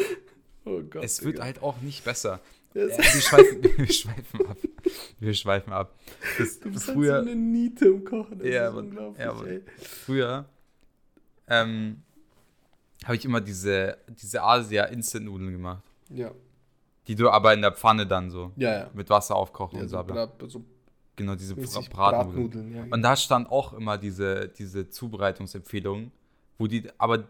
Oh 0.66 0.82
Gott. 0.82 1.04
es 1.04 1.24
wird 1.24 1.36
Digga. 1.36 1.44
halt 1.46 1.64
auch 1.64 1.80
nicht 1.82 2.04
besser. 2.04 2.42
Äh, 2.74 2.88
wir, 2.88 3.04
schweifen, 3.22 3.64
wir 3.78 3.92
schweifen 3.94 4.46
ab. 4.48 4.58
Wir 5.20 5.34
schweifen 5.34 5.72
ab. 5.74 5.98
Das, 6.38 6.60
Du 6.60 6.72
bist 6.72 6.86
früher, 6.86 7.14
halt 7.14 7.26
so 7.26 7.32
eine 7.32 7.40
Niete 7.40 7.86
im 7.86 8.04
Kochen. 8.04 8.40
Das 8.40 8.48
Ja, 8.48 8.64
ist 8.64 8.68
aber- 8.70 8.78
unglaublich, 8.80 9.24
ja, 9.26 9.32
aber- 9.32 9.48
ey. 9.48 9.62
früher 9.82 10.50
ähm, 11.48 12.02
habe 13.04 13.16
ich 13.16 13.26
immer 13.26 13.42
diese, 13.42 13.98
diese 14.08 14.42
Asia-Instant-Nudeln 14.42 15.52
gemacht. 15.52 15.84
Ja, 16.10 16.32
Die 17.08 17.16
du 17.16 17.30
aber 17.30 17.54
in 17.54 17.62
der 17.62 17.72
Pfanne 17.72 18.08
dann 18.08 18.30
so 18.30 18.52
ja, 18.56 18.80
ja. 18.80 18.90
mit 18.94 19.10
Wasser 19.10 19.36
aufkochen 19.36 19.78
ja 19.78 19.84
und 19.84 19.90
so, 19.90 20.04
bla. 20.04 20.32
So 20.48 20.64
Genau, 21.16 21.36
diese 21.36 21.56
Bratnudeln. 21.56 21.90
Bratnudeln. 21.90 22.76
Ja, 22.76 22.84
Und 22.90 23.02
da 23.02 23.16
stand 23.16 23.50
auch 23.50 23.74
immer 23.74 23.98
diese, 23.98 24.50
diese 24.50 24.90
Zubereitungsempfehlung, 24.90 26.12
wo 26.58 26.68
die, 26.68 26.90
aber 26.98 27.24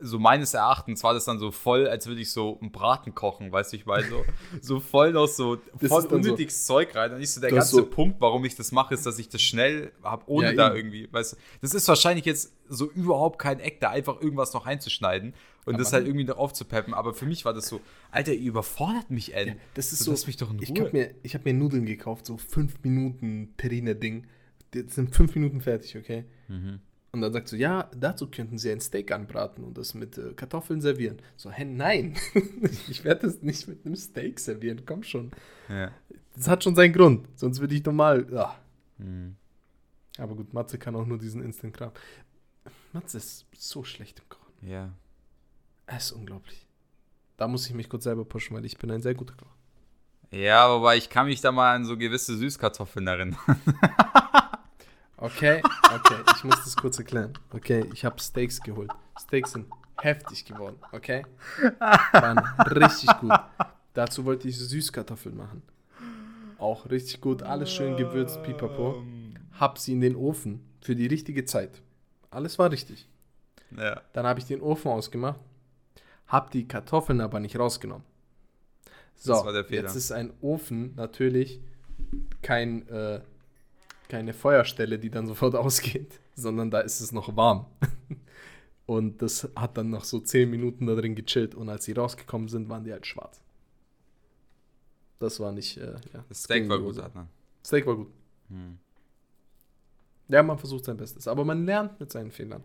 so 0.00 0.18
meines 0.18 0.54
Erachtens 0.54 1.02
war 1.04 1.12
das 1.14 1.24
dann 1.26 1.38
so 1.38 1.50
voll, 1.50 1.86
als 1.86 2.06
würde 2.06 2.20
ich 2.20 2.30
so 2.32 2.58
einen 2.60 2.72
Braten 2.72 3.14
kochen, 3.14 3.52
weißt 3.52 3.72
du, 3.72 3.76
ich 3.76 3.86
meine, 3.86 4.08
so, 4.08 4.24
so 4.60 4.80
voll 4.80 5.12
noch 5.12 5.26
so, 5.26 5.56
Das 5.78 5.88
voll 5.90 6.02
dann 6.02 6.10
so- 6.10 6.16
unnötiges 6.30 6.64
Zeug 6.66 6.94
rein. 6.94 7.12
Und 7.12 7.18
nicht 7.18 7.30
so 7.30 7.40
der 7.40 7.50
ganze 7.50 7.76
so- 7.76 7.86
Punkt, 7.86 8.20
warum 8.20 8.44
ich 8.44 8.54
das 8.56 8.72
mache, 8.72 8.94
ist, 8.94 9.04
dass 9.06 9.18
ich 9.18 9.28
das 9.28 9.42
schnell 9.42 9.92
habe, 10.02 10.22
ohne 10.26 10.48
Ja, 10.48 10.52
da 10.54 10.74
irgendwie, 10.74 11.08
weißt 11.12 11.32
du, 11.32 11.36
das 11.60 11.74
ist 11.74 11.86
wahrscheinlich 11.88 12.24
jetzt 12.24 12.52
so 12.68 12.90
überhaupt 12.90 13.38
kein 13.38 13.60
Eck, 13.60 13.80
da 13.80 13.90
einfach 13.90 14.20
irgendwas 14.20 14.52
noch 14.54 14.64
einzuschneiden 14.66 15.34
und 15.66 15.78
das 15.78 15.88
Aber- 15.88 15.98
halt 15.98 16.06
irgendwie 16.06 16.24
noch 16.26 16.38
aufzupeppen. 16.38 16.94
Aber 16.94 17.12
für 17.14 17.26
mich 17.26 17.44
war 17.44 17.52
das 17.52 17.68
so, 17.68 17.80
Alter, 18.10 18.32
ihr 18.32 18.48
überfordert 18.48 19.10
mich, 19.10 19.34
ey. 19.34 19.48
Ja, 19.48 19.54
das 19.74 19.92
ist 19.92 19.98
So, 20.00 20.04
so. 20.06 20.10
lass 20.12 20.26
mich 20.26 20.36
doch 20.36 20.50
in 20.50 20.62
ich 20.62 20.70
Ruhe. 20.70 20.84
hab 20.86 20.92
mir, 20.92 21.14
ich 21.22 21.34
habe 21.34 21.44
mir 21.52 21.58
Nudeln 21.58 21.84
gekauft, 21.86 22.26
so 22.26 22.36
5 22.36 22.82
Minuten 22.82 23.54
Terrine-Ding. 23.56 24.26
Jetzt 24.74 24.94
sind 24.94 25.14
5 25.14 25.34
Minuten 25.34 25.60
fertig, 25.60 25.96
okay? 25.96 26.24
Mhm. 26.48 26.80
Und 27.12 27.22
dann 27.22 27.32
sagst 27.32 27.52
du, 27.52 27.56
ja, 27.56 27.90
dazu 27.96 28.30
könnten 28.30 28.58
sie 28.58 28.70
ein 28.70 28.80
Steak 28.80 29.10
anbraten 29.10 29.64
und 29.64 29.76
das 29.76 29.94
mit 29.94 30.16
äh, 30.16 30.32
Kartoffeln 30.34 30.80
servieren. 30.80 31.20
So, 31.36 31.50
hä, 31.50 31.64
nein. 31.64 32.16
ich 32.88 33.02
werde 33.04 33.26
das 33.26 33.42
nicht 33.42 33.66
mit 33.66 33.84
einem 33.84 33.96
Steak 33.96 34.38
servieren, 34.38 34.84
komm 34.86 35.02
schon. 35.02 35.32
Ja. 35.68 35.90
Das 36.36 36.46
hat 36.46 36.62
schon 36.62 36.76
seinen 36.76 36.92
Grund, 36.92 37.26
sonst 37.34 37.60
würde 37.60 37.74
ich 37.74 37.84
normal. 37.84 38.26
Ja. 38.30 38.56
Mhm. 38.98 39.34
Aber 40.18 40.36
gut, 40.36 40.52
Matze 40.54 40.78
kann 40.78 40.94
auch 40.94 41.06
nur 41.06 41.18
diesen 41.18 41.42
Instant-Kram. 41.42 41.90
Matze 42.92 43.16
ist 43.16 43.46
so 43.56 43.82
schlecht 43.82 44.20
im 44.20 44.28
Kochen. 44.28 44.68
ja. 44.68 44.92
Er 45.86 45.96
ist 45.96 46.12
unglaublich. 46.12 46.68
Da 47.36 47.48
muss 47.48 47.66
ich 47.66 47.74
mich 47.74 47.88
kurz 47.88 48.04
selber 48.04 48.24
pushen, 48.24 48.56
weil 48.56 48.64
ich 48.64 48.78
bin 48.78 48.92
ein 48.92 49.02
sehr 49.02 49.14
guter 49.14 49.34
Koch. 49.34 49.50
Ja, 50.30 50.70
wobei 50.70 50.96
ich 50.96 51.10
kann 51.10 51.26
mich 51.26 51.40
da 51.40 51.50
mal 51.50 51.74
an 51.74 51.84
so 51.84 51.96
gewisse 51.96 52.36
Süßkartoffeln 52.36 53.08
erinnern. 53.08 53.36
Okay, 55.22 55.60
okay, 55.94 56.16
ich 56.34 56.44
muss 56.44 56.56
das 56.64 56.74
kurz 56.74 56.98
erklären. 56.98 57.34
Okay, 57.52 57.86
ich 57.92 58.06
habe 58.06 58.18
Steaks 58.18 58.58
geholt. 58.60 58.90
Steaks 59.20 59.52
sind 59.52 59.66
heftig 60.00 60.46
geworden, 60.46 60.78
okay? 60.92 61.26
Waren 62.12 62.38
richtig 62.70 63.10
gut. 63.18 63.38
Dazu 63.92 64.24
wollte 64.24 64.48
ich 64.48 64.56
Süßkartoffeln 64.58 65.36
machen. 65.36 65.62
Auch 66.58 66.88
richtig 66.88 67.20
gut, 67.20 67.42
alles 67.42 67.70
schön 67.70 67.98
gewürzt, 67.98 68.42
pipapo. 68.42 69.02
Hab 69.58 69.78
sie 69.78 69.92
in 69.92 70.00
den 70.00 70.16
Ofen 70.16 70.64
für 70.80 70.96
die 70.96 71.06
richtige 71.06 71.44
Zeit. 71.44 71.82
Alles 72.30 72.58
war 72.58 72.70
richtig. 72.70 73.06
Ja. 73.76 74.00
Dann 74.14 74.26
habe 74.26 74.40
ich 74.40 74.46
den 74.46 74.62
Ofen 74.62 74.90
ausgemacht, 74.90 75.40
hab 76.28 76.50
die 76.50 76.66
Kartoffeln 76.66 77.20
aber 77.20 77.40
nicht 77.40 77.58
rausgenommen. 77.58 78.06
So, 79.16 79.50
jetzt 79.68 79.96
ist 79.96 80.12
ein 80.12 80.32
Ofen 80.40 80.94
natürlich 80.96 81.60
kein, 82.40 82.88
äh, 82.88 83.20
keine 84.10 84.34
Feuerstelle, 84.34 84.98
die 84.98 85.08
dann 85.08 85.26
sofort 85.32 85.54
ausgeht, 85.54 86.20
sondern 86.34 86.70
da 86.70 86.80
ist 86.80 87.00
es 87.00 87.12
noch 87.12 87.34
warm. 87.36 87.66
Und 88.86 89.22
das 89.22 89.48
hat 89.56 89.78
dann 89.78 89.90
noch 89.90 90.04
so 90.04 90.18
10 90.18 90.50
Minuten 90.50 90.86
da 90.86 90.96
drin 90.96 91.14
gechillt 91.14 91.54
und 91.54 91.68
als 91.68 91.84
sie 91.84 91.92
rausgekommen 91.92 92.48
sind, 92.48 92.68
waren 92.68 92.82
die 92.82 92.90
halt 92.90 93.06
schwarz. 93.06 93.40
Das 95.20 95.38
war 95.38 95.52
nicht, 95.52 95.76
äh, 95.76 95.92
ja. 96.12 96.24
Das 96.28 96.42
Steak 96.42 96.68
war 96.68 96.80
gut. 96.80 96.98
Adnan. 96.98 97.28
Steak 97.64 97.86
war 97.86 97.94
gut. 97.94 98.08
Hm. 98.48 98.78
Ja, 100.26 100.42
man 100.42 100.58
versucht 100.58 100.86
sein 100.86 100.96
Bestes, 100.96 101.28
aber 101.28 101.44
man 101.44 101.64
lernt 101.64 102.00
mit 102.00 102.10
seinen 102.10 102.32
Fehlern. 102.32 102.64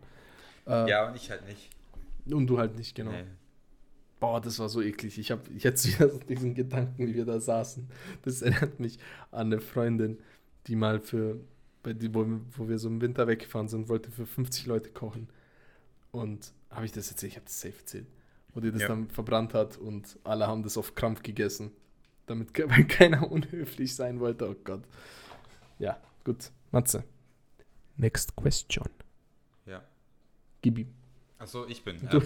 Äh, 0.66 0.89
Ja, 0.89 1.10
und 1.10 1.16
ich 1.16 1.30
halt 1.30 1.46
nicht. 1.46 1.70
Und 2.26 2.48
du 2.48 2.58
halt 2.58 2.76
nicht, 2.76 2.96
genau. 2.96 3.12
Nee. 3.12 3.26
Boah, 4.20 4.41
das 4.41 4.58
war 4.58 4.70
so 4.70 4.82
eklig. 4.82 5.20
Ich 5.20 5.30
habe 5.30 5.43
jetzt 5.56 5.86
wieder 5.93 6.10
so 6.10 6.18
diesen 6.18 6.56
Gedanken, 6.56 7.06
wie 7.06 7.14
wir 7.14 7.26
da 7.26 7.39
saßen. 7.39 7.88
Das 8.24 8.41
erinnert 8.41 8.80
mich 8.80 8.98
an 9.30 9.54
eine 9.54 9.62
Freundin, 9.62 10.18
die 10.68 10.76
mal 10.76 10.99
für, 10.99 11.39
wo, 11.84 12.26
wo 12.57 12.68
wir 12.70 12.78
so 12.80 12.88
im 12.88 13.01
Winter 13.01 13.28
weggefahren 13.28 13.68
sind, 13.68 13.89
wollte 13.89 14.11
für 14.11 14.26
50 14.26 14.66
Leute 14.66 14.89
kochen. 14.91 15.28
Und 16.11 16.51
habe 16.72 16.86
ich 16.86 16.91
das 16.91 17.09
erzählt? 17.11 17.32
Ich 17.34 17.36
habe 17.38 17.45
das 17.45 17.59
safe 17.61 17.76
erzählt. 17.80 18.07
Wo 18.53 18.59
die 18.61 18.72
das 18.72 18.82
Ja. 18.84 18.88
dann 18.88 19.09
verbrannt 19.09 19.53
hat 19.53 19.78
und 19.78 20.18
alle 20.24 20.47
haben 20.47 20.63
das 20.63 20.78
auf 20.78 20.95
Krampf 20.95 21.22
gegessen. 21.24 21.72
Damit 22.26 22.57
weil 22.70 22.86
keiner 22.86 23.30
unhöflich 23.32 23.93
sein 23.95 24.20
wollte. 24.20 24.49
Oh 24.49 24.55
Gott. 24.63 24.84
Ja, 25.78 25.97
gut. 26.24 26.51
Matze. 26.72 27.03
Next 27.97 28.36
question. 28.36 28.88
Ja. 29.66 29.84
Gib 30.61 30.78
ihm. 30.80 30.88
Achso, 31.38 31.66
ich 31.68 31.84
bin. 31.84 31.97
Du- 32.09 32.18
Ähm. 32.20 32.24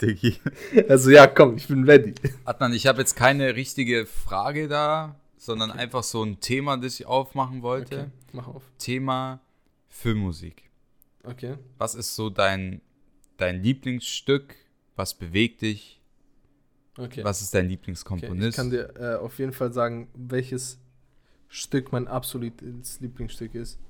Also 0.88 1.10
ja, 1.10 1.26
komm, 1.28 1.56
ich 1.56 1.68
bin 1.68 1.84
ready. 1.84 2.14
Adnan, 2.44 2.72
ich 2.72 2.86
habe 2.88 2.98
jetzt 2.98 3.14
keine 3.14 3.54
richtige 3.54 4.04
Frage 4.06 4.66
da, 4.68 5.14
sondern 5.44 5.72
einfach 5.72 6.04
so 6.04 6.22
ein 6.22 6.38
Thema, 6.38 6.76
das 6.76 7.00
ich 7.00 7.06
aufmachen 7.06 7.62
wollte. 7.62 7.98
Okay, 7.98 8.10
mach 8.32 8.46
auf. 8.46 8.62
Thema 8.78 9.40
Filmmusik. 9.88 10.70
Okay. 11.24 11.56
Was 11.78 11.96
ist 11.96 12.14
so 12.14 12.30
dein, 12.30 12.80
dein 13.38 13.60
Lieblingsstück? 13.60 14.54
Was 14.94 15.14
bewegt 15.14 15.62
dich? 15.62 16.00
Okay. 16.96 17.24
Was 17.24 17.42
ist 17.42 17.52
dein 17.54 17.64
Okay, 17.64 17.70
Lieblingskomponist? 17.72 18.50
ich 18.50 18.56
kann 18.56 18.70
dir 18.70 18.94
äh, 18.96 19.16
auf 19.16 19.38
jeden 19.40 19.52
Fall 19.52 19.72
sagen, 19.72 20.08
welches 20.14 20.78
Stück 21.48 21.90
mein 21.90 22.06
absolutes 22.06 23.00
Lieblingsstück 23.00 23.54
ist. 23.56 23.80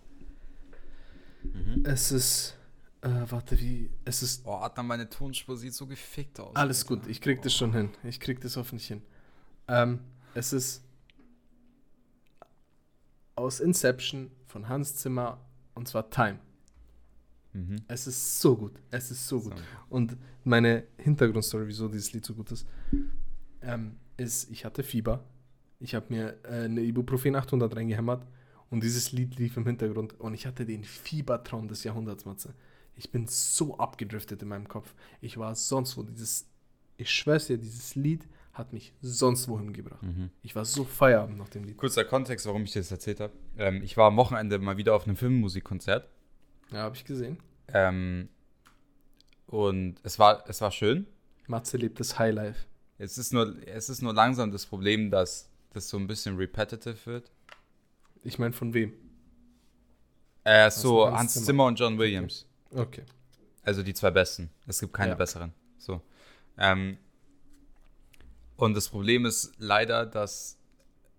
Mhm. 1.42 1.84
Es 1.84 2.12
ist, 2.12 2.56
äh, 3.02 3.08
warte, 3.28 3.58
wie, 3.60 3.90
es 4.04 4.22
ist, 4.22 4.46
Oh, 4.46 4.54
Adnan, 4.54 4.86
meine 4.86 5.08
Tonspur 5.10 5.56
sieht 5.56 5.74
so 5.74 5.86
gefickt 5.86 6.40
aus. 6.40 6.54
alles 6.56 6.82
Alter. 6.88 6.96
gut, 6.96 7.06
ich 7.10 7.20
krieg 7.20 7.42
das 7.42 7.52
schon 7.54 7.72
hin. 7.74 7.90
Ich 8.04 8.20
krieg 8.20 8.40
das 8.40 8.56
hoffentlich 8.56 8.86
hin. 8.88 9.02
Ähm, 9.68 10.00
es 10.34 10.52
ist 10.52 10.82
aus 13.34 13.60
Inception 13.60 14.30
von 14.46 14.68
Hans 14.68 14.96
Zimmer 14.96 15.40
und 15.74 15.88
zwar 15.88 16.10
Time. 16.10 16.38
Mhm. 17.52 17.76
Es 17.88 18.06
ist 18.06 18.40
so 18.40 18.56
gut, 18.56 18.72
es 18.90 19.10
ist 19.10 19.26
so 19.26 19.40
gut. 19.40 19.56
So. 19.56 19.64
Und 19.90 20.16
meine 20.44 20.84
Hintergrundstory, 20.96 21.66
wieso 21.66 21.88
dieses 21.88 22.12
Lied 22.12 22.24
so 22.24 22.34
gut 22.34 22.50
ist, 22.50 22.66
ähm, 23.62 23.96
ist, 24.16 24.50
ich 24.50 24.64
hatte 24.64 24.82
Fieber. 24.82 25.24
Ich 25.78 25.94
habe 25.94 26.06
mir 26.08 26.38
äh, 26.44 26.64
eine 26.64 26.80
Ibuprofen 26.80 27.34
800 27.34 27.74
reingehämmert 27.76 28.26
und 28.70 28.82
dieses 28.82 29.12
Lied 29.12 29.38
lief 29.38 29.56
im 29.56 29.66
Hintergrund 29.66 30.18
und 30.18 30.34
ich 30.34 30.46
hatte 30.46 30.64
den 30.64 30.84
Fiebertraum 30.84 31.68
des 31.68 31.84
Jahrhunderts, 31.84 32.24
Matze. 32.24 32.54
Ich 32.94 33.10
bin 33.10 33.26
so 33.26 33.76
abgedriftet 33.78 34.42
in 34.42 34.48
meinem 34.48 34.68
Kopf. 34.68 34.94
Ich 35.20 35.38
war 35.38 35.54
sonst 35.54 35.96
wo. 35.96 36.02
Dieses, 36.02 36.46
ich 36.96 37.10
schwör's 37.10 37.46
dir, 37.46 37.58
dieses 37.58 37.94
Lied 37.94 38.26
hat 38.52 38.72
mich 38.72 38.92
sonst 39.00 39.48
wohin 39.48 39.72
gebracht. 39.72 40.02
Mhm. 40.02 40.30
Ich 40.42 40.54
war 40.54 40.64
so 40.64 40.84
Feierabend 40.84 41.38
nach 41.38 41.48
dem 41.48 41.64
Lied. 41.64 41.76
Kurzer 41.76 42.04
Kontext, 42.04 42.46
warum 42.46 42.64
ich 42.64 42.72
dir 42.72 42.80
das 42.80 42.90
erzählt 42.90 43.20
habe. 43.20 43.32
Ähm, 43.56 43.82
ich 43.82 43.96
war 43.96 44.08
am 44.08 44.16
Wochenende 44.16 44.58
mal 44.58 44.76
wieder 44.76 44.94
auf 44.94 45.06
einem 45.06 45.16
Filmmusikkonzert. 45.16 46.08
Ja, 46.70 46.78
habe 46.80 46.94
ich 46.96 47.04
gesehen. 47.04 47.38
Ähm, 47.68 48.28
und 49.46 49.96
es 50.02 50.18
war, 50.18 50.44
es 50.48 50.60
war 50.60 50.70
schön. 50.70 51.06
Matze 51.46 51.76
lebt 51.76 51.98
das 52.00 52.18
Highlife. 52.18 52.66
Es 52.98 53.18
ist, 53.18 53.32
nur, 53.32 53.56
es 53.66 53.88
ist 53.88 54.02
nur 54.02 54.14
langsam 54.14 54.52
das 54.52 54.66
Problem, 54.66 55.10
dass 55.10 55.48
das 55.70 55.88
so 55.88 55.96
ein 55.96 56.06
bisschen 56.06 56.36
repetitive 56.36 57.04
wird. 57.06 57.30
Ich 58.22 58.38
meine, 58.38 58.52
von 58.52 58.74
wem? 58.74 58.92
Äh, 60.44 60.70
so 60.70 61.06
Hans 61.06 61.18
Hans 61.18 61.32
Zimmer. 61.34 61.46
Zimmer. 61.46 61.64
und 61.66 61.78
John 61.80 61.98
Williams. 61.98 62.46
Okay. 62.70 63.02
Also 63.62 63.82
die 63.82 63.94
zwei 63.94 64.10
besten. 64.10 64.50
Es 64.66 64.80
gibt 64.80 64.92
keine 64.92 65.10
Ja. 65.10 65.14
besseren. 65.16 65.52
So. 65.78 66.00
Ähm, 66.58 66.98
und 68.62 68.74
das 68.74 68.88
Problem 68.88 69.26
ist 69.26 69.52
leider, 69.58 70.06
dass 70.06 70.56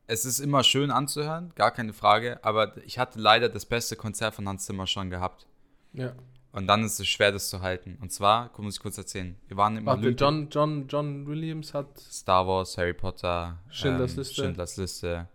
es 0.07 0.23
ist 0.23 0.39
immer 0.39 0.63
schön 0.63 0.91
anzuhören, 0.91 1.51
gar 1.55 1.71
keine 1.71 1.91
Frage, 1.91 2.39
aber 2.41 2.77
ich 2.85 2.99
hatte 2.99 3.19
leider 3.19 3.49
das 3.49 3.65
beste 3.65 3.97
Konzert 3.97 4.33
von 4.33 4.47
Hans 4.47 4.65
Zimmer 4.65 4.87
schon 4.87 5.09
gehabt. 5.09 5.45
Ja. 5.91 6.13
Und 6.53 6.67
dann 6.67 6.85
ist 6.85 7.01
es 7.01 7.07
schwer, 7.07 7.33
das 7.33 7.49
zu 7.49 7.61
halten. 7.61 7.97
Und 7.99 8.13
zwar, 8.13 8.49
muss 8.59 8.75
ich 8.75 8.81
kurz 8.81 8.97
erzählen, 8.97 9.35
wir 9.49 9.57
waren 9.57 9.75
im 9.75 9.85
Warte, 9.85 10.07
John, 10.11 10.47
John, 10.49 10.87
John 10.87 11.27
Williams 11.27 11.73
hat 11.73 11.99
Star 11.99 12.47
Wars, 12.47 12.77
Harry 12.77 12.93
Potter, 12.93 13.59
Schindlers 13.69 14.13
ähm, 14.13 14.19
Liste. 14.19 14.35
Schindlers 14.35 14.77
Liste. 14.77 15.27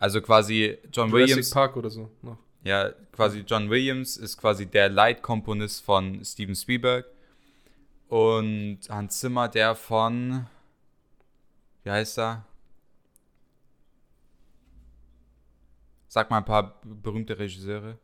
Also 0.00 0.20
quasi 0.22 0.78
John 0.92 1.10
Jurassic 1.10 1.28
Williams, 1.28 1.50
Park 1.50 1.76
oder 1.76 1.90
so 1.90 2.10
noch. 2.22 2.38
ja, 2.64 2.90
quasi 3.12 3.44
John 3.46 3.70
Williams 3.70 4.16
ist 4.16 4.36
quasi 4.36 4.66
der 4.66 4.88
Leitkomponist 4.88 5.84
von 5.84 6.24
Steven 6.24 6.56
Spielberg. 6.56 7.06
Und 8.08 8.80
Hans 8.88 9.20
Zimmer, 9.20 9.48
der 9.48 9.76
von. 9.76 10.46
Wie 11.86 11.90
heißt 11.92 12.18
er? 12.18 12.44
Sag 16.08 16.28
mal 16.30 16.38
ein 16.38 16.44
paar 16.44 16.80
berühmte 16.82 17.38
Regisseure. 17.38 17.96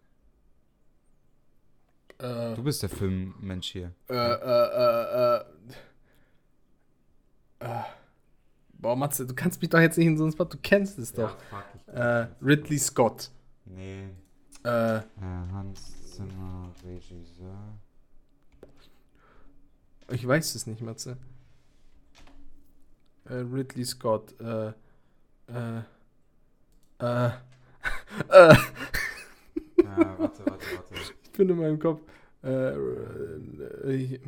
Äh, 2.19 2.55
Du 2.55 2.63
bist 2.63 2.81
der 2.85 2.91
Filmmensch 2.91 3.73
hier. 3.73 3.93
äh, 4.09 4.15
äh, 4.15 4.69
äh, 5.35 5.35
äh, 5.35 5.45
äh. 7.59 7.83
Boah, 8.75 8.95
Matze, 8.95 9.27
du 9.27 9.35
kannst 9.35 9.61
mich 9.61 9.71
doch 9.71 9.81
jetzt 9.81 9.99
nicht 9.99 10.07
in 10.07 10.17
so 10.17 10.23
einen 10.23 10.33
Spot, 10.33 10.45
du 10.45 10.59
kennst 10.59 11.01
es 11.01 11.13
doch. 11.13 11.37
Äh, 11.89 12.29
Ridley 12.41 12.79
Scott. 12.79 13.33
Nee. 13.65 14.11
Äh, 14.63 15.01
Hans 15.21 16.13
Zimmer, 16.13 16.73
Regisseur. 16.85 17.81
ich 20.09 20.25
weiß 20.25 20.55
es 20.55 20.69
nicht, 20.69 20.83
Matze. 20.83 21.17
Äh, 23.29 23.35
Ridley 23.35 23.85
Scott. 23.85 24.35
Äh, 24.41 24.69
äh, 25.49 25.83
äh, 26.99 27.27
äh, 28.29 28.55
Ja, 29.83 30.15
warte, 30.19 30.45
warte, 30.47 30.47
warte. 30.47 30.95
ich 31.23 31.31
bin 31.33 31.49
in 31.49 31.59
meinem 31.59 31.79
Kopf. 31.79 32.01
Äh, 32.45 32.49
äh, 32.49 34.21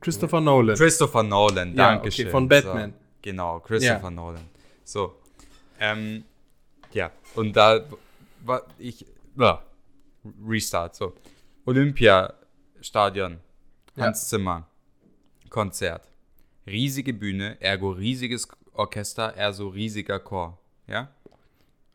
Christopher 0.00 0.40
Nolan. 0.40 0.76
Christopher 0.76 1.22
Nolan, 1.22 1.70
Ja, 1.70 1.88
danke 1.90 2.02
okay, 2.08 2.10
schön. 2.10 2.30
von 2.30 2.48
Batman. 2.48 2.90
So, 2.92 2.96
genau, 3.22 3.60
Christopher 3.60 4.02
Ja. 4.04 4.10
Nolan. 4.10 4.44
So. 4.84 5.16
Ähm, 5.80 6.24
ja, 6.92 7.10
und 7.34 7.54
da 7.56 7.84
war 8.44 8.62
ich. 8.78 9.04
Ja, 9.36 9.62
Restart, 10.46 10.94
so. 10.96 11.14
Olympiastadion. 11.64 13.38
Hans 13.96 14.28
Zimmer, 14.28 14.66
Konzert. 15.50 16.08
Riesige 16.68 17.12
Bühne, 17.14 17.56
ergo 17.60 17.90
riesiges 17.90 18.48
Orchester, 18.72 19.34
ergo 19.36 19.68
riesiger 19.68 20.20
Chor. 20.20 20.58
Ja? 20.86 21.08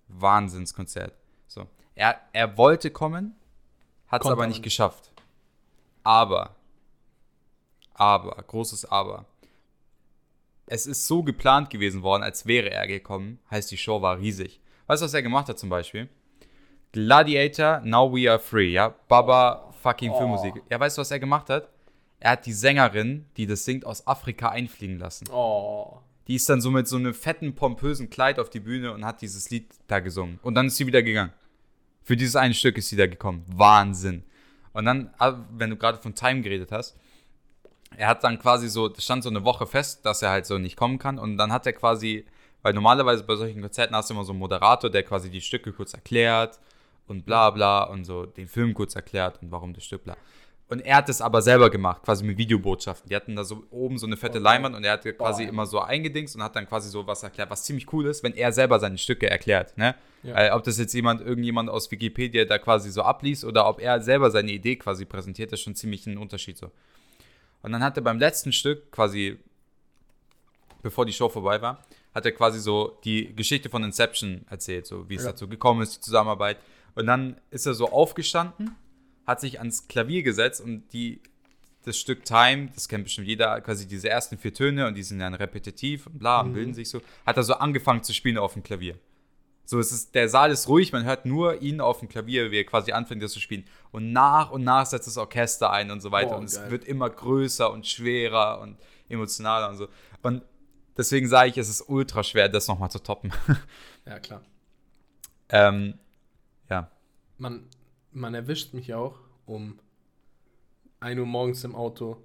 Wahnsinnskonzert. 0.07 1.13
So. 1.47 1.67
Er, 1.95 2.19
er 2.34 2.57
wollte 2.57 2.89
kommen, 2.91 3.36
hat 4.07 4.24
es 4.24 4.32
aber 4.32 4.47
nicht. 4.47 4.63
geschafft. 4.63 5.11
Aber, 6.03 6.55
aber, 7.93 8.36
großes 8.47 8.86
Aber. 8.86 9.26
Es 10.65 10.86
ist 10.86 11.07
so 11.07 11.24
geplant 11.24 11.69
gewesen 11.69 12.03
worden, 12.03 12.24
als 12.24 12.45
wäre 12.45 12.71
er 12.71 12.88
gekommen. 12.88 13.39
Heißt, 13.51 13.69
die 13.71 13.78
Show 13.78 14.01
war 14.01 14.17
riesig. 14.17 14.61
Weißt 14.88 15.01
du, 15.01 15.05
was 15.05 15.13
er 15.13 15.21
gemacht 15.21 15.49
hat 15.49 15.59
zum 15.59 15.69
Beispiel? 15.69 16.09
Gladiator, 16.93 17.82
Now 17.84 18.13
We 18.13 18.30
Are 18.30 18.39
Free, 18.39 18.71
ja? 18.71 18.93
Baba 19.07 19.71
fucking 19.82 20.11
Oh. 20.11 20.17
Filmmusik. 20.17 20.63
Ja, 20.69 20.80
weißt 20.80 20.97
du, 20.97 21.01
was 21.01 21.11
er 21.11 21.19
gemacht 21.19 21.49
hat? 21.49 21.69
Er 22.24 22.32
hat 22.32 22.45
die 22.45 22.53
Sängerin, 22.53 23.26
die 23.36 23.47
das 23.47 23.65
singt, 23.65 23.86
aus 23.86 24.07
Afrika 24.07 24.47
einfliegen 24.47 24.97
lassen. 24.97 25.28
Oh. 25.30 25.99
Die 26.30 26.36
ist 26.36 26.47
dann 26.47 26.61
so 26.61 26.71
mit 26.71 26.88
so 26.88 26.95
einem 26.95 27.13
fetten, 27.13 27.53
pompösen 27.53 28.09
Kleid 28.09 28.39
auf 28.39 28.49
die 28.49 28.61
Bühne 28.61 28.93
und 28.93 29.03
hat 29.03 29.21
dieses 29.21 29.49
Lied 29.49 29.67
da 29.88 29.99
gesungen. 29.99 30.39
Und 30.41 30.55
dann 30.55 30.67
ist 30.67 30.78
sie 30.78 30.88
wieder 30.88 31.03
gegangen. 31.03 31.34
Für 32.01 32.15
dieses 32.15 32.38
eine 32.38 32.53
Stück 32.53 32.78
ist 32.78 32.88
sie 32.88 32.95
da 32.95 33.07
gekommen. 33.07 33.43
Wahnsinn. 33.53 34.24
Und 34.71 34.86
dann, 34.86 35.13
ah, 35.17 35.43
wenn 35.51 35.69
du 35.69 35.76
gerade 35.76 35.97
von 35.97 36.15
Time 36.15 36.39
geredet 36.39 36.71
hast, 36.71 36.95
er 37.97 38.07
hat 38.07 38.24
dann 38.24 38.39
quasi 38.39 38.69
so, 38.69 38.88
das 38.88 39.03
stand 39.03 39.21
so 39.21 39.30
eine 39.30 39.43
Woche 39.43 39.67
fest, 39.67 40.05
dass 40.05 40.21
er 40.21 40.30
halt 40.30 40.45
so 40.45 40.57
nicht 40.57 40.78
kommen 40.78 40.99
kann. 40.99 41.19
Und 41.19 41.36
dann 41.36 41.51
hat 41.51 41.65
er 41.65 41.74
quasi, 41.74 42.26
weil 42.61 42.74
normalerweise 42.74 43.26
bei 43.26 43.36
solchen 43.36 43.59
Konzerten 43.59 43.97
hast 43.97 44.09
du 44.09 44.13
immer 44.13 44.24
so 44.24 44.32
einen 44.32 44.39
Moderator, 44.39 44.89
der 44.89 45.03
quasi 45.03 45.30
die 45.30 45.41
Stücke 45.41 45.74
kurz 45.74 45.93
erklärt 45.93 46.57
und 47.05 47.26
bla 47.26 47.49
bla 47.49 47.84
und 47.84 48.05
so 48.05 48.26
den 48.26 48.47
Film 48.47 48.74
kurz 48.74 48.95
erklärt 48.95 49.41
und 49.41 49.51
warum 49.51 49.74
das 49.74 49.84
Stück 49.84 50.05
bla. 50.05 50.15
Und 50.70 50.80
er 50.80 50.95
hat 50.95 51.09
es 51.09 51.22
aber 51.22 51.41
selber 51.41 51.70
gemacht, 51.70 52.01
quasi 52.03 52.24
mit 52.24 52.38
Videobotschaften. 52.38 53.09
Die 53.09 53.16
hatten 53.16 53.36
da 53.36 53.43
so 53.43 53.64
oben 53.70 53.97
so 53.97 54.07
eine 54.07 54.18
fette 54.18 54.38
Okay. 54.39 54.43
Leinwand 54.43 54.76
und 54.76 54.84
er 54.84 54.93
hat 54.93 55.03
quasi 55.18 55.43
Boah. 55.43 55.49
immer 55.49 55.66
so 55.66 55.80
eingedingst 55.80 56.36
und 56.36 56.41
hat 56.41 56.55
dann 56.55 56.68
quasi 56.68 56.89
so 56.89 57.05
was 57.05 57.22
erklärt, 57.22 57.49
was 57.49 57.64
ziemlich 57.64 57.91
cool 57.93 58.07
ist, 58.07 58.24
wenn 58.24 58.34
er 58.34 58.51
selber 58.53 58.80
seine 58.80 58.97
Stücke 58.97 59.30
erklärt. 59.30 59.78
Ne? 59.78 59.93
Ja. 60.24 60.47
Äh, 60.47 60.51
ob 60.51 60.64
das 60.64 60.80
jetzt 60.80 60.93
jemand, 60.93 61.22
irgendjemand 61.22 61.70
aus 61.70 61.91
Wikipedia 61.91 62.45
da 62.45 62.57
quasi 62.57 62.89
so 62.91 63.03
abliest 63.03 63.43
oder 63.43 63.68
ob 63.68 63.82
er 63.82 64.01
selber 64.01 64.32
seine 64.32 64.51
Idee 64.51 64.78
quasi 64.78 65.05
präsentiert, 65.05 65.51
ist 65.51 65.61
schon 65.61 65.76
ziemlich 65.76 66.07
ein 66.07 66.18
Unterschied 66.18 66.57
so. 66.57 66.72
Und 67.61 67.72
dann 67.72 67.84
hat 67.84 67.97
er 67.97 68.01
beim 68.03 68.18
letzten 68.18 68.51
Stück 68.51 68.91
quasi, 68.91 69.38
bevor 70.82 71.05
die 71.05 71.14
Show 71.14 71.30
vorbei 71.30 71.61
war, 71.61 71.84
hat 72.16 72.26
er 72.26 72.32
quasi 72.32 72.59
so 72.59 72.97
die 73.03 73.36
Geschichte 73.36 73.70
von 73.70 73.84
Inception 73.84 74.45
erzählt, 74.49 74.86
so 74.88 75.07
wie 75.09 75.16
es 75.16 75.24
Ja. 75.24 75.32
dazu 75.32 75.47
gekommen 75.47 75.82
ist, 75.82 75.95
die 75.97 76.01
Zusammenarbeit. 76.01 76.57
Und 76.95 77.05
dann 77.07 77.38
ist 77.51 77.66
er 77.66 77.74
so 77.74 77.89
aufgestanden, 77.89 78.76
hat 79.26 79.39
sich 79.41 79.59
ans 79.59 79.88
Klavier 79.88 80.24
gesetzt 80.24 80.61
und 80.61 80.91
die, 80.93 81.21
das 81.86 81.97
Stück 81.97 82.24
Time, 82.26 82.69
das 82.74 82.88
kennt 82.88 83.03
bestimmt 83.05 83.28
jeder, 83.28 83.59
quasi 83.61 83.88
diese 83.88 84.09
ersten 84.09 84.38
vier 84.38 84.53
Töne 84.53 84.88
und 84.88 84.95
die 84.95 85.03
sind 85.03 85.19
dann 85.19 85.34
repetitiv 85.34 86.07
und 86.07 86.19
bla 86.19 86.41
und 86.41 86.49
Mhm. 86.49 86.53
bilden 86.53 86.74
sich 86.74 86.89
so, 86.89 87.01
hat 87.26 87.38
er 87.38 87.43
so 87.43 87.53
angefangen 87.55 88.03
zu 88.03 88.13
spielen 88.13 88.38
auf 88.38 88.53
dem 88.53 88.63
Klavier. 88.63 88.97
So, 89.65 89.80
es 89.80 89.93
ist, 89.93 90.13
der 90.13 90.28
Saal 90.28 90.51
ist 90.51 90.67
ruhig, 90.67 90.91
man 90.91 91.05
hört 91.05 91.26
nur 91.26 91.61
ihn 91.61 91.80
auf 91.80 91.99
dem 91.99 92.09
Klavier, 92.09 92.51
wie 92.51 92.57
er 92.57 92.65
quasi 92.65 92.91
anfängt, 92.91 93.24
das 93.24 93.32
zu 93.32 93.39
spielen. 93.39 93.63
Und 93.91 94.11
nach 94.11 94.51
und 94.51 94.63
nach 94.65 94.86
setzt 94.86 95.07
das 95.07 95.17
Orchester 95.17 95.71
ein 95.71 95.89
und 95.89 96.01
so 96.01 96.11
weiter. 96.11 96.32
Boah, 96.32 96.38
und 96.39 96.45
es 96.45 96.55
geil. 96.55 96.71
wird 96.71 96.84
immer 96.84 97.09
größer 97.09 97.71
und 97.71 97.88
schwerer 97.88 98.59
und 98.59 98.78
emotionaler 99.07 99.69
und 99.69 99.78
so. 99.78 99.88
Und 100.21 100.41
deswegen 100.97 101.30
sage 101.30 101.49
ich, 101.49 101.57
es 101.57 101.69
ist 101.69 101.88
ultra 101.88 102.24
schwer, 102.24 102.49
das 102.49 102.67
nochmal 102.67 102.91
zu 102.91 102.99
toppen. 102.99 103.32
Ja, 104.05 104.19
klar. 104.19 104.41
ähm, 105.47 105.93
ja. 106.69 106.91
Man, 107.38 107.65
man 108.14 108.34
erwischt 108.34 108.74
mich 108.74 108.93
auch 108.93 109.20
um 109.45 109.80
1 110.99 111.20
Uhr 111.20 111.26
morgens 111.26 111.64
im 111.64 111.76
Auto, 111.76 112.18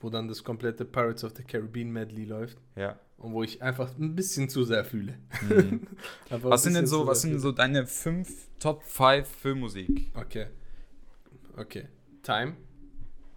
wo 0.00 0.10
dann 0.10 0.28
das 0.28 0.44
komplette 0.44 0.84
Pirates 0.84 1.24
of 1.24 1.32
the 1.36 1.42
Caribbean 1.42 1.90
Medley 1.90 2.24
läuft 2.24 2.58
ja. 2.76 2.98
und 3.16 3.32
wo 3.32 3.42
ich 3.42 3.62
einfach 3.62 3.96
ein 3.98 4.14
bisschen 4.14 4.48
zu 4.48 4.64
sehr 4.64 4.84
fühle. 4.84 5.18
Einfach 6.30 6.50
Was 6.50 6.62
sind 6.62 6.74
denn 6.74 6.86
so, 6.86 7.06
was 7.06 7.22
sind 7.22 7.38
so 7.40 7.52
deine 7.52 7.86
fünf 7.86 8.48
Top 8.58 8.82
5 8.84 9.26
Filmmusik? 9.26 10.10
Okay. 10.14 10.46
Okay. 11.56 11.88
Time. 12.22 12.56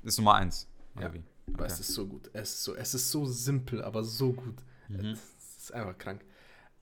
Ist 0.03 0.17
Nummer 0.17 0.35
eins. 0.35 0.67
Ja. 0.95 1.01
Oder 1.01 1.13
wie? 1.15 1.23
Aber 1.53 1.63
Okay. 1.63 1.73
es 1.73 1.79
ist 1.79 1.93
so 1.93 2.07
gut. 2.07 2.29
Es 2.33 2.53
ist 2.53 2.63
so, 2.63 2.75
es 2.75 2.93
ist 2.93 3.09
so 3.11 3.25
simpel, 3.25 3.81
aber 3.81 4.03
so 4.03 4.33
gut. 4.33 4.55
Mhm. 4.89 5.05
Es 5.11 5.57
ist 5.57 5.73
einfach 5.73 5.97
krank. 5.97 6.23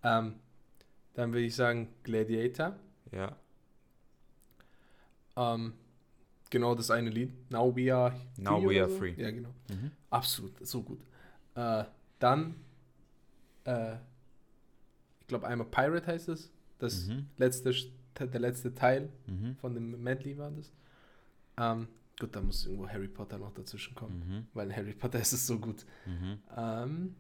Ähm, 0.03 0.35
dann 1.13 1.31
würde 1.31 1.45
ich 1.45 1.55
sagen 1.55 1.89
Gladiator. 2.03 2.75
Ja. 3.11 3.35
Ähm, 5.41 5.73
genau 6.49 6.75
das 6.75 6.91
eine 6.91 7.09
Lied. 7.09 7.31
Now 7.49 7.73
we 7.75 7.93
are 7.95 8.13
Now 8.37 8.61
we 8.67 8.81
are 8.81 8.89
so. 8.89 8.97
free. 8.97 9.13
Ja, 9.15 9.31
genau. 9.31 9.53
Mhm. 9.69 9.91
Absolut, 10.09 10.67
so 10.67 10.81
gut. 10.83 10.99
Äh, 11.55 11.85
dann, 12.19 12.55
äh, 13.63 13.95
ich 15.21 15.27
glaube 15.27 15.47
einmal 15.47 15.67
Pirate 15.67 16.07
heißt 16.07 16.27
es. 16.29 16.51
Das 16.79 17.07
Mhm. 17.07 17.27
letzte, 17.37 17.73
der 18.19 18.39
letzte 18.39 18.73
Teil 18.75 19.09
Mhm. 19.27 19.55
von 19.57 19.73
dem 19.73 20.01
Medley 20.03 20.37
war 20.37 20.51
das. 20.51 20.71
Ähm, 21.57 21.87
gut, 22.19 22.35
da 22.35 22.41
muss 22.41 22.65
irgendwo 22.65 22.87
Harry 22.89 23.07
Potter 23.07 23.37
noch 23.37 23.53
dazwischen 23.53 23.95
kommen, 23.95 24.19
Mhm. 24.27 24.47
weil 24.53 24.67
in 24.69 24.75
Harry 24.75 24.93
Potter 24.93 25.19
ist 25.19 25.31
es 25.33 25.45
so 25.47 25.57
gut. 25.59 25.85
Mhm. 26.05 26.39
Ähm, 26.57 27.15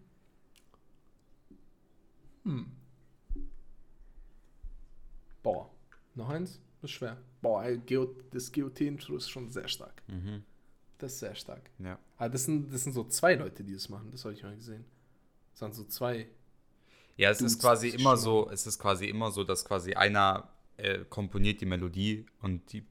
hm. 2.43 2.71
Boah, 5.43 5.69
noch 6.15 6.29
eins? 6.29 6.59
Das 6.81 6.89
ist 6.91 6.95
schwer. 6.97 7.17
Boah, 7.41 7.65
das 8.31 8.51
GOT-Intro 8.51 9.15
ist 9.17 9.29
schon 9.29 9.49
sehr 9.51 9.67
stark. 9.67 10.01
Mhm. 10.07 10.43
Das 10.97 11.13
ist 11.13 11.19
sehr 11.19 11.35
stark. 11.35 11.69
Ja. 11.79 11.97
Aber 12.17 12.29
das 12.29 12.45
sind, 12.45 12.73
das 12.73 12.83
sind 12.83 12.93
so 12.93 13.03
zwei 13.05 13.35
Leute, 13.35 13.63
die 13.63 13.73
das 13.73 13.89
machen. 13.89 14.09
Das 14.11 14.23
habe 14.25 14.33
ich 14.33 14.43
mal 14.43 14.55
gesehen. 14.55 14.85
Das 15.51 15.59
sind 15.59 15.75
so 15.75 15.83
zwei. 15.85 16.27
Ja, 17.17 17.31
es 17.31 17.39
Dudes, 17.39 17.53
ist 17.53 17.61
quasi 17.61 17.87
das 17.87 17.95
ist 17.95 18.01
immer 18.01 18.17
so, 18.17 18.49
es 18.49 18.65
ist 18.67 18.79
quasi 18.79 19.05
immer 19.07 19.31
so, 19.31 19.43
dass 19.43 19.65
quasi 19.65 19.93
einer 19.93 20.49
äh, 20.77 20.99
komponiert 21.09 21.59
die 21.61 21.65
Melodie 21.65 22.25
und 22.41 22.71
die, 22.71 22.85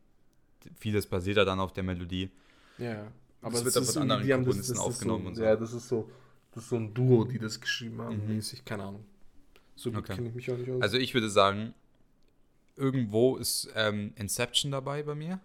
vieles 0.77 1.07
basiert 1.07 1.39
ja 1.39 1.45
dann 1.45 1.61
auf 1.61 1.73
der 1.73 1.83
Melodie. 1.83 2.31
Ja. 2.79 3.11
Aber 3.41 3.53
Das 3.53 3.61
es 3.61 3.65
wird 3.67 3.77
dann 3.77 3.85
von 3.85 4.03
anderen 4.03 4.29
das- 4.29 4.37
Komponisten 4.37 4.73
das 4.75 4.81
ist 4.81 4.87
aufgenommen 4.87 5.23
so, 5.25 5.29
und 5.31 5.35
so. 5.37 5.43
Ja, 5.45 5.57
das 5.57 5.73
ist 5.73 5.89
so, 5.89 6.11
das 6.53 6.65
ist 6.65 6.71
so 6.71 6.77
ein 6.77 6.93
Duo, 6.93 7.25
die 7.25 7.39
das 7.39 7.59
geschrieben 7.61 8.01
haben. 8.03 8.23
Mhm. 8.27 8.37
Mäßig, 8.37 8.65
keine 8.65 8.85
Ahnung. 8.85 9.05
So 9.77 9.91
gut 9.91 10.01
Okay. 10.01 10.15
kenne 10.17 10.29
ich 10.29 10.35
mich 10.35 10.51
auch 10.51 10.57
nicht 10.59 10.71
aus. 10.71 10.83
Also 10.83 10.97
ich 10.99 11.15
würde 11.15 11.31
sagen, 11.31 11.73
irgendwo 12.79 13.37
ist 13.37 13.69
ähm, 13.75 14.13
Inception 14.17 14.71
dabei 14.73 15.03
bei 15.03 15.15
mir. 15.15 15.41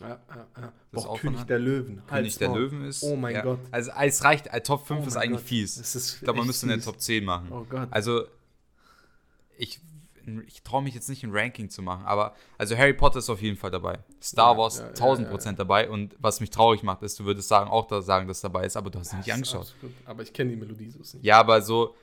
ja, 0.00 0.08
ja, 0.08 0.46
ja. 0.60 0.72
Das 0.92 1.04
Boah, 1.04 1.16
König 1.18 1.44
der 1.44 1.58
Löwen. 1.58 1.96
König 1.96 2.10
Halt's 2.10 2.38
der 2.38 2.48
Maul. 2.48 2.60
Löwen 2.60 2.84
ist. 2.84 3.02
Oh 3.02 3.16
mein 3.16 3.34
ja. 3.34 3.42
Gott. 3.42 3.60
Also 3.70 3.90
es 3.98 4.24
reicht, 4.24 4.48
äh, 4.48 4.60
Top 4.60 4.86
5 4.86 5.04
Oh 5.04 5.08
ist 5.08 5.16
eigentlich 5.16 5.40
Gott. 5.40 5.48
fies. 5.48 5.76
Das 5.76 5.94
ist 5.96 6.14
Ich 6.16 6.20
glaube, 6.20 6.38
man 6.38 6.46
müsste 6.46 6.66
eine 6.66 6.74
fies. 6.76 6.84
Top 6.84 7.00
10 7.00 7.24
machen. 7.24 7.48
Oh 7.52 7.64
Gott. 7.68 7.88
Also, 7.90 8.24
ich, 9.56 9.80
ich 10.46 10.62
traue 10.62 10.82
mich 10.82 10.94
jetzt 10.94 11.08
nicht 11.08 11.22
ein 11.22 11.30
Ranking 11.32 11.68
zu 11.70 11.82
machen, 11.82 12.04
aber 12.06 12.34
also 12.58 12.76
Harry 12.76 12.94
Potter 12.94 13.18
ist 13.18 13.30
auf 13.30 13.40
jeden 13.42 13.56
Fall 13.56 13.70
dabei. 13.70 13.98
Star 14.22 14.56
Wars 14.56 14.78
ja, 14.78 14.84
ja, 14.84 14.88
1000 14.90 15.26
ja, 15.26 15.30
Prozent 15.30 15.58
dabei 15.58 15.88
und 15.90 16.16
was 16.18 16.40
mich 16.40 16.50
traurig 16.50 16.82
macht, 16.82 17.02
ist, 17.02 17.18
du 17.20 17.24
würdest 17.24 17.48
sagen, 17.48 17.70
auch 17.70 17.86
da 17.86 18.00
sagen, 18.02 18.26
dass 18.26 18.40
dabei 18.40 18.64
ist, 18.66 18.76
aber 18.76 18.90
du 18.90 18.98
hast 18.98 19.08
es 19.08 19.12
nicht 19.14 19.32
angeschaut. 19.32 19.60
absolut- 19.74 19.92
Aber 20.06 20.22
ich 20.22 20.32
kenne 20.32 20.50
die 20.50 20.56
Melodie 20.56 20.90
so 20.90 20.98
nicht. 20.98 21.18
Ja, 21.22 21.38
aber 21.38 21.60
so, 21.62 21.94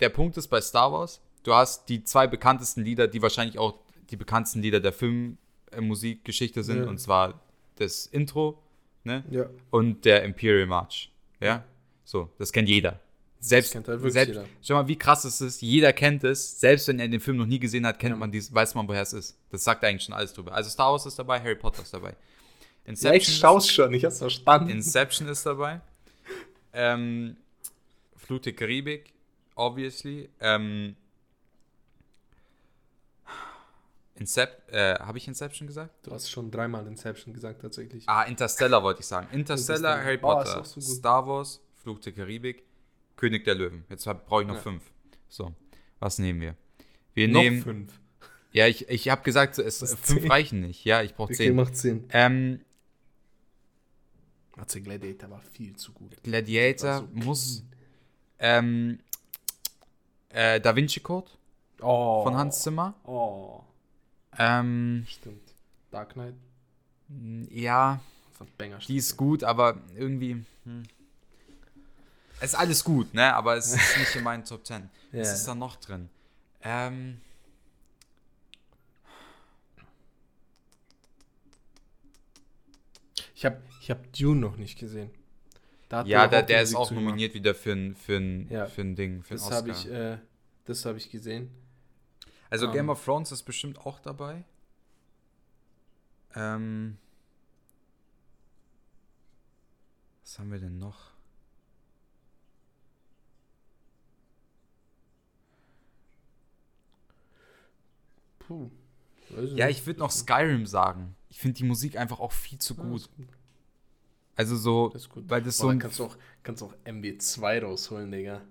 der 0.00 0.10
Punkt 0.10 0.36
ist 0.36 0.48
bei 0.48 0.60
Star 0.60 0.92
Wars, 0.92 1.20
du 1.42 1.54
hast 1.54 1.88
die 1.88 2.04
zwei 2.04 2.26
bekanntesten 2.26 2.82
Lieder, 2.84 3.08
die 3.08 3.22
wahrscheinlich 3.22 3.58
auch 3.58 3.78
die 4.10 4.16
bekanntesten 4.16 4.60
Lieder 4.62 4.80
der 4.80 4.92
Filmmusikgeschichte 4.92 6.62
sind, 6.64 6.82
Ja. 6.84 6.88
und 6.88 6.98
zwar 6.98 7.40
das 7.76 8.06
Intro 8.06 8.62
ne? 9.04 9.24
Ja. 9.30 9.46
Und 9.70 10.04
der 10.04 10.24
Imperial 10.24 10.66
March. 10.66 11.10
Ja? 11.40 11.64
So, 12.04 12.28
das 12.38 12.52
kennt 12.52 12.68
jeder. 12.68 13.00
Selbst, 13.42 13.72
kennt 13.72 13.88
halt 13.88 14.00
selbst 14.12 14.28
jeder. 14.34 14.44
schau 14.62 14.74
mal, 14.74 14.86
wie 14.88 14.96
krass 14.98 15.24
es 15.24 15.40
ist. 15.40 15.62
Jeder 15.62 15.94
kennt 15.94 16.22
es. 16.24 16.60
Selbst 16.60 16.86
wenn 16.88 16.98
er 17.00 17.08
den 17.08 17.20
Film 17.20 17.38
noch 17.38 17.46
nie 17.46 17.58
gesehen 17.58 17.86
hat, 17.86 17.98
kennt 17.98 18.10
Ja. 18.12 18.16
man 18.18 18.30
dies, 18.30 18.52
weiß 18.52 18.74
man, 18.74 18.86
woher 18.86 19.00
es 19.00 19.14
ist. 19.14 19.38
Das 19.50 19.64
sagt 19.64 19.82
eigentlich 19.82 20.02
schon 20.02 20.14
alles 20.14 20.34
drüber. 20.34 20.52
Also 20.52 20.68
Star 20.68 20.92
Wars 20.92 21.06
ist 21.06 21.18
dabei, 21.18 21.40
Harry 21.40 21.54
Potter 21.54 21.80
ist 21.82 21.94
dabei. 21.94 22.14
Ja, 22.86 23.12
ich 23.14 23.26
schau's 23.34 23.70
schon, 23.70 23.94
ich 23.94 24.04
hab's 24.04 24.18
verstanden. 24.18 24.68
Inception 24.70 25.28
ist 25.28 25.46
dabei. 25.46 25.80
Ähm, 26.74 27.36
Flut 28.16 28.44
der 28.44 28.52
Karibik, 28.52 29.12
obviously. 29.54 30.28
Ähm, 30.40 30.96
Incep 34.20 34.70
äh, 34.70 34.94
habe 35.00 35.16
ich 35.18 35.26
Inception 35.26 35.66
gesagt? 35.66 36.06
Du 36.06 36.12
hast 36.12 36.30
schon 36.30 36.50
dreimal 36.50 36.86
Inception 36.86 37.32
gesagt, 37.32 37.62
tatsächlich. 37.62 38.04
Ah, 38.06 38.22
Interstellar 38.24 38.82
wollte 38.82 39.00
ich 39.00 39.06
sagen. 39.06 39.26
Interstellar, 39.32 39.98
Interstellar. 39.98 40.04
Harry 40.04 40.18
Oh, 40.18 40.20
Potter, 40.44 40.60
auch 40.60 40.64
so. 40.66 40.80
Star 40.80 41.26
Wars, 41.26 41.60
Fluch 41.76 41.98
der 42.00 42.12
Karibik, 42.12 42.62
König 43.16 43.44
der 43.44 43.54
Löwen. 43.54 43.84
Jetzt 43.88 44.04
brauche 44.04 44.42
ich 44.42 44.48
noch 44.48 44.56
Ja. 44.56 44.60
fünf. 44.60 44.82
So, 45.28 45.54
was 46.00 46.18
nehmen 46.18 46.40
wir? 46.42 46.54
Wir 47.14 47.28
Noch 47.28 47.40
nehmen. 47.42 47.62
fünf. 47.62 47.98
Ja, 48.52 48.66
ich, 48.66 48.88
ich 48.90 49.08
habe 49.08 49.22
gesagt, 49.22 49.58
es, 49.58 49.78
fünf 49.78 50.02
zehn. 50.22 50.30
reichen 50.30 50.60
nicht. 50.60 50.84
Ja, 50.84 51.02
ich 51.02 51.14
brauche 51.14 51.32
Okay, 51.32 51.36
zehn. 51.36 51.56
macht 51.56 51.76
Sinn. 51.76 52.04
Ähm, 52.10 52.60
Warte, 54.56 54.80
Gladiator 54.82 55.30
war 55.30 55.40
viel 55.40 55.74
zu 55.76 55.92
gut. 55.92 56.22
Gladiator 56.22 56.98
so 56.98 57.08
muss. 57.12 57.64
Ähm, 58.38 58.98
äh, 60.28 60.60
Da 60.60 60.76
Vinci 60.76 61.00
Code 61.00 61.30
Oh. 61.80 62.22
von 62.24 62.36
Hans 62.36 62.60
Zimmer. 62.62 62.94
Oh, 63.04 63.62
Ähm, 64.42 65.04
stimmt. 65.06 65.42
Dark 65.90 66.14
Knight. 66.14 66.34
ja, 67.50 68.00
die 68.88 68.96
ist 68.96 69.16
gut, 69.16 69.44
aber 69.44 69.76
irgendwie. 69.96 70.42
Hm. 70.64 70.82
Es 72.40 72.52
ist 72.52 72.54
alles 72.54 72.82
gut, 72.84 73.12
ne? 73.12 73.34
Aber 73.34 73.56
es 73.56 73.74
ist 73.74 73.98
nicht 73.98 74.16
in 74.16 74.22
meinen 74.24 74.44
Top 74.44 74.64
10. 74.66 74.88
Was 75.12 75.26
Ja. 75.28 75.34
ist 75.34 75.44
da 75.46 75.54
noch 75.54 75.76
drin? 75.76 76.08
Ähm. 76.62 77.20
Ich 83.34 83.44
habe 83.44 83.58
ich 83.80 83.90
hab 83.90 84.12
Dune 84.12 84.40
noch 84.40 84.56
nicht 84.56 84.78
gesehen. 84.78 85.10
Ja, 85.90 86.22
er 86.22 86.28
der, 86.28 86.42
der 86.42 86.62
ist 86.62 86.74
auch 86.76 86.90
nominiert 86.92 87.34
wieder 87.34 87.54
für 87.54 87.72
ein, 87.72 87.96
für 87.96 88.16
ein, 88.16 88.48
Ja. 88.48 88.66
für 88.66 88.82
ein 88.82 88.94
Ding, 88.94 89.22
für 89.24 89.34
Das 89.34 89.42
Oscar. 89.44 89.56
habe 89.56 89.70
ich, 89.70 89.90
äh, 89.90 90.18
das 90.64 90.84
hab 90.84 90.96
ich 90.96 91.10
gesehen. 91.10 91.50
Also 92.50 92.66
ähm, 92.66 92.72
Game 92.72 92.88
of 92.90 93.04
Thrones 93.04 93.32
ist 93.32 93.42
bestimmt 93.44 93.78
auch 93.86 94.00
dabei. 94.00 94.44
Ähm. 96.34 96.98
Was 100.22 100.38
haben 100.38 100.52
wir 100.52 100.60
denn 100.60 100.78
noch? 100.78 101.10
Puh. 108.38 108.70
Ja, 109.54 109.68
ich 109.68 109.86
würde 109.86 110.00
noch 110.00 110.10
Skyrim 110.10 110.66
sagen. 110.66 111.14
Ich 111.28 111.38
finde 111.38 111.58
die 111.58 111.64
Musik 111.64 111.96
einfach 111.96 112.18
auch 112.18 112.32
viel 112.32 112.58
zu 112.58 112.74
Ja, 112.74 112.82
gut. 112.82 113.00
ist 113.02 113.16
gut. 113.16 113.28
Also 114.36 114.56
so, 114.56 114.88
Das 114.88 115.02
ist 115.02 115.08
gut. 115.08 115.28
weil 115.28 115.42
das 115.42 115.56
Boah, 115.58 115.62
so 115.62 115.68
ein 115.68 115.78
kannst 115.78 115.98
du 115.98 116.04
auch, 116.04 116.16
kannst 116.42 116.62
du 116.62 116.66
auch 116.66 116.74
MW2 116.84 117.62
rausholen, 117.62 118.10
Digga. 118.10 118.42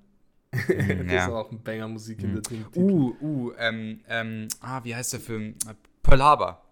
Mm, 0.51 0.57
das 0.67 0.67
ist 0.69 1.11
ja. 1.11 1.29
auch 1.29 1.51
ein 1.51 1.61
Banger 1.61 1.87
Musik 1.87 2.19
Mm. 2.21 2.25
in 2.25 2.33
der 2.33 2.41
Ding. 2.41 2.65
Uh, 2.75 3.15
uh, 3.21 3.51
ähm, 3.57 4.01
ähm, 4.07 4.47
ah, 4.61 4.83
wie 4.83 4.95
heißt 4.95 5.13
der 5.13 5.19
Film? 5.19 5.55
Pearl 6.03 6.23
Harbor. 6.23 6.63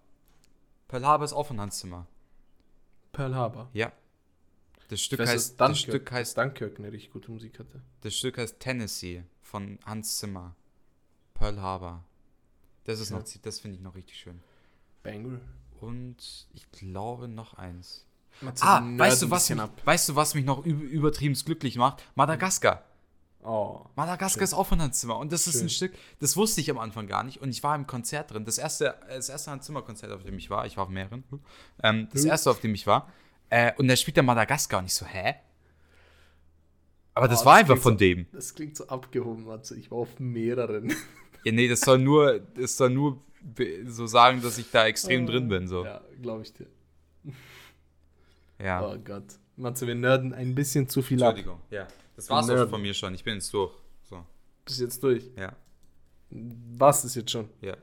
Pearl 0.88 1.06
Harbor 1.06 1.26
ist 1.26 1.34
auch 1.34 1.46
von 1.48 1.60
Hans 1.60 1.80
Zimmer. 1.80 2.08
Pearl 3.12 3.36
Harbor. 3.36 3.70
Ja. 3.74 3.92
Das 4.90 5.02
Stück, 5.02 5.20
weiß, 5.20 5.30
heißt, 5.30 5.60
das, 5.60 5.80
Stück 5.80 6.12
heißt, 6.12 6.38
Dunkirk 6.38 6.80
eine 6.80 6.92
richtig 6.92 7.12
gute 7.12 7.30
Musik 7.32 7.60
hatte. 7.60 7.82
das 8.02 8.16
Stück 8.16 8.38
heißt 8.38 8.60
Tennessee 8.60 9.24
von 9.42 9.80
Hans 9.86 10.18
Zimmer. 10.18 10.56
Pearl 11.34 11.62
Harbor. 11.62 12.04
Das 12.86 13.00
ist 13.02 13.10
Ja. 13.12 13.18
noch, 13.20 13.26
das 13.42 13.60
finde 13.60 13.76
ich 13.78 13.84
noch 13.84 13.96
richtig 13.96 14.18
schön. 14.18 14.40
Banger. 15.04 15.40
Und 15.82 16.48
ich 16.54 16.72
glaube 16.72 17.28
noch 17.28 17.54
eins. 17.56 18.06
Ah, 18.62 18.82
weißt 18.84 19.24
du, 19.24 19.32
was 19.32 19.50
mich, 19.50 19.60
ab. 19.60 19.82
weißt 19.84 20.10
du, 20.10 20.16
was 20.16 20.36
mich 20.36 20.46
noch 20.46 20.66
üb 20.66 20.82
übertrieben 20.82 21.34
glücklich 21.34 21.76
macht? 21.76 22.04
Madagaskar. 22.16 22.84
Oh. 23.44 23.86
Madagaskar 23.96 24.40
Schön. 24.40 24.44
ist 24.44 24.54
auch 24.54 24.68
von 24.68 24.82
Hans 24.82 25.00
Zimmer. 25.00 25.18
Und 25.18 25.32
das 25.32 25.48
ist 25.48 25.54
Schön. 25.56 25.66
ein 25.68 25.70
Stück, 25.70 25.94
das 26.20 26.36
wusste 26.36 26.60
ich 26.62 26.70
am 26.70 26.78
Anfang 26.80 27.08
gar 27.08 27.24
nicht. 27.24 27.40
Und 27.42 27.50
ich 27.50 27.64
war 27.64 27.76
im 27.76 27.88
Konzert 27.88 28.32
drin. 28.32 28.44
Das 28.46 28.58
erste, 28.58 28.96
das 29.08 29.30
erste 29.30 29.52
Hans 29.52 29.66
Zimmer-Konzert, 29.66 30.12
auf 30.12 30.24
dem 30.24 30.38
ich 30.38 30.50
war. 30.50 30.66
Ich 30.66 30.76
war 30.78 30.84
auf 30.86 30.90
mehreren. 30.90 31.24
Ähm, 31.84 32.10
das 32.12 32.24
Hm. 32.24 32.30
erste, 32.30 32.50
auf 32.52 32.60
dem 32.60 32.74
ich 32.74 32.88
war. 32.88 33.12
Äh, 33.50 33.72
und 33.78 33.88
da 33.88 33.96
spielt 33.96 34.18
der 34.18 34.24
Madagaskar. 34.24 34.80
Und 34.80 34.86
ich 34.88 34.94
so, 34.94 35.06
hä? 35.06 35.36
Aber 37.14 37.28
das 37.28 37.44
Oh, 37.44 37.46
war 37.46 37.54
das 37.54 37.62
einfach 37.70 37.82
von 37.82 37.94
so- 37.94 38.00
dem. 38.00 38.28
Das 38.32 38.54
klingt 38.54 38.76
so 38.76 38.88
abgehoben, 38.88 39.46
Matze. 39.46 39.78
Ich 39.78 39.90
war 39.92 40.00
auf 40.00 40.20
mehreren. 40.20 40.94
Ja, 41.46 41.52
nee, 41.54 41.70
das 41.70 41.80
soll 41.82 42.00
nur, 42.00 42.40
das 42.40 42.76
soll 42.76 42.90
nur 42.90 43.22
so 43.86 44.06
sagen, 44.08 44.42
dass 44.42 44.58
ich 44.58 44.70
da 44.70 44.86
extrem 44.88 45.26
drin 45.26 45.48
bin. 45.48 45.68
So. 45.70 45.86
Ja, 45.86 46.02
glaube 46.22 46.42
ich 46.42 46.52
dir. 46.52 46.66
Ja. 48.60 48.86
Oh 48.86 48.98
Gott. 48.98 49.24
Matze, 49.56 49.88
wir 49.88 49.96
nerden 49.96 50.34
ein 50.34 50.56
bisschen 50.56 50.90
zu 50.90 51.02
viel 51.02 51.24
ab. 51.24 51.30
Entschuldigung. 51.38 51.62
Ja. 51.70 51.88
Das 52.18 52.30
war's 52.30 52.50
auch 52.50 52.56
Nerd. 52.56 52.70
von 52.70 52.82
mir 52.82 52.94
schon. 52.94 53.14
Ich 53.14 53.24
bin 53.24 53.36
jetzt 53.36 53.54
durch. 53.54 53.72
So. 54.10 54.26
Bis 54.66 54.80
jetzt 54.80 55.02
durch. 55.04 55.30
Ja. 55.38 55.56
Was 56.30 57.06
ist 57.06 57.16
jetzt 57.16 57.32
schon? 57.32 57.50
Ja. 57.62 57.78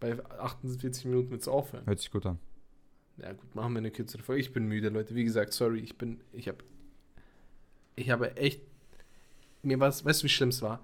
Bei 0.00 0.18
48 0.38 1.04
Minuten 1.04 1.30
willst 1.30 1.46
du 1.46 1.50
aufhören. 1.52 1.84
Hört 1.86 1.98
sich 1.98 2.10
gut 2.10 2.24
an. 2.24 2.38
Ja 3.18 3.32
gut, 3.34 3.54
machen 3.54 3.74
wir 3.74 3.78
eine 3.78 3.90
kürzere 3.90 4.22
Folge. 4.22 4.40
Ich 4.40 4.52
bin 4.52 4.64
müde, 4.66 4.88
Leute. 4.88 5.14
Wie 5.14 5.24
gesagt, 5.24 5.52
sorry, 5.52 5.80
ich 5.80 5.98
bin, 5.98 6.20
ich 6.32 6.48
habe, 6.48 6.64
ich 7.94 8.08
habe 8.10 8.36
echt, 8.38 8.62
mir 9.62 9.78
war 9.78 9.88
es, 9.88 10.02
weißt 10.04 10.22
du, 10.22 10.24
wie 10.24 10.28
schlimm 10.30 10.48
es 10.48 10.62
war? 10.62 10.82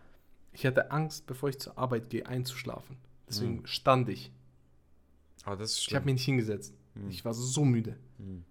Ich 0.53 0.67
hatte 0.67 0.91
Angst, 0.91 1.27
bevor 1.27 1.49
ich 1.49 1.59
zur 1.59 1.79
Arbeit 1.79 2.11
gehe, 2.11 2.27
einzuschlafen. 2.27 2.97
Deswegen 3.29 3.61
Mhm. 3.61 3.67
stand 3.67 4.09
ich. 4.11 4.31
Aber 5.45 5.57
das 5.57 5.71
ist 5.73 5.79
Ich 5.79 5.85
schlimm. 5.85 5.97
habe 5.97 6.05
mich 6.07 6.15
nicht 6.15 6.25
hingesetzt. 6.27 6.75
Mhm. 6.95 7.11
Ich 7.11 7.25
war 7.25 7.33
so 7.33 7.65
müde. 7.65 7.97
Mhm. 8.19 8.45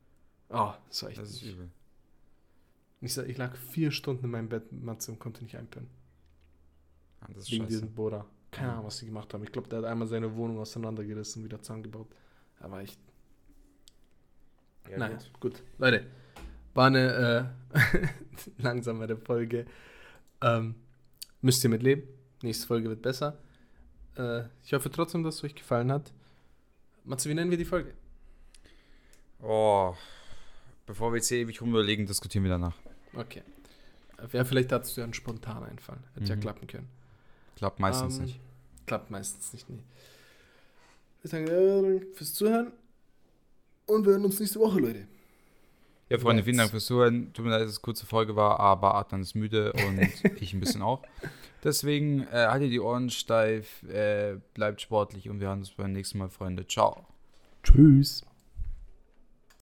Oh, 0.49 0.73
das 0.87 1.03
war 1.03 1.09
echt. 1.09 1.19
Das 1.19 1.29
ist 1.29 1.43
übel. 1.43 1.69
Ich, 3.01 3.13
sag, 3.13 3.27
ich 3.27 3.37
lag 3.37 3.55
vier 3.55 3.91
Stunden 3.91 4.25
in 4.25 4.31
meinem 4.31 4.49
Bett, 4.49 4.71
Matze, 4.71 5.11
und 5.11 5.19
konnte 5.19 5.43
nicht 5.43 5.55
einpennen. 5.57 5.89
Ja, 7.21 7.27
das 7.33 7.43
ist 7.43 7.51
Wegen 7.51 7.63
scheiße. 7.65 7.75
diesem 7.81 7.93
Bohrer. 7.93 8.25
Keine 8.51 8.67
Mhm. 8.67 8.73
Ahnung, 8.73 8.85
was 8.87 8.97
sie 8.97 9.05
gemacht 9.05 9.33
haben. 9.33 9.43
Ich 9.43 9.51
glaube, 9.51 9.67
der 9.67 9.79
hat 9.79 9.85
einmal 9.85 10.07
seine 10.07 10.35
Wohnung 10.35 10.59
auseinandergerissen 10.59 11.41
und 11.41 11.45
wieder 11.49 11.61
zusammengebaut. 11.61 12.07
Aber 12.59 12.81
echt. 12.81 12.99
Ja, 14.89 14.97
naja, 14.97 15.17
gut. 15.17 15.39
gut. 15.39 15.63
Leute, 15.77 16.05
war 16.73 16.87
eine 16.87 17.53
äh, 17.73 18.07
langsamere 18.61 19.17
Folge. 19.17 19.65
Ähm, 20.41 20.75
müsst 21.41 21.63
ihr 21.63 21.69
mit 21.69 21.83
leben. 21.83 22.03
Nächste 22.41 22.67
Folge 22.67 22.89
wird 22.89 23.01
besser. 23.01 23.37
Äh, 24.15 24.43
ich 24.63 24.73
hoffe 24.73 24.89
trotzdem, 24.89 25.23
dass 25.23 25.35
es 25.35 25.43
euch 25.43 25.55
gefallen 25.55 25.91
hat. 25.91 26.13
Matze, 27.03 27.29
wie 27.29 27.33
nennen 27.33 27.51
wir 27.51 27.57
die 27.57 27.65
Folge? 27.65 27.93
Oh. 29.41 29.93
Bevor 30.85 31.11
wir 31.11 31.17
jetzt 31.17 31.27
hier 31.27 31.39
ewig 31.39 31.61
rumüberlegen, 31.61 32.05
diskutieren 32.05 32.43
wir 32.45 32.51
danach. 32.51 32.75
Okay. 33.17 33.43
Ja, 34.31 34.43
vielleicht 34.43 34.71
hattest 34.71 34.95
du 34.97 35.01
ja 35.01 35.05
einen 35.05 35.13
spontan 35.13 35.63
Einfall. 35.63 35.97
Hätte 36.15 36.25
ja 36.29 36.35
Mhm. 36.35 36.39
klappen 36.41 36.67
können. 36.67 36.87
Klappt 37.55 37.79
meistens 37.79 38.17
Ähm, 38.17 38.25
nicht. 38.25 38.39
Klappt 38.85 39.11
meistens 39.11 39.53
nicht, 39.53 39.69
nee. 39.69 39.79
Ich 41.23 41.29
sage 41.31 41.45
äh, 41.51 42.01
fürs 42.13 42.33
Zuhören 42.33 42.71
und 43.85 44.05
wir 44.05 44.13
hören 44.13 44.25
uns 44.25 44.39
nächste 44.39 44.59
Woche, 44.59 44.79
Leute. 44.79 45.07
Ja, 46.09 46.17
Freunde, 46.19 46.41
vielen 46.43 46.57
Dank 46.57 46.69
fürs 46.71 46.85
Zuhören. 46.85 47.33
Tut 47.33 47.43
mir 47.43 47.51
leid, 47.51 47.61
dass 47.63 47.71
es 47.71 47.77
eine 47.77 47.81
kurze 47.81 48.05
Folge 48.05 48.35
war, 48.35 48.59
aber 48.61 48.95
Adnan 48.95 49.21
ist 49.21 49.35
müde 49.35 49.73
und 49.73 49.99
ich 50.41 50.53
ein 50.53 50.59
bisschen 50.61 50.81
auch. 50.81 51.01
Deswegen 51.63 52.21
äh, 52.31 52.47
haltet 52.47 52.71
die 52.71 52.79
Ohren 52.79 53.09
steif, 53.09 53.83
äh, 53.83 54.37
bleibt 54.53 54.79
sportlich 54.79 55.29
und 55.29 55.41
wir 55.41 55.47
hören 55.49 55.59
uns 55.59 55.71
beim 55.71 55.91
nächsten 55.91 56.17
Mal, 56.19 56.29
Freunde. 56.29 56.65
Ciao. 56.65 57.05
Tschüss. 57.63 58.23